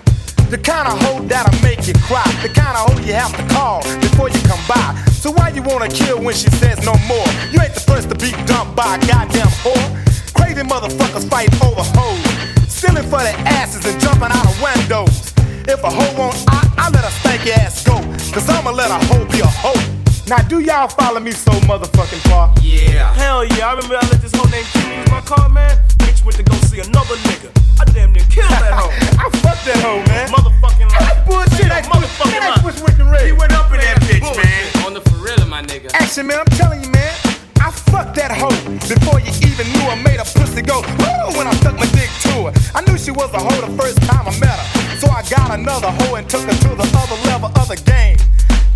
The 0.53 0.59
kind 0.61 0.85
of 0.85 1.01
hoe 1.01 1.25
that'll 1.25 1.57
make 1.65 1.87
you 1.87 1.95
cry. 2.05 2.21
The 2.45 2.53
kind 2.53 2.77
of 2.77 2.93
hoe 2.93 3.01
you 3.01 3.17
have 3.17 3.33
to 3.33 3.41
call 3.49 3.81
before 3.97 4.29
you 4.29 4.37
come 4.45 4.61
by. 4.69 4.93
So 5.09 5.31
why 5.31 5.57
you 5.57 5.63
wanna 5.63 5.89
kill 5.89 6.21
when 6.21 6.35
she 6.35 6.51
says 6.61 6.77
no 6.85 6.93
more? 7.09 7.25
You 7.49 7.57
ain't 7.57 7.73
the 7.73 7.81
first 7.81 8.13
to 8.13 8.15
be 8.21 8.29
dumped 8.45 8.77
by 8.77 8.97
a 8.97 8.99
goddamn 9.09 9.49
whore. 9.65 9.89
Crazy 10.37 10.61
motherfuckers 10.61 11.25
fight 11.33 11.49
over 11.65 11.81
hoes. 11.97 12.21
Stealing 12.69 13.09
for 13.09 13.25
their 13.25 13.41
asses 13.49 13.89
and 13.89 13.99
jumping 13.99 14.29
out 14.29 14.45
of 14.45 14.53
windows. 14.61 15.33
If 15.65 15.81
a 15.81 15.89
hoe 15.89 16.13
won't, 16.13 16.37
I, 16.45 16.61
I 16.77 16.89
let 16.93 17.09
her 17.09 17.15
stanky 17.25 17.57
ass 17.57 17.81
go. 17.81 17.97
Cause 18.29 18.47
I'ma 18.47 18.69
let 18.69 18.91
a 18.91 19.01
hoe 19.09 19.25
be 19.25 19.39
a 19.39 19.47
hoe. 19.47 20.00
Now 20.27 20.37
do 20.47 20.59
y'all 20.59 20.87
follow 20.87 21.19
me 21.19 21.31
so 21.31 21.51
motherfucking 21.67 22.21
far? 22.29 22.53
Yeah. 22.61 23.13
Hell 23.13 23.43
yeah, 23.43 23.67
I 23.67 23.73
remember 23.73 23.95
I 23.95 24.05
let 24.07 24.21
this 24.21 24.31
hoe 24.33 24.47
named 24.49 24.67
Q 24.67 24.81
use 24.81 25.09
my 25.11 25.21
car, 25.21 25.49
man. 25.49 25.75
Bitch 25.99 26.23
went 26.23 26.37
to 26.37 26.43
go 26.43 26.55
see 26.69 26.79
another 26.79 27.15
nigga. 27.27 27.51
I 27.81 27.85
damn 27.91 28.13
near 28.13 28.23
killed 28.29 28.49
that 28.51 28.71
hoe. 28.71 28.91
I 29.19 29.29
fucked 29.43 29.65
that 29.65 29.81
hoe, 29.83 29.99
man. 30.07 30.29
Motherfucking 30.29 30.87
lie. 30.91 30.99
That's 30.99 31.27
bullshit. 31.27 31.67
That's 31.67 31.87
motherfucking 31.87 32.39
That's 32.39 32.57
lie. 32.57 32.63
what's 32.63 32.81
wicked 32.81 33.05
red. 33.05 33.25
He 33.25 33.33
went 33.33 33.51
up 33.53 33.71
in 33.71 33.79
that 33.81 33.97
bitch, 34.07 34.23
man. 34.37 34.85
On 34.85 34.93
the 34.93 35.01
for 35.01 35.17
real, 35.17 35.45
my 35.47 35.63
nigga. 35.63 35.91
Action, 35.93 36.27
man, 36.27 36.39
I'm 36.39 36.45
telling 36.57 36.83
you, 36.83 36.91
man. 36.91 37.13
I 37.61 37.69
fucked 37.69 38.15
that 38.17 38.33
hoe 38.33 38.49
before 38.89 39.21
you 39.21 39.29
even 39.45 39.69
knew 39.69 39.85
I 39.85 39.93
made 40.01 40.17
a 40.17 40.25
pussy 40.25 40.65
go 40.65 40.81
woo 40.81 41.37
when 41.37 41.45
I 41.45 41.53
stuck 41.61 41.77
my 41.77 41.85
dick 41.93 42.09
to 42.25 42.49
her. 42.49 42.53
I 42.73 42.81
knew 42.81 42.97
she 42.97 43.11
was 43.11 43.29
a 43.33 43.39
hoe 43.39 43.61
the 43.61 43.69
first 43.77 44.01
time 44.09 44.25
I 44.25 44.33
met 44.41 44.57
her. 44.57 44.97
So 44.97 45.05
I 45.13 45.21
got 45.29 45.53
another 45.53 45.93
hoe 45.93 46.15
and 46.15 46.27
took 46.27 46.41
her 46.41 46.57
to 46.57 46.69
the 46.73 46.87
other 46.97 47.19
level 47.29 47.53
of 47.53 47.67
the 47.69 47.77
game. 47.85 48.17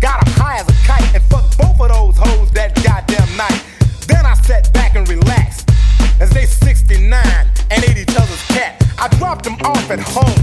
Got 0.00 0.22
her 0.22 0.30
high 0.38 0.58
as 0.62 0.68
a 0.70 0.76
kite 0.86 1.02
and 1.18 1.22
fucked 1.26 1.58
both 1.58 1.80
of 1.82 1.90
those 1.90 2.14
hoes 2.16 2.52
that 2.52 2.78
goddamn 2.86 3.26
night. 3.36 3.58
Then 4.06 4.24
I 4.24 4.34
sat 4.34 4.72
back 4.72 4.94
and 4.94 5.08
relaxed 5.08 5.68
as 6.20 6.30
they 6.30 6.46
69 6.46 7.10
and 7.70 7.84
ate 7.84 7.98
each 7.98 8.14
other's 8.14 8.42
cat. 8.54 8.78
I 9.02 9.08
dropped 9.18 9.42
them 9.42 9.58
off 9.66 9.90
at 9.90 9.98
home. 9.98 10.38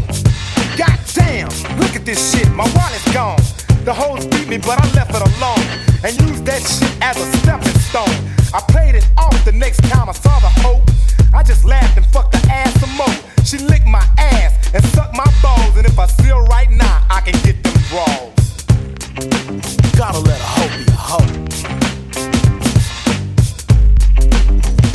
Goddamn, 0.75 1.47
look 1.79 1.95
at 1.95 2.03
this 2.03 2.19
shit, 2.35 2.51
my 2.51 2.67
wallet's 2.75 3.07
gone. 3.13 3.39
The 3.83 3.93
hoes 3.93 4.25
beat 4.27 4.47
me, 4.47 4.57
but 4.57 4.79
I 4.79 4.87
left 4.95 5.11
it 5.11 5.19
alone 5.19 5.59
and 6.05 6.15
used 6.29 6.45
that 6.45 6.61
shit 6.63 6.89
as 7.03 7.17
a 7.19 7.25
stepping 7.39 7.77
stone. 7.83 8.15
I 8.53 8.61
played 8.71 8.95
it 8.95 9.05
off 9.17 9.35
the 9.43 9.51
next 9.51 9.83
time 9.91 10.07
I 10.07 10.13
saw 10.13 10.39
the 10.39 10.47
hoe. 10.63 10.81
I 11.33 11.43
just 11.43 11.65
laughed 11.65 11.97
and 11.97 12.05
fucked 12.05 12.33
her 12.33 12.49
ass 12.49 12.71
some 12.79 12.95
more. 12.95 13.13
She 13.43 13.57
licked 13.57 13.85
my 13.85 14.07
ass 14.17 14.53
and 14.73 14.81
sucked 14.95 15.17
my 15.17 15.27
balls, 15.41 15.75
and 15.75 15.85
if 15.85 15.99
I 15.99 16.07
her 16.33 16.43
right 16.45 16.71
now, 16.71 17.05
I 17.09 17.19
can 17.19 17.33
get 17.43 17.61
them 17.61 17.73
brawls. 17.91 18.33
Gotta 19.97 20.19
let 20.19 20.39
a 20.39 20.49
hoe 20.55 20.71
be 20.77 20.83
a 20.87 20.95
hoe. 20.95 21.27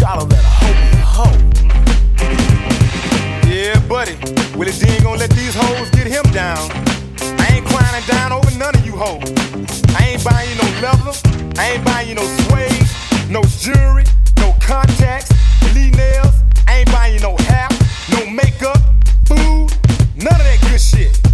Gotta 0.01 0.25
let 0.25 0.43
a 0.43 0.53
hoe 0.61 0.77
be 0.81 0.97
a 0.97 1.09
hoe. 1.13 1.39
Yeah, 3.47 3.79
buddy. 3.87 4.17
Willie 4.57 4.73
D 4.73 4.89
ain't 4.89 5.03
gonna 5.03 5.19
let 5.19 5.31
these 5.31 5.55
hoes 5.55 5.91
get 5.91 6.07
him 6.07 6.25
down. 6.33 6.98
Ain't 7.79 7.87
crying 7.87 8.07
down 8.07 8.33
over 8.33 8.59
none 8.59 8.75
of 8.75 8.85
you 8.85 8.93
hoes. 8.93 9.23
I 9.97 10.11
ain't 10.11 10.25
buying 10.25 10.51
you 10.51 10.57
no 10.57 10.69
leather. 10.81 11.61
I 11.61 11.73
ain't 11.73 11.85
buying 11.85 12.09
you 12.09 12.15
no 12.15 12.25
suede, 12.25 13.31
no 13.31 13.43
jewelry, 13.43 14.05
no 14.39 14.55
contacts, 14.61 15.31
nails. 15.75 16.35
I 16.67 16.79
ain't 16.79 16.93
buying 16.93 17.15
you 17.15 17.21
no 17.21 17.37
hair, 17.37 17.69
no 18.11 18.27
makeup, 18.27 18.79
food, 19.27 19.71
none 20.17 20.35
of 20.35 20.47
that 20.47 20.59
good 20.69 20.81
shit. 20.81 21.28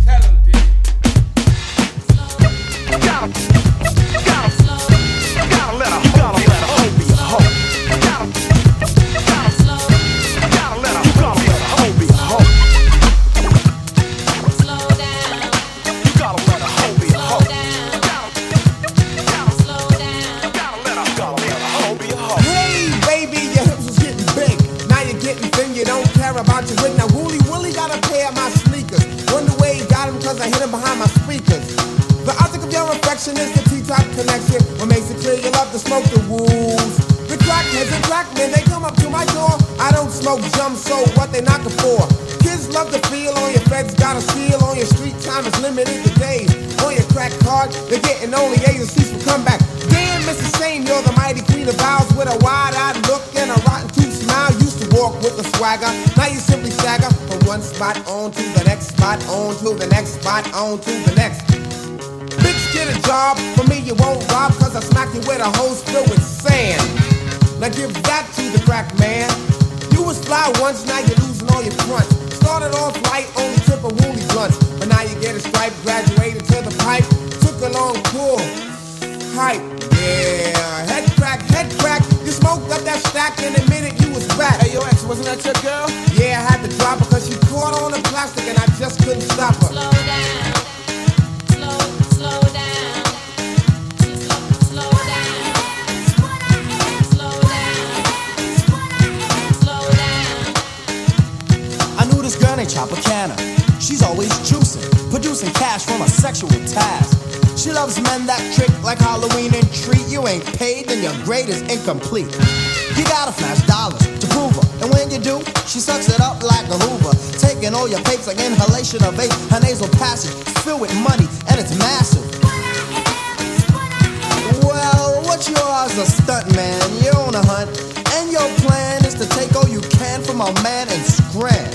Your 128.35 128.51
plan 128.67 128.99
is 129.07 129.15
to 129.15 129.27
take 129.31 129.55
all 129.55 129.69
you 129.69 129.81
can 129.95 130.19
from 130.21 130.43
a 130.43 130.51
man 130.67 130.91
and 130.91 131.03
scram. 131.07 131.71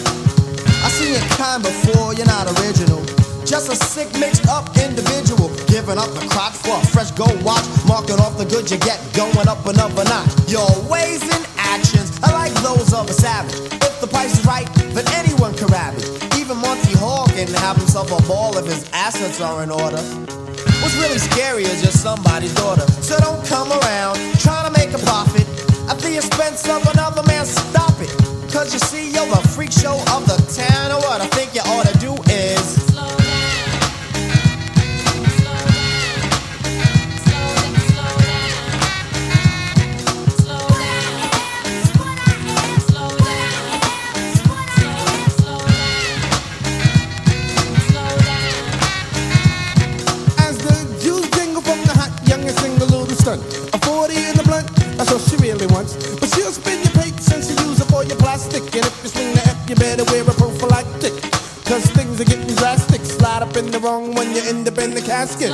I 0.84 0.92
seen 0.92 1.16
your 1.16 1.24
kind 1.40 1.64
before, 1.64 2.14
you're 2.14 2.28
not 2.28 2.52
original. 2.60 3.00
Just 3.48 3.72
a 3.72 3.76
sick, 3.80 4.12
mixed 4.20 4.46
up 4.52 4.68
individual. 4.76 5.48
Giving 5.72 5.98
up 5.98 6.12
the 6.12 6.28
crotch 6.28 6.60
for 6.60 6.76
a 6.76 6.86
fresh 6.92 7.12
gold 7.12 7.40
watch. 7.48 7.64
Marking 7.88 8.20
off 8.20 8.38
the 8.38 8.44
good 8.44 8.70
you 8.70 8.78
get, 8.80 9.00
going 9.16 9.48
up 9.48 9.64
another 9.66 10.04
notch. 10.04 10.28
Your 10.52 10.68
ways 10.92 11.24
and 11.24 11.48
actions 11.56 12.12
are 12.28 12.34
like 12.36 12.52
those 12.60 12.92
of 12.92 13.10
a 13.10 13.14
savage. 13.14 13.56
If 13.80 14.02
the 14.02 14.08
price 14.08 14.38
is 14.38 14.46
right, 14.46 14.68
then 14.92 15.08
anyone 15.16 15.56
can 15.56 15.68
ravage. 15.68 16.04
Even 16.36 16.58
Monty 16.58 16.92
Hall 17.00 17.26
can 17.28 17.48
have 17.64 17.78
himself 17.78 18.12
a 18.12 18.20
ball 18.28 18.58
if 18.58 18.66
his 18.66 18.84
assets 18.92 19.40
are 19.40 19.64
in 19.64 19.72
order. 19.72 20.04
What's 20.84 20.96
really 21.00 21.20
scary 21.20 21.64
is 21.64 21.82
you're 21.82 21.96
somebody's 21.96 22.54
daughter. 22.54 22.86
So 23.02 23.18
don't 23.20 23.46
come 23.48 23.72
around 23.72 24.20
trying 24.44 24.68
to 24.68 24.74
make 24.78 24.92
a 24.92 25.00
profit 25.00 25.49
the 26.02 26.18
expense 26.18 26.68
of 26.70 26.86
another 26.94 27.24
man. 27.24 27.46
Stop 27.46 28.00
it. 28.02 28.10
Cause 28.52 28.74
you 28.74 28.80
see, 28.80 29.12
you're 29.12 29.28
the 29.28 29.48
freak 29.50 29.72
show 29.72 29.96
of 30.14 30.26
the 30.26 30.38
town. 30.54 30.92
And 30.92 31.02
what 31.04 31.22
I 31.22 31.28
think 31.28 31.54
you 31.54 31.62
ought 31.62 31.88
to 31.88 31.98
do 32.00 32.16
is. 32.32 32.89
The 63.80 63.88
wrong 63.88 64.14
one, 64.14 64.30
you 64.36 64.42
end 64.44 64.68
in 64.68 64.94
the 64.94 65.02
casket. 65.02 65.52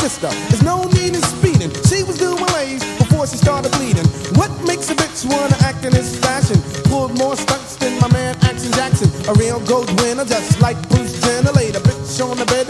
Sister, 0.00 0.28
there's 0.48 0.62
no 0.62 0.84
need 0.96 1.14
in 1.14 1.22
speeding. 1.22 1.70
She 1.88 2.02
was 2.04 2.18
doing 2.18 2.44
lays 2.56 2.82
before 2.98 3.26
she 3.26 3.36
started 3.36 3.72
bleeding. 3.72 4.06
What 4.36 4.50
makes 4.66 4.90
a 4.90 4.94
bitch 4.94 5.24
wanna 5.28 5.56
act 5.60 5.84
in 5.84 5.92
this 5.92 6.16
fashion? 6.18 6.56
Pulled 6.84 7.16
more 7.18 7.36
stunts 7.36 7.76
than 7.76 7.98
my 8.00 8.08
man 8.12 8.36
Action 8.42 8.72
Jackson. 8.72 9.08
A 9.28 9.34
real 9.34 9.60
gold 9.60 9.88
winner, 10.00 10.24
just 10.24 10.60
like 10.60 10.76
Bruce 10.88 11.20
Jenner. 11.20 11.52
Laid 11.52 11.76
a 11.76 11.80
bitch 11.80 12.20
on 12.24 12.36
the 12.38 12.46
bed 12.46 12.63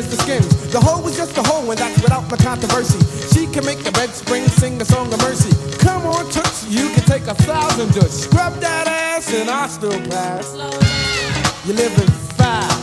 and 0.00 0.08
then 0.08 0.42
she 0.42 0.70
the 0.72 0.80
hoe 0.80 1.02
was 1.02 1.16
just 1.16 1.36
a 1.36 1.42
hoe 1.42 1.68
and 1.68 1.78
that's 1.78 2.00
without 2.02 2.28
the 2.30 2.36
controversy. 2.36 2.98
She 3.34 3.46
can 3.46 3.64
make 3.66 3.84
the 3.84 3.92
bed 3.92 4.10
spring 4.10 4.46
sing 4.48 4.80
a 4.80 4.84
song 4.84 5.12
of 5.12 5.20
mercy. 5.20 5.52
Come 5.78 6.06
on, 6.06 6.24
Toots, 6.30 6.64
you 6.68 6.88
can 6.90 7.04
take 7.04 7.26
a 7.26 7.34
thousand 7.34 7.92
just 7.92 8.24
scrub 8.24 8.54
that 8.60 8.86
ass 8.86 9.32
and 9.34 9.50
I 9.50 9.66
still 9.66 9.98
pass. 10.08 10.56
You're 11.66 11.76
living 11.76 12.08
fast. 12.38 12.80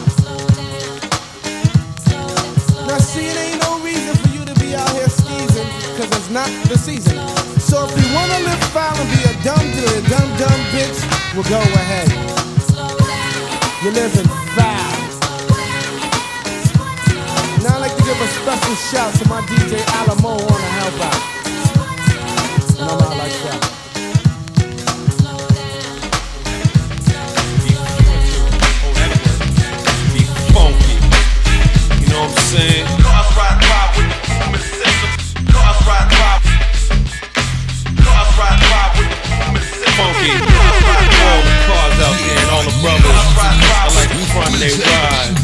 Now 2.85 2.99
see, 2.99 3.25
it 3.25 3.37
ain't 3.37 3.61
no 3.61 3.79
reason 3.81 4.13
for 4.21 4.29
you 4.37 4.45
to 4.45 4.53
be 4.59 4.75
out 4.75 4.89
here 4.93 5.09
skeezing, 5.09 5.69
cause 5.97 6.11
it's 6.13 6.29
not 6.29 6.49
the 6.69 6.77
season. 6.77 7.17
So 7.57 7.87
if 7.89 7.97
you 7.97 8.07
wanna 8.13 8.39
live 8.45 8.61
foul 8.69 8.93
and 8.93 9.09
be 9.09 9.21
a 9.25 9.33
dumb 9.41 9.65
to 9.65 9.83
a 9.97 10.01
dumb 10.05 10.29
dumb 10.37 10.61
bitch, 10.69 10.99
well 11.33 11.47
go 11.49 11.61
ahead. 11.81 12.09
You're 13.81 13.93
living 13.93 14.36
special 18.47 18.75
shout 18.75 19.13
to 19.13 19.27
my 19.27 19.41
DJ 19.41 19.75
Alamo 19.99 20.29
on 20.29 20.39
the 20.39 20.71
help 20.79 21.03
out. 21.03 21.19
And 22.79 22.87
I'm 22.87 22.95
out 22.95 23.17
like 23.19 23.35
that. 23.43 23.59
Be 30.15 30.23
funky. 30.55 30.95
You 31.99 32.07
know 32.07 32.23
what 32.23 32.31
I'm 32.31 32.47
saying? 32.47 32.87
Cars 33.03 33.35
ride 33.35 33.59
by 33.67 33.83
with 33.99 34.07
the 34.07 34.19
booming 34.39 34.63
system. 34.63 35.11
Cars 35.51 35.79
ride 35.83 36.07
by. 36.07 36.39
Cars 37.99 38.31
ride 38.39 38.63
by 38.63 38.95
with 38.95 39.11
the 39.11 39.75
system. 39.75 39.91
Funky. 39.99 40.31
All 41.19 41.43
the 41.43 41.55
cars 41.67 41.99
out 41.99 42.15
there 42.15 42.39
and 42.39 42.49
all 42.55 42.63
the 42.63 42.71
brothers. 42.79 43.11
I 43.11 43.91
like 43.91 44.07
the 44.07 44.23
front 44.31 44.55
they 44.55 44.71
ride. 44.71 45.35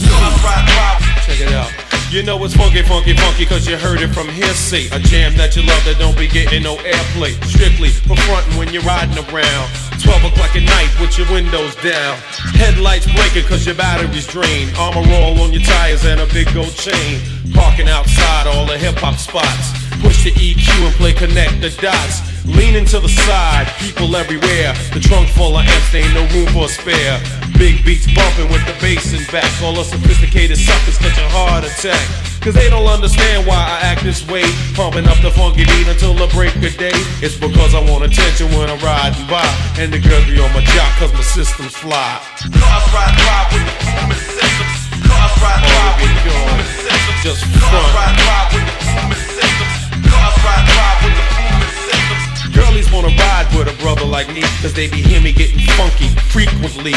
Check 1.27 1.41
it 1.41 1.51
out. 1.51 1.82
You 2.13 2.21
know 2.21 2.37
it's 2.45 2.55
funky, 2.55 2.83
funky, 2.83 3.17
funky, 3.17 3.43
cause 3.43 3.65
you 3.65 3.75
heard 3.75 3.97
it 3.97 4.13
from 4.13 4.29
hearsay. 4.29 4.85
A 4.93 5.01
jam 5.01 5.33
that 5.33 5.57
you 5.57 5.65
love 5.65 5.81
that 5.89 5.97
don't 5.97 6.13
be 6.13 6.29
getting 6.29 6.61
no 6.61 6.77
airplay. 6.85 7.33
Strictly 7.49 7.89
for 7.89 8.13
frontin' 8.29 8.53
when 8.53 8.69
you're 8.69 8.85
riding 8.85 9.17
around. 9.17 9.65
12 9.97 10.29
o'clock 10.29 10.53
at 10.53 10.61
night 10.61 10.93
with 11.01 11.17
your 11.17 11.25
windows 11.33 11.73
down. 11.81 12.13
Headlights 12.53 13.09
blinking 13.09 13.49
cause 13.49 13.65
your 13.65 13.73
battery's 13.73 14.29
drained. 14.29 14.77
Armor 14.77 15.01
All 15.09 15.41
on 15.41 15.57
your 15.57 15.65
tires 15.65 16.05
and 16.05 16.21
a 16.21 16.29
big 16.29 16.53
gold 16.53 16.77
chain. 16.77 17.17
Parking 17.49 17.89
outside 17.89 18.45
all 18.45 18.69
the 18.69 18.77
hip 18.77 19.01
hop 19.01 19.17
spots. 19.17 19.73
Push 20.05 20.29
the 20.29 20.37
EQ 20.37 20.69
and 20.85 20.93
play 21.01 21.17
connect 21.17 21.65
the 21.65 21.73
dots. 21.81 22.21
Leaning 22.45 22.85
to 22.93 23.01
the 23.01 23.09
side, 23.09 23.65
people 23.81 24.13
everywhere. 24.13 24.77
The 24.93 25.01
trunk 25.01 25.33
full 25.33 25.57
of 25.57 25.65
amps, 25.65 25.95
ain't 25.97 26.13
no 26.13 26.29
room 26.29 26.45
for 26.53 26.65
a 26.65 26.69
spare. 26.69 27.17
Big 27.57 27.85
beats 27.85 28.07
bumping 28.13 28.49
with 28.49 28.65
the 28.65 28.75
bass 28.81 29.13
and 29.13 29.25
back. 29.31 29.49
All 29.61 29.73
the 29.73 29.83
sophisticated 29.83 30.57
suckers 30.57 30.97
catch 30.97 31.17
a 31.17 31.29
heart 31.29 31.63
attack. 31.63 32.01
Cause 32.43 32.53
they 32.53 32.67
don't 32.67 32.87
understand 32.87 33.47
why 33.47 33.55
I 33.55 33.79
act 33.87 34.03
this 34.03 34.27
way. 34.27 34.43
Pumping 34.75 35.07
up 35.07 35.15
the 35.23 35.31
funky 35.31 35.63
beat 35.63 35.87
until 35.87 36.13
the 36.13 36.27
break 36.35 36.51
of 36.59 36.75
day. 36.75 36.91
It's 37.23 37.39
because 37.39 37.71
I 37.71 37.79
want 37.79 38.03
attention 38.03 38.51
when 38.51 38.67
I'm 38.67 38.83
riding 38.83 39.23
by. 39.31 39.47
And 39.79 39.93
the 39.93 39.99
girls 39.99 40.27
be 40.27 40.35
on 40.43 40.51
my 40.51 40.59
jock 40.75 40.91
cause 40.99 41.13
my 41.13 41.23
system's 41.23 41.71
fly. 41.71 42.19
Cars 42.51 42.85
ride 42.91 43.15
drive 43.15 43.47
with 43.55 43.63
the 43.63 43.75
booming 43.79 44.23
systems. 44.27 44.75
Cars 45.07 45.35
ride 45.39 45.63
drive 45.63 45.95
with 46.03 46.11
the 46.11 46.21
booming 46.27 46.71
systems. 46.83 47.19
Just 47.23 47.41
Cars 47.47 47.71
front. 47.71 47.95
ride 47.95 48.15
drive 48.19 48.49
with 48.51 48.65
the 48.67 48.75
booming 48.91 49.23
systems. 49.39 49.79
Cars 50.03 50.37
ride 50.43 50.65
drive 50.67 50.99
with 50.99 51.15
the 51.15 51.25
booming 51.31 51.75
systems. 51.87 52.23
Girlies 52.51 52.91
wanna 52.91 53.15
ride 53.15 53.47
with 53.55 53.71
a 53.71 53.75
brother 53.79 54.03
like 54.03 54.27
me, 54.35 54.43
cause 54.59 54.75
they 54.75 54.91
be 54.91 54.99
hear 54.99 55.21
me 55.23 55.31
getting 55.31 55.63
funky 55.79 56.11
frequently. 56.27 56.91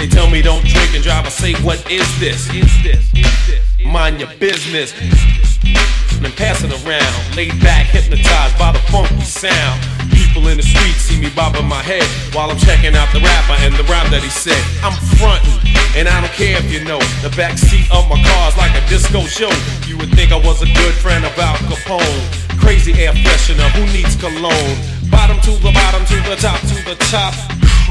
They 0.00 0.08
tell 0.08 0.30
me 0.30 0.40
don't 0.40 0.64
drink 0.64 0.96
and 0.96 1.04
drive, 1.04 1.26
I 1.26 1.28
say, 1.28 1.52
what 1.60 1.76
is 1.92 2.08
this? 2.16 2.48
Is 2.56 2.72
this? 2.80 3.04
Is 3.12 3.28
this? 3.44 3.60
Mind 3.84 4.18
your 4.18 4.32
business. 4.40 4.96
And 4.96 6.32
pass 6.40 6.64
it 6.64 6.72
around, 6.72 7.36
laid 7.36 7.52
back, 7.60 7.84
hypnotized 7.84 8.56
by 8.56 8.72
the 8.72 8.80
funky 8.88 9.20
sound. 9.20 9.76
People 10.08 10.48
in 10.48 10.56
the 10.56 10.64
street 10.64 10.96
see 10.96 11.20
me 11.20 11.28
bobbing 11.36 11.68
my 11.68 11.84
head 11.84 12.08
while 12.32 12.48
I'm 12.48 12.56
checking 12.56 12.96
out 12.96 13.12
the 13.12 13.20
rapper 13.20 13.60
and 13.60 13.76
the 13.76 13.84
rhyme 13.92 14.08
that 14.08 14.24
he 14.24 14.32
said. 14.32 14.56
I'm 14.80 14.96
frontin', 15.20 15.60
and 15.92 16.08
I 16.08 16.24
don't 16.24 16.32
care 16.32 16.56
if 16.56 16.72
you 16.72 16.80
know. 16.88 17.04
The 17.20 17.28
back 17.36 17.60
seat 17.60 17.84
of 17.92 18.08
my 18.08 18.16
car's 18.24 18.56
like 18.56 18.72
a 18.72 18.80
disco 18.88 19.28
show. 19.28 19.52
You 19.84 20.00
would 20.00 20.16
think 20.16 20.32
I 20.32 20.40
was 20.40 20.64
a 20.64 20.70
good 20.80 20.96
friend 20.96 21.28
of 21.28 21.36
Al 21.36 21.60
Capone. 21.68 22.24
Crazy 22.56 22.96
air 22.96 23.12
freshener, 23.12 23.68
who 23.76 23.84
needs 23.92 24.16
cologne? 24.16 24.80
Bottom 25.12 25.36
to 25.44 25.52
the 25.60 25.76
bottom, 25.76 26.08
to 26.08 26.16
the 26.24 26.40
top, 26.40 26.56
to 26.72 26.76
the 26.88 26.96
top. 27.12 27.36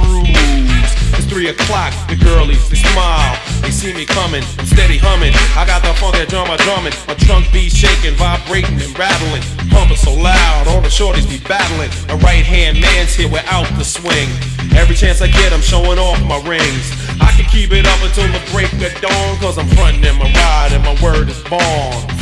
Cruise. 0.02 0.92
It's 1.18 1.28
three 1.28 1.50
o'clock, 1.50 1.94
the 2.08 2.16
girlies, 2.16 2.70
they 2.70 2.78
smile. 2.78 3.38
They 3.62 3.72
see 3.72 3.94
me 3.94 4.06
coming, 4.06 4.44
I'm 4.58 4.66
steady 4.66 4.98
humming. 4.98 5.34
I 5.54 5.66
got 5.66 5.84
the 5.84 5.94
funk 6.00 6.16
that 6.16 6.30
drum, 6.30 6.50
I 6.50 6.58
drumming. 6.64 6.94
My 7.08 7.14
trunk 7.16 7.52
be 7.52 7.70
shaking, 7.70 8.16
vibrating 8.16 8.80
and 8.80 8.94
rattling. 8.98 9.44
Pumping 9.70 9.98
so 9.98 10.14
loud, 10.14 10.68
all 10.68 10.82
the 10.82 10.90
shorties 10.90 11.30
be 11.30 11.38
battling. 11.46 11.92
A 12.10 12.18
right 12.26 12.46
hand 12.46 12.80
man's 12.82 13.14
here 13.14 13.30
without 13.30 13.68
the 13.78 13.86
swing. 13.86 14.30
Every 14.74 14.96
chance 14.96 15.22
I 15.22 15.28
get, 15.28 15.54
I'm 15.54 15.62
showing 15.62 16.00
off 16.00 16.18
my 16.26 16.40
rings. 16.48 16.90
I 17.22 17.32
can 17.36 17.46
keep 17.52 17.72
it 17.72 17.86
up 17.86 18.00
until 18.02 18.28
the 18.32 18.42
break 18.52 18.72
of 18.80 18.94
dawn, 19.02 19.38
cause 19.38 19.58
I'm 19.58 19.68
frontin' 19.76 20.04
in 20.04 20.16
my 20.18 20.32
ride 20.32 20.72
and 20.72 20.84
my 20.84 20.96
word 21.04 21.30
is 21.30 21.42
born. 21.46 21.62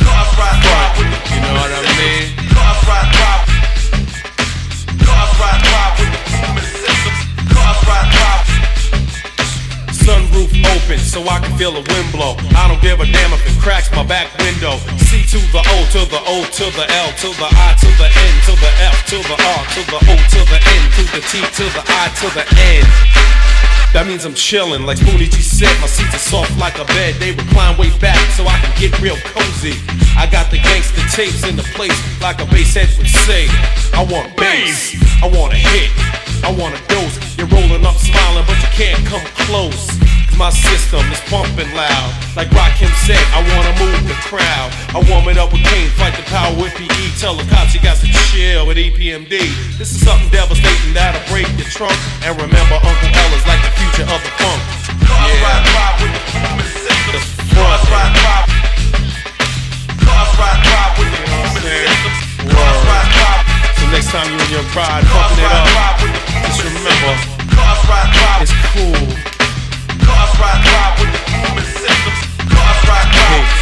Cars 0.04 0.30
ride 0.36 0.58
the 0.60 1.06
You 1.32 1.40
know 1.40 1.54
what 1.54 1.70
I 1.70 1.82
mean? 1.96 2.26
Cars 2.50 2.80
ride 2.88 3.12
drive. 3.14 3.57
Cars 7.88 8.12
ride. 8.20 8.44
Sunroof 9.92 10.52
open 10.76 10.98
so 10.98 11.24
I 11.24 11.40
can 11.40 11.56
feel 11.56 11.72
the 11.72 11.84
wind 11.84 12.12
blow. 12.12 12.36
I 12.52 12.68
don't 12.68 12.80
give 12.80 13.00
a 13.00 13.06
damn 13.06 13.32
if 13.32 13.44
it 13.48 13.56
cracks 13.60 13.90
my 13.92 14.04
back 14.04 14.28
window. 14.38 14.76
C 15.08 15.24
to 15.32 15.38
the 15.52 15.62
O 15.64 15.76
to 15.96 16.04
the 16.04 16.20
O 16.20 16.44
to 16.44 16.66
the 16.76 16.84
L 16.84 17.10
to 17.24 17.28
the 17.40 17.48
I 17.48 17.72
to 17.80 17.88
the 17.96 18.08
N 18.08 18.34
to 18.48 18.52
the 18.60 18.72
F 18.92 18.96
to 19.08 19.16
the 19.24 19.36
R 19.36 19.62
to 19.72 19.80
the 19.88 20.00
O 20.04 20.14
to 20.16 20.40
the 20.52 20.60
N 20.60 20.82
to 20.96 21.02
the 21.16 21.20
T 21.28 21.40
to 21.40 21.64
the 21.72 21.82
I 21.88 22.08
to 22.20 22.28
the 22.36 22.44
N. 22.60 23.67
That 23.92 24.06
means 24.06 24.24
I'm 24.24 24.34
chillin', 24.34 24.84
like 24.84 24.98
Spoonie 24.98 25.30
G 25.32 25.40
said. 25.40 25.72
My 25.80 25.88
seats 25.88 26.14
are 26.14 26.20
soft 26.20 26.52
like 26.58 26.78
a 26.78 26.84
bed. 26.84 27.16
They 27.16 27.32
recline 27.32 27.76
way 27.78 27.88
back 27.98 28.20
so 28.36 28.44
I 28.44 28.60
can 28.60 28.72
get 28.76 28.92
real 29.00 29.16
cozy. 29.32 29.80
I 30.12 30.28
got 30.28 30.50
the 30.50 30.58
gangster 30.58 31.00
tapes 31.08 31.46
in 31.48 31.56
the 31.56 31.64
place, 31.72 31.96
like 32.20 32.40
a 32.40 32.46
bass 32.46 32.74
head 32.74 32.92
would 32.98 33.08
say. 33.24 33.48
I 33.96 34.04
want 34.04 34.36
bass, 34.36 34.92
I 35.24 35.26
want 35.26 35.54
a 35.54 35.56
hit, 35.56 35.90
I 36.44 36.52
want 36.52 36.76
a 36.76 36.80
dose. 36.86 37.16
You're 37.38 37.48
rolling 37.48 37.86
up 37.86 37.96
smiling, 37.96 38.44
but 38.46 38.60
you 38.60 38.70
can't 38.76 39.00
come 39.06 39.24
close. 39.48 39.88
My 40.38 40.54
system 40.54 41.02
is 41.10 41.18
pumping 41.26 41.66
loud. 41.74 42.14
Like 42.38 42.46
Rakim 42.54 42.86
said, 43.02 43.18
I 43.34 43.42
wanna 43.42 43.74
move 43.74 44.06
the 44.06 44.14
crowd. 44.22 44.70
I 44.94 45.02
warm 45.10 45.26
it 45.26 45.34
up 45.34 45.50
with 45.50 45.66
Kane, 45.66 45.90
fight 45.98 46.14
the 46.14 46.22
power 46.30 46.54
with 46.54 46.70
PE. 46.78 47.10
Tell 47.18 47.34
the 47.34 47.42
cops 47.50 47.74
you 47.74 47.82
got 47.82 47.98
to 47.98 48.06
chill 48.30 48.62
with 48.62 48.78
EPMD. 48.78 49.34
This 49.82 49.90
is 49.90 49.98
something 49.98 50.30
devastating 50.30 50.94
that'll 50.94 51.18
break 51.26 51.50
your 51.58 51.66
trunk. 51.74 51.98
And 52.22 52.38
remember, 52.38 52.78
Uncle 52.78 53.10
L's 53.10 53.44
like 53.50 53.58
the 53.66 53.74
future 53.82 54.06
of 54.06 54.22
the 54.22 54.30
funk. 54.38 54.62
Cars 55.10 55.26
yeah. 55.26 55.58
ride 55.74 55.96
with 56.06 56.14
the 56.14 56.22
human 56.30 56.70
system. 56.70 57.22
Cars 57.58 57.82
ride 57.90 58.14
by. 58.22 58.38
Cars 60.06 60.32
ride 60.38 60.60
by 60.62 60.86
with 61.02 61.10
the 61.18 61.22
human 61.34 61.66
system. 61.66 62.14
Cars 62.46 62.78
ride 62.86 63.10
by. 63.10 63.42
So 63.74 63.84
next 63.90 64.14
time 64.14 64.30
you 64.30 64.38
and 64.38 64.50
your 64.54 64.66
bride 64.70 65.02
fucking 65.02 65.42
it 65.42 65.50
up, 65.50 65.98
just 66.46 66.62
remember, 66.62 67.12
it's 68.38 68.54
cool. 68.70 69.27
Cars 70.04 70.32
ride 70.40 70.62
live 70.64 71.00
with 71.00 71.12
the 71.12 71.20
booming 71.30 71.64
systems. 71.64 72.54
Cars 72.54 72.88
ride. 72.88 73.57